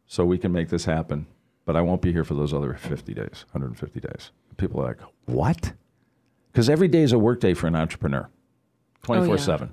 so 0.06 0.24
we 0.24 0.38
can 0.38 0.52
make 0.52 0.68
this 0.68 0.84
happen. 0.84 1.26
But 1.64 1.76
I 1.76 1.80
won't 1.80 2.02
be 2.02 2.12
here 2.12 2.24
for 2.24 2.34
those 2.34 2.52
other 2.52 2.74
50 2.74 3.14
days, 3.14 3.44
150 3.52 4.00
days. 4.00 4.30
People 4.56 4.80
are 4.80 4.88
like, 4.88 5.00
what? 5.26 5.72
Because 6.50 6.68
every 6.68 6.88
day 6.88 7.02
is 7.02 7.12
a 7.12 7.18
work 7.18 7.40
day 7.40 7.54
for 7.54 7.66
an 7.66 7.76
entrepreneur, 7.76 8.28
24 9.04 9.38
7. 9.38 9.72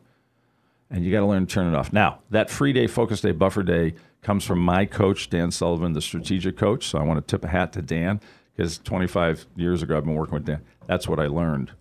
And 0.91 1.03
you 1.03 1.11
got 1.11 1.19
to 1.19 1.25
learn 1.25 1.45
to 1.45 1.53
turn 1.53 1.71
it 1.71 1.77
off. 1.77 1.93
Now, 1.93 2.19
that 2.29 2.49
free 2.49 2.73
day, 2.73 2.87
focus 2.87 3.21
day, 3.21 3.31
buffer 3.31 3.63
day 3.63 3.93
comes 4.21 4.43
from 4.43 4.59
my 4.59 4.85
coach, 4.85 5.29
Dan 5.29 5.51
Sullivan, 5.51 5.93
the 5.93 6.01
strategic 6.01 6.57
coach. 6.57 6.87
So 6.87 6.97
I 6.99 7.03
want 7.03 7.25
to 7.25 7.31
tip 7.31 7.43
a 7.43 7.47
hat 7.47 7.73
to 7.73 7.81
Dan 7.81 8.21
because 8.55 8.77
25 8.79 9.45
years 9.55 9.83
ago, 9.83 9.97
I've 9.97 10.05
been 10.05 10.15
working 10.15 10.33
with 10.35 10.45
Dan. 10.45 10.61
That's 10.87 11.07
what 11.07 11.19
I 11.19 11.27
learned. 11.27 11.71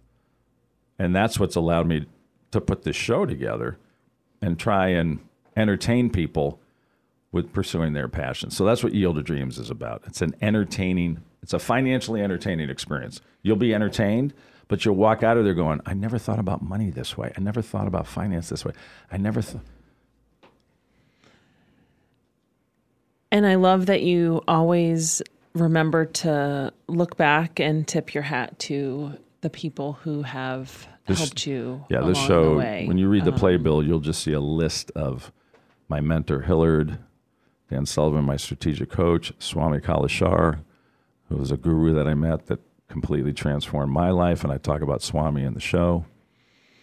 And 0.98 1.14
that's 1.14 1.38
what's 1.38 1.56
allowed 1.56 1.86
me 1.86 2.06
to 2.50 2.60
put 2.60 2.82
this 2.82 2.96
show 2.96 3.24
together 3.24 3.78
and 4.42 4.58
try 4.58 4.88
and 4.88 5.20
entertain 5.58 6.08
people 6.10 6.60
with 7.32 7.52
pursuing 7.52 7.92
their 7.92 8.08
passion. 8.08 8.50
So 8.50 8.64
that's 8.64 8.82
what 8.82 8.94
Yield 8.94 9.16
to 9.16 9.22
Dreams 9.22 9.58
is 9.58 9.68
about. 9.70 10.02
It's 10.06 10.22
an 10.22 10.34
entertaining, 10.40 11.22
it's 11.42 11.52
a 11.52 11.58
financially 11.58 12.22
entertaining 12.22 12.70
experience. 12.70 13.20
You'll 13.42 13.56
be 13.56 13.74
entertained, 13.74 14.32
but 14.68 14.84
you'll 14.84 14.94
walk 14.96 15.22
out 15.22 15.36
of 15.36 15.44
there 15.44 15.54
going, 15.54 15.80
I 15.84 15.92
never 15.94 16.18
thought 16.18 16.38
about 16.38 16.62
money 16.62 16.90
this 16.90 17.18
way. 17.18 17.32
I 17.36 17.40
never 17.40 17.60
thought 17.60 17.86
about 17.86 18.06
finance 18.06 18.48
this 18.48 18.64
way. 18.64 18.72
I 19.12 19.18
never 19.18 19.42
thought. 19.42 19.62
And 23.30 23.46
I 23.46 23.56
love 23.56 23.86
that 23.86 24.02
you 24.02 24.42
always 24.48 25.20
remember 25.54 26.06
to 26.06 26.72
look 26.86 27.16
back 27.16 27.60
and 27.60 27.86
tip 27.86 28.14
your 28.14 28.22
hat 28.22 28.58
to 28.60 29.12
the 29.42 29.50
people 29.50 29.94
who 30.04 30.22
have 30.22 30.88
This- 31.06 31.18
helped 31.18 31.46
you. 31.46 31.84
Yeah, 31.90 32.00
this 32.02 32.18
show, 32.18 32.52
the 32.52 32.56
way. 32.56 32.84
when 32.86 32.96
you 32.96 33.08
read 33.08 33.24
the 33.26 33.32
Um, 33.32 33.38
playbill, 33.38 33.82
you'll 33.82 34.00
just 34.00 34.22
see 34.22 34.32
a 34.32 34.40
list 34.40 34.90
of 34.92 35.30
my 35.88 36.00
mentor, 36.00 36.42
Hillard, 36.42 36.98
Dan 37.70 37.86
Sullivan, 37.86 38.24
my 38.24 38.36
strategic 38.36 38.90
coach, 38.90 39.32
Swami 39.38 39.78
Kaleshwar, 39.78 40.60
who 41.28 41.36
was 41.36 41.50
a 41.50 41.56
guru 41.56 41.92
that 41.94 42.06
I 42.06 42.14
met 42.14 42.46
that 42.46 42.60
completely 42.88 43.32
transformed 43.32 43.92
my 43.92 44.10
life. 44.10 44.42
And 44.42 44.52
I 44.52 44.58
talk 44.58 44.80
about 44.80 45.02
Swami 45.02 45.42
in 45.42 45.54
the 45.54 45.60
show. 45.60 46.06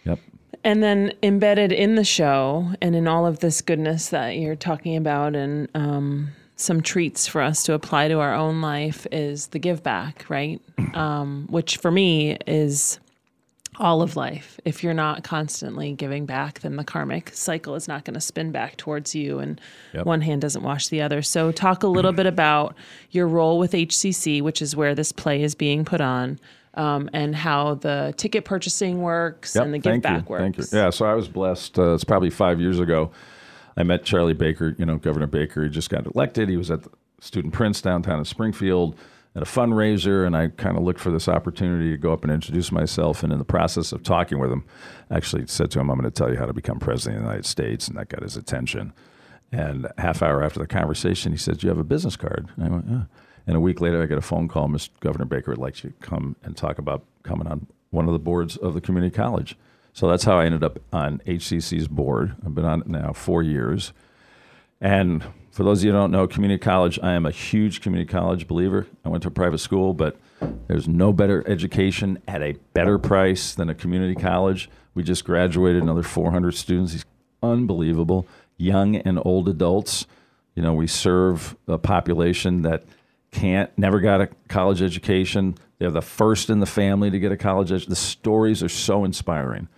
Yep. 0.04 0.20
And 0.62 0.82
then 0.82 1.12
embedded 1.22 1.72
in 1.72 1.96
the 1.96 2.04
show 2.04 2.72
and 2.80 2.94
in 2.94 3.08
all 3.08 3.26
of 3.26 3.40
this 3.40 3.60
goodness 3.60 4.08
that 4.10 4.36
you're 4.36 4.56
talking 4.56 4.96
about 4.96 5.34
and 5.34 5.68
um, 5.74 6.28
some 6.56 6.80
treats 6.80 7.26
for 7.26 7.40
us 7.40 7.62
to 7.64 7.74
apply 7.74 8.08
to 8.08 8.18
our 8.18 8.34
own 8.34 8.60
life 8.60 9.06
is 9.12 9.48
the 9.48 9.58
give 9.58 9.82
back, 9.82 10.24
right? 10.28 10.60
Um, 10.96 11.46
which 11.50 11.76
for 11.76 11.90
me 11.90 12.38
is 12.46 13.00
all 13.78 14.02
of 14.02 14.16
life. 14.16 14.58
If 14.64 14.82
you're 14.82 14.94
not 14.94 15.22
constantly 15.24 15.92
giving 15.92 16.26
back, 16.26 16.60
then 16.60 16.76
the 16.76 16.84
karmic 16.84 17.30
cycle 17.34 17.74
is 17.74 17.86
not 17.88 18.04
going 18.04 18.14
to 18.14 18.20
spin 18.20 18.52
back 18.52 18.76
towards 18.76 19.14
you, 19.14 19.38
and 19.38 19.60
Yep. 19.94 20.06
one 20.06 20.20
hand 20.22 20.40
doesn't 20.42 20.62
wash 20.62 20.88
the 20.88 21.02
other. 21.02 21.22
So, 21.22 21.52
talk 21.52 21.82
a 21.82 21.86
little 21.88 22.12
bit 22.12 22.26
about 22.26 22.74
your 23.10 23.28
role 23.28 23.58
with 23.58 23.72
HCC, 23.72 24.40
which 24.42 24.60
is 24.62 24.74
where 24.76 24.94
this 24.94 25.12
play 25.12 25.42
is 25.42 25.54
being 25.54 25.84
put 25.84 26.00
on, 26.00 26.38
um, 26.74 27.08
and 27.12 27.34
how 27.36 27.74
the 27.74 28.14
ticket 28.16 28.44
purchasing 28.44 29.00
works 29.02 29.56
and 29.56 29.72
the 29.74 29.78
give 29.78 29.92
thank 29.92 30.02
back 30.02 30.22
you. 30.24 30.30
works. 30.30 30.42
Thank 30.42 30.58
you. 30.58 30.64
Yeah, 30.78 30.90
so 30.90 31.06
I 31.06 31.14
was 31.14 31.28
blessed. 31.28 31.78
Uh, 31.78 31.94
it's 31.94 32.04
probably 32.04 32.30
five 32.30 32.60
years 32.60 32.80
ago. 32.80 33.10
I 33.76 33.82
met 33.82 34.04
Charlie 34.04 34.32
Baker, 34.34 34.74
you 34.78 34.86
know, 34.86 34.96
Governor 34.96 35.26
Baker. 35.26 35.62
He 35.64 35.68
just 35.68 35.90
got 35.90 36.06
elected. 36.06 36.48
He 36.48 36.56
was 36.56 36.70
at 36.70 36.82
the 36.82 36.90
Student 37.20 37.52
Prince 37.54 37.80
downtown 37.82 38.18
in 38.18 38.24
Springfield 38.24 38.96
at 39.36 39.42
a 39.42 39.44
fundraiser, 39.44 40.26
and 40.26 40.34
I 40.34 40.48
kind 40.48 40.78
of 40.78 40.82
looked 40.82 40.98
for 40.98 41.10
this 41.10 41.28
opportunity 41.28 41.90
to 41.90 41.98
go 41.98 42.10
up 42.14 42.22
and 42.24 42.32
introduce 42.32 42.72
myself. 42.72 43.22
And 43.22 43.30
in 43.30 43.38
the 43.38 43.44
process 43.44 43.92
of 43.92 44.02
talking 44.02 44.38
with 44.38 44.50
him, 44.50 44.64
I 45.10 45.16
actually 45.18 45.46
said 45.46 45.70
to 45.72 45.80
him, 45.80 45.90
I'm 45.90 45.98
going 45.98 46.10
to 46.10 46.16
tell 46.16 46.32
you 46.32 46.38
how 46.38 46.46
to 46.46 46.54
become 46.54 46.78
president 46.78 47.18
of 47.18 47.22
the 47.22 47.28
United 47.28 47.46
States. 47.46 47.86
And 47.86 47.98
that 47.98 48.08
got 48.08 48.22
his 48.22 48.38
attention. 48.38 48.94
And 49.52 49.88
half 49.98 50.22
hour 50.22 50.42
after 50.42 50.58
the 50.58 50.66
conversation, 50.66 51.32
he 51.32 51.38
said, 51.38 51.58
Do 51.58 51.66
you 51.66 51.68
have 51.68 51.78
a 51.78 51.84
business 51.84 52.16
card? 52.16 52.48
And 52.56 52.64
I 52.64 52.68
went, 52.70 52.86
Yeah. 52.88 53.02
And 53.46 53.56
a 53.56 53.60
week 53.60 53.82
later, 53.82 54.02
I 54.02 54.06
get 54.06 54.16
a 54.16 54.22
phone 54.22 54.48
call. 54.48 54.68
Mr. 54.68 54.88
Governor 55.00 55.26
Baker 55.26 55.50
would 55.52 55.58
like 55.58 55.84
you 55.84 55.90
to 55.90 55.96
come 56.06 56.34
and 56.42 56.56
talk 56.56 56.78
about 56.78 57.04
coming 57.22 57.46
on 57.46 57.66
one 57.90 58.06
of 58.06 58.12
the 58.12 58.18
boards 58.18 58.56
of 58.56 58.72
the 58.72 58.80
community 58.80 59.14
college. 59.14 59.56
So 59.92 60.08
that's 60.08 60.24
how 60.24 60.38
I 60.38 60.46
ended 60.46 60.64
up 60.64 60.78
on 60.92 61.20
HCC's 61.26 61.88
board. 61.88 62.34
I've 62.44 62.54
been 62.54 62.64
on 62.64 62.80
it 62.80 62.86
now 62.86 63.12
four 63.12 63.42
years. 63.42 63.92
And 64.80 65.24
for 65.56 65.64
those 65.64 65.80
of 65.80 65.86
you 65.86 65.92
who 65.92 65.96
don't 65.96 66.10
know, 66.10 66.26
community 66.26 66.58
college, 66.58 66.98
I 67.02 67.14
am 67.14 67.24
a 67.24 67.30
huge 67.30 67.80
community 67.80 68.12
college 68.12 68.46
believer. 68.46 68.86
I 69.06 69.08
went 69.08 69.22
to 69.22 69.28
a 69.28 69.32
private 69.32 69.56
school, 69.56 69.94
but 69.94 70.18
there's 70.68 70.86
no 70.86 71.14
better 71.14 71.42
education 71.48 72.18
at 72.28 72.42
a 72.42 72.56
better 72.74 72.98
price 72.98 73.54
than 73.54 73.70
a 73.70 73.74
community 73.74 74.14
college. 74.14 74.68
We 74.92 75.02
just 75.02 75.24
graduated 75.24 75.82
another 75.82 76.02
400 76.02 76.54
students. 76.54 76.94
It's 76.94 77.06
unbelievable. 77.42 78.26
Young 78.58 78.96
and 78.96 79.18
old 79.24 79.48
adults. 79.48 80.04
You 80.54 80.62
know, 80.62 80.74
we 80.74 80.86
serve 80.86 81.56
a 81.66 81.78
population 81.78 82.60
that 82.60 82.84
can't, 83.30 83.70
never 83.78 84.00
got 84.00 84.20
a 84.20 84.28
college 84.48 84.82
education. 84.82 85.54
They're 85.78 85.90
the 85.90 86.02
first 86.02 86.50
in 86.50 86.60
the 86.60 86.66
family 86.66 87.10
to 87.10 87.18
get 87.18 87.32
a 87.32 87.36
college 87.38 87.72
education. 87.72 87.88
The 87.88 87.96
stories 87.96 88.62
are 88.62 88.68
so 88.68 89.06
inspiring. 89.06 89.68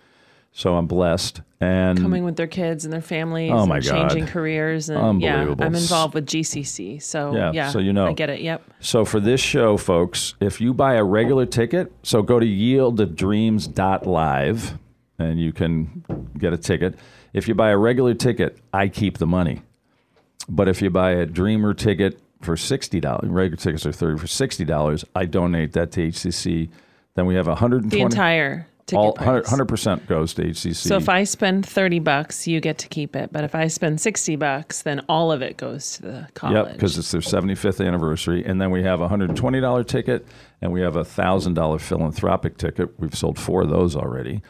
So 0.51 0.75
I'm 0.75 0.87
blessed. 0.87 1.41
And 1.61 1.99
Coming 1.99 2.23
with 2.23 2.37
their 2.37 2.47
kids 2.47 2.85
and 2.85 2.93
their 2.93 3.01
families 3.01 3.51
Oh, 3.53 3.65
my 3.65 3.77
and 3.77 3.85
changing 3.85 4.27
careers 4.27 4.89
and 4.89 5.21
yeah, 5.21 5.53
I'm 5.59 5.75
involved 5.75 6.13
with 6.13 6.25
GCC. 6.25 7.01
So 7.01 7.35
Yeah, 7.35 7.51
yeah, 7.53 7.69
so 7.69 7.79
you 7.79 7.93
know. 7.93 8.07
I 8.07 8.13
get 8.13 8.29
it. 8.29 8.41
Yep. 8.41 8.63
So 8.79 9.05
for 9.05 9.19
this 9.19 9.41
show, 9.41 9.77
folks, 9.77 10.35
if 10.39 10.61
you 10.61 10.73
buy 10.73 10.95
a 10.95 11.03
regular 11.03 11.45
ticket, 11.45 11.91
so 12.03 12.21
go 12.21 12.39
to 12.39 12.45
yieldofdreams.live 12.45 14.77
and 15.19 15.39
you 15.39 15.51
can 15.51 16.29
get 16.37 16.53
a 16.53 16.57
ticket. 16.57 16.95
If 17.33 17.47
you 17.47 17.55
buy 17.55 17.69
a 17.69 17.77
regular 17.77 18.13
ticket, 18.13 18.57
I 18.73 18.87
keep 18.87 19.17
the 19.17 19.27
money. 19.27 19.61
But 20.47 20.69
if 20.69 20.81
you 20.81 20.89
buy 20.89 21.11
a 21.11 21.25
dreamer 21.25 21.73
ticket 21.73 22.19
for 22.41 22.55
$60, 22.55 23.19
regular 23.23 23.57
tickets 23.57 23.85
are 23.85 23.91
30 23.91 24.19
for 24.19 24.27
$60, 24.27 25.03
I 25.13 25.25
donate 25.25 25.73
that 25.73 25.91
to 25.91 26.07
HCC. 26.07 26.69
Then 27.15 27.25
we 27.25 27.35
have 27.35 27.47
120 27.47 27.95
The 27.95 28.01
entire 28.03 28.67
All 28.97 29.13
price. 29.13 29.43
100 29.43 29.65
percent 29.65 30.07
goes 30.07 30.33
to 30.35 30.43
HCC. 30.43 30.75
So 30.75 30.95
if 30.97 31.09
I 31.09 31.23
spend 31.23 31.65
30 31.65 31.99
bucks, 31.99 32.47
you 32.47 32.59
get 32.59 32.77
to 32.79 32.87
keep 32.87 33.15
it. 33.15 33.31
But 33.31 33.43
if 33.43 33.55
I 33.55 33.67
spend 33.67 33.99
60 34.01 34.35
bucks, 34.37 34.81
then 34.81 35.01
all 35.09 35.31
of 35.31 35.41
it 35.41 35.57
goes 35.57 35.93
to 35.97 36.01
the 36.01 36.27
college. 36.33 36.55
Yep, 36.67 36.73
because 36.73 36.97
it's 36.97 37.11
their 37.11 37.21
75th 37.21 37.85
anniversary. 37.85 38.43
And 38.45 38.61
then 38.61 38.71
we 38.71 38.83
have 38.83 39.01
a 39.01 39.09
$120 39.09 39.87
ticket 39.87 40.25
and 40.61 40.71
we 40.71 40.81
have 40.81 40.95
a 40.95 41.03
$1,000 41.03 41.81
philanthropic 41.81 42.57
ticket. 42.57 42.99
We've 42.99 43.15
sold 43.15 43.37
four 43.39 43.61
of 43.63 43.69
those 43.69 43.95
already. 43.95 44.41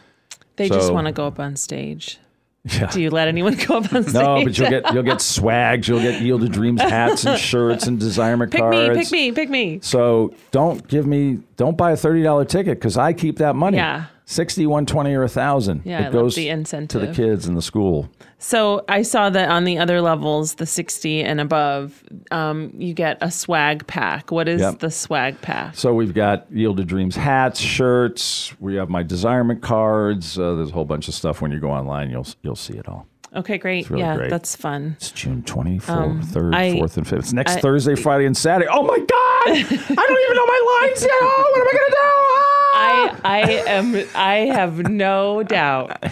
they 0.56 0.70
just 0.70 0.92
want 0.94 1.08
to 1.08 1.14
go 1.14 1.28
up 1.28 1.40
on 1.40 1.56
stage. 1.56 2.20
Yeah. 2.66 2.88
Do 2.88 3.02
you 3.02 3.10
let 3.10 3.30
anyone 3.30 3.56
go 3.56 3.78
up 3.78 3.94
on 3.94 4.04
stage? 4.04 4.14
no, 4.14 4.44
but 4.44 4.58
you'll 4.58 4.70
get 4.70 4.94
you'll 4.94 5.04
get 5.04 5.22
swags, 5.22 5.88
you'll 5.88 6.02
get 6.02 6.22
Yield 6.22 6.42
to 6.42 6.50
Dreams 6.50 6.82
hats 6.82 7.24
and 7.26 7.40
shirts 7.40 7.88
and 7.88 7.98
desirement 7.98 8.52
pick 8.52 8.60
cards. 8.60 8.78
Pick 8.98 8.98
me, 8.98 9.02
pick 9.04 9.12
me, 9.12 9.32
pick 9.32 9.50
me. 9.50 9.80
So 9.82 10.36
don't 10.52 10.86
give 10.90 11.08
me 11.08 11.40
don't 11.56 11.78
buy 11.78 11.92
a 11.94 11.98
thirty 11.98 12.22
dollar 12.22 12.44
ticket 12.44 12.78
because 12.78 12.98
I 12.98 13.14
keep 13.14 13.38
that 13.38 13.56
money. 13.56 13.78
Yeah. 13.78 14.08
60, 14.32 14.68
120 14.68 15.16
or 15.16 15.24
a 15.24 15.28
thousand. 15.28 15.82
Yeah, 15.86 16.02
I 16.04 16.08
it 16.08 16.12
goes 16.12 16.36
the 16.36 16.46
to 16.90 17.00
the 17.00 17.12
kids 17.12 17.48
in 17.48 17.56
the 17.56 17.64
school. 17.64 18.08
So 18.38 18.86
I 18.88 19.02
saw 19.02 19.32
that 19.32 19.50
on 19.50 19.64
the 19.64 19.80
other 19.80 20.02
levels, 20.02 20.54
the 20.54 20.68
60 20.68 21.24
and 21.24 21.42
above, 21.42 22.04
um, 22.30 22.72
you 22.78 22.94
get 22.94 23.18
a 23.22 23.32
swag 23.32 23.88
pack. 23.88 24.32
What 24.32 24.48
is 24.48 24.62
Yep. 24.62 24.80
the 24.80 24.92
swag 24.92 25.42
pack? 25.42 25.76
So 25.76 25.96
we've 25.96 26.14
got 26.14 26.46
Yield 26.52 26.78
to 26.78 26.84
Dreams 26.84 27.16
hats, 27.16 27.60
shirts. 27.60 28.54
We 28.60 28.76
have 28.76 28.88
my 28.88 29.02
desirement 29.02 29.64
cards. 29.64 30.38
Uh, 30.38 30.54
there's 30.54 30.70
a 30.70 30.74
whole 30.74 30.86
bunch 30.86 31.08
of 31.08 31.16
stuff. 31.16 31.42
When 31.42 31.52
you 31.52 31.60
go 31.60 31.72
online, 31.72 32.12
you'll 32.12 32.28
you'll 32.44 32.56
see 32.56 32.74
it 32.78 32.88
all. 32.88 33.08
Okay, 33.36 33.58
great. 33.58 33.90
really 33.90 34.04
yeah, 34.04 34.16
great. 34.16 34.30
that's 34.30 34.56
fun. 34.56 34.96
It's 34.98 35.10
June 35.12 35.42
24th, 35.42 36.26
3rd, 36.34 36.54
Um, 36.54 36.54
I- 36.54 36.72
4th, 36.80 36.98
and 36.98 37.08
5th. 37.08 37.20
It's 37.20 37.34
next 37.34 37.56
I- 37.58 37.62
Thursday, 37.62 37.96
Friday, 37.96 38.26
and 38.28 38.38
Saturday. 38.38 38.70
Oh 38.72 38.84
my 38.84 38.98
God! 38.98 39.08
I 39.08 39.54
don't 39.54 40.20
even 40.24 40.36
know 40.36 40.46
my 40.46 40.88
lines 40.88 41.02
yet. 41.02 41.12
Oh, 41.14 41.52
what 41.56 41.62
am 41.62 41.68
I 41.68 41.72
going 41.72 41.86
to 41.86 41.92
do? 41.92 41.98
Ah! 42.00 42.59
I 42.80 43.16
I 43.24 43.40
am 43.68 43.96
I 44.16 44.36
have 44.54 44.90
no 44.90 45.44
doubt 45.44 46.04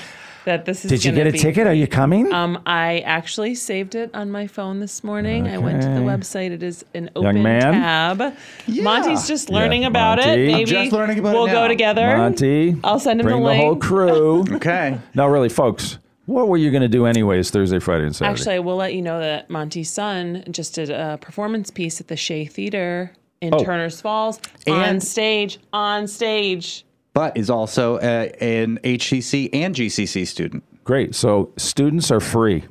that 0.45 0.63
this 0.65 0.85
is 0.85 0.89
Did 0.89 1.03
you 1.03 1.11
get 1.11 1.27
a 1.27 1.31
be 1.31 1.37
ticket? 1.37 1.67
Are 1.67 1.73
you 1.73 1.87
coming? 1.87 2.31
Um, 2.33 2.61
I 2.65 2.99
actually 2.99 3.53
saved 3.55 3.95
it 3.95 4.09
on 4.13 4.31
my 4.31 4.47
phone 4.47 4.79
this 4.79 5.03
morning. 5.03 5.47
I 5.47 5.57
went 5.57 5.81
to 5.81 5.89
the 5.89 5.99
website. 5.99 6.51
It 6.51 6.63
is 6.63 6.85
an 6.93 7.09
open 7.15 7.43
man. 7.43 7.73
tab. 7.73 8.33
Monty's 8.67 9.27
just 9.27 9.49
learning 9.49 9.81
Yeah, 9.81 9.89
about 9.89 10.17
Monty. 10.19 10.31
it. 10.31 10.47
I'm 10.49 10.51
Maybe 10.59 10.71
just 10.71 10.91
learning 10.93 11.19
about 11.19 11.35
it 11.35 11.37
we'll 11.37 11.47
go 11.47 11.67
together. 11.67 12.17
Monty. 12.17 12.77
I'll 12.83 12.99
send 12.99 13.19
him 13.19 13.25
bring 13.27 13.43
the 13.43 13.49
the 13.49 13.55
whole 13.57 13.75
crew. 13.75 14.45
Okay. 14.57 14.97
no, 15.13 15.27
really, 15.27 15.49
folks. 15.49 15.99
What 16.25 16.47
were 16.49 16.57
you 16.57 16.71
going 16.71 16.81
to 16.81 16.89
do 16.89 17.05
anyways 17.05 17.51
Thursday, 17.51 17.79
Friday, 17.79 18.05
and 18.05 18.15
Saturday? 18.15 18.33
Actually, 18.39 18.55
I 18.55 18.59
will 18.59 18.75
let 18.75 18.93
you 18.93 19.01
know 19.01 19.19
that 19.19 19.49
Monty's 19.49 19.89
son 19.89 20.43
just 20.51 20.75
did 20.75 20.89
a 20.89 21.17
performance 21.21 21.71
piece 21.71 22.01
at 22.01 22.07
the 22.09 22.17
Shea 22.17 22.45
Theater 22.45 23.11
in 23.41 23.53
Oh. 23.53 23.63
Turner's 23.63 24.01
Falls 24.01 24.39
on 24.67 24.99
stage. 24.99 25.59
On 25.73 26.07
stage. 26.07 26.85
But 27.13 27.35
is 27.37 27.49
also 27.49 27.97
a, 27.99 28.31
an 28.41 28.79
HCC 28.83 29.49
and 29.53 29.73
GCC 29.75 30.27
student. 30.27 30.63
Great. 30.83 31.15
So 31.15 31.51
students 31.57 32.11
are 32.11 32.19
free. 32.19 32.63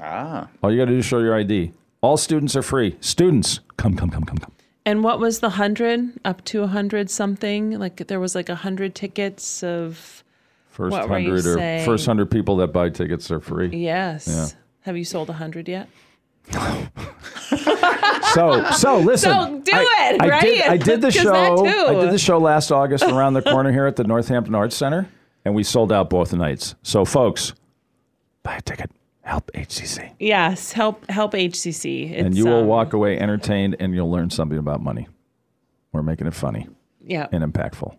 Ah. 0.00 0.48
All 0.62 0.70
you 0.72 0.78
got 0.78 0.86
to 0.86 0.92
do 0.92 0.98
is 0.98 1.04
show 1.04 1.20
your 1.20 1.34
ID. 1.36 1.72
All 2.00 2.16
students 2.16 2.54
are 2.56 2.62
free. 2.62 2.96
Students, 3.00 3.60
come, 3.76 3.94
come, 3.96 4.10
come, 4.10 4.24
come, 4.24 4.38
come. 4.38 4.52
And 4.84 5.02
what 5.02 5.18
was 5.18 5.40
the 5.40 5.50
hundred? 5.50 6.12
Up 6.24 6.44
to 6.46 6.62
a 6.62 6.66
hundred 6.66 7.10
something? 7.10 7.78
Like 7.78 8.06
there 8.08 8.20
was 8.20 8.34
like 8.34 8.48
a 8.48 8.54
hundred 8.54 8.94
tickets 8.94 9.62
of 9.62 10.22
First 10.70 10.92
What 10.92 11.08
were 11.08 11.18
you 11.18 11.30
hundred 11.30 11.46
or 11.46 11.54
saying? 11.54 11.86
first 11.86 12.04
hundred 12.06 12.30
people 12.30 12.56
that 12.58 12.68
buy 12.68 12.90
tickets 12.90 13.30
are 13.30 13.40
free. 13.40 13.68
yes. 13.68 14.28
Yeah. 14.28 14.48
Have 14.82 14.96
you 14.96 15.04
sold 15.04 15.30
a 15.30 15.32
hundred 15.32 15.68
yet? 15.68 15.88
So, 18.34 18.70
so 18.72 18.98
listen. 18.98 19.30
So 19.30 19.60
do 19.64 19.72
I, 19.72 20.10
it, 20.14 20.22
I 20.22 20.28
right? 20.28 20.42
Did, 20.42 20.62
I 20.62 20.76
did 20.76 21.00
the 21.00 21.10
show. 21.10 21.56
too. 21.56 21.86
I 21.88 21.94
did 21.94 22.12
the 22.12 22.18
show 22.18 22.38
last 22.38 22.70
August 22.70 23.04
around 23.04 23.34
the 23.34 23.42
corner 23.42 23.72
here 23.72 23.86
at 23.86 23.96
the 23.96 24.04
Northampton 24.04 24.54
Arts 24.54 24.76
Center, 24.76 25.08
and 25.44 25.54
we 25.54 25.62
sold 25.62 25.92
out 25.92 26.10
both 26.10 26.32
nights. 26.32 26.74
So, 26.82 27.04
folks, 27.04 27.54
buy 28.42 28.56
a 28.56 28.60
ticket. 28.62 28.90
Help 29.22 29.50
HCC, 29.54 30.12
Yes. 30.20 30.70
Help 30.72 31.08
help 31.10 31.32
HCC. 31.32 32.12
It's, 32.12 32.22
and 32.26 32.36
you 32.36 32.44
will 32.44 32.60
um, 32.60 32.66
walk 32.68 32.92
away 32.92 33.18
entertained, 33.18 33.74
and 33.80 33.92
you'll 33.94 34.10
learn 34.10 34.30
something 34.30 34.58
about 34.58 34.80
money. 34.80 35.08
We're 35.92 36.02
making 36.02 36.26
it 36.28 36.34
funny 36.34 36.68
Yeah. 37.04 37.26
and 37.32 37.42
impactful. 37.42 37.96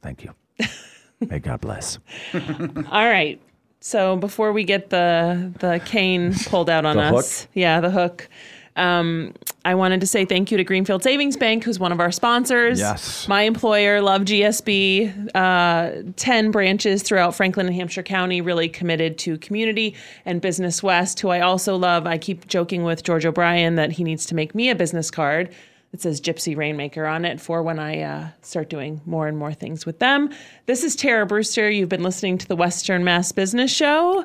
Thank 0.00 0.22
you. 0.24 0.34
May 1.20 1.40
God 1.40 1.60
bless. 1.60 1.98
All 2.34 3.08
right. 3.08 3.40
So 3.80 4.16
before 4.16 4.52
we 4.52 4.64
get 4.64 4.90
the 4.90 5.52
the 5.58 5.80
cane 5.84 6.34
pulled 6.46 6.68
out 6.68 6.84
on 6.84 6.98
us, 6.98 7.48
yeah, 7.54 7.80
the 7.80 7.90
hook. 7.90 8.28
Um, 8.76 9.34
I 9.64 9.74
wanted 9.74 10.00
to 10.00 10.06
say 10.06 10.24
thank 10.24 10.50
you 10.50 10.56
to 10.56 10.64
Greenfield 10.64 11.02
Savings 11.02 11.36
Bank, 11.36 11.64
who's 11.64 11.78
one 11.78 11.92
of 11.92 12.00
our 12.00 12.10
sponsors. 12.12 12.78
Yes. 12.78 13.28
My 13.28 13.42
employer, 13.42 14.00
Love 14.00 14.22
GSB, 14.22 15.34
uh, 15.34 16.12
10 16.16 16.50
branches 16.50 17.02
throughout 17.02 17.34
Franklin 17.34 17.66
and 17.66 17.74
Hampshire 17.74 18.02
County, 18.02 18.40
really 18.40 18.68
committed 18.68 19.18
to 19.18 19.36
community 19.38 19.94
and 20.24 20.40
Business 20.40 20.82
West, 20.82 21.20
who 21.20 21.28
I 21.28 21.40
also 21.40 21.76
love. 21.76 22.06
I 22.06 22.16
keep 22.16 22.46
joking 22.46 22.84
with 22.84 23.02
George 23.02 23.26
O'Brien 23.26 23.74
that 23.74 23.92
he 23.92 24.04
needs 24.04 24.24
to 24.26 24.34
make 24.34 24.54
me 24.54 24.70
a 24.70 24.74
business 24.74 25.10
card 25.10 25.50
that 25.92 26.00
says 26.00 26.20
Gypsy 26.20 26.56
Rainmaker 26.56 27.04
on 27.04 27.24
it 27.24 27.40
for 27.40 27.62
when 27.62 27.78
I 27.80 28.00
uh, 28.02 28.28
start 28.42 28.70
doing 28.70 29.00
more 29.06 29.26
and 29.26 29.36
more 29.36 29.52
things 29.52 29.84
with 29.84 29.98
them. 29.98 30.30
This 30.66 30.84
is 30.84 30.94
Tara 30.94 31.26
Brewster. 31.26 31.68
You've 31.68 31.88
been 31.88 32.04
listening 32.04 32.38
to 32.38 32.46
the 32.46 32.54
Western 32.54 33.02
Mass 33.02 33.32
Business 33.32 33.74
Show. 33.74 34.24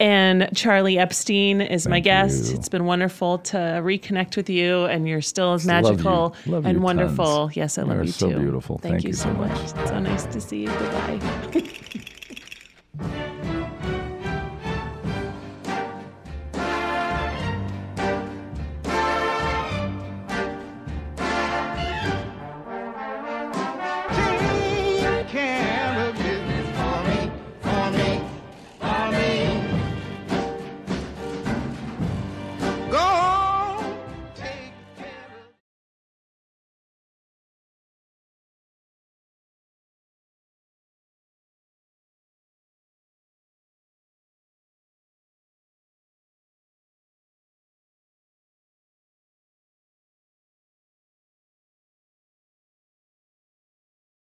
And 0.00 0.50
Charlie 0.54 0.98
Epstein 0.98 1.60
is 1.60 1.86
my 1.86 2.00
guest. 2.00 2.50
you. 2.50 2.56
It's 2.58 2.68
been 2.68 2.84
wonderful 2.84 3.38
to 3.38 3.56
reconnect 3.56 4.36
with 4.36 4.50
you, 4.50 4.84
and 4.84 5.08
you're 5.08 5.22
still 5.22 5.54
as 5.54 5.64
Love 5.64 5.84
you. 5.84 5.90
magical 5.92 6.34
Love 6.46 6.66
and 6.66 6.78
you 6.78 6.82
wonderful. 6.82 7.46
tons. 7.46 7.56
Yes, 7.56 7.78
I 7.78 7.82
You 7.82 7.88
love 7.88 7.98
are 8.00 8.04
you 8.04 8.10
so 8.12 8.30
too. 8.30 8.38
beautiful. 8.38 8.78
Thank, 8.78 8.94
Thank 8.94 9.04
you 9.04 9.08
you 9.10 9.14
so 9.14 9.22
so 9.24 9.32
much. 9.34 9.50
much. 9.52 9.60
It's 9.80 9.90
so 9.90 9.98
nice 10.00 10.24
to 10.26 10.40
see 10.40 10.62
you. 10.64 10.68
Goodbye. 10.68 11.22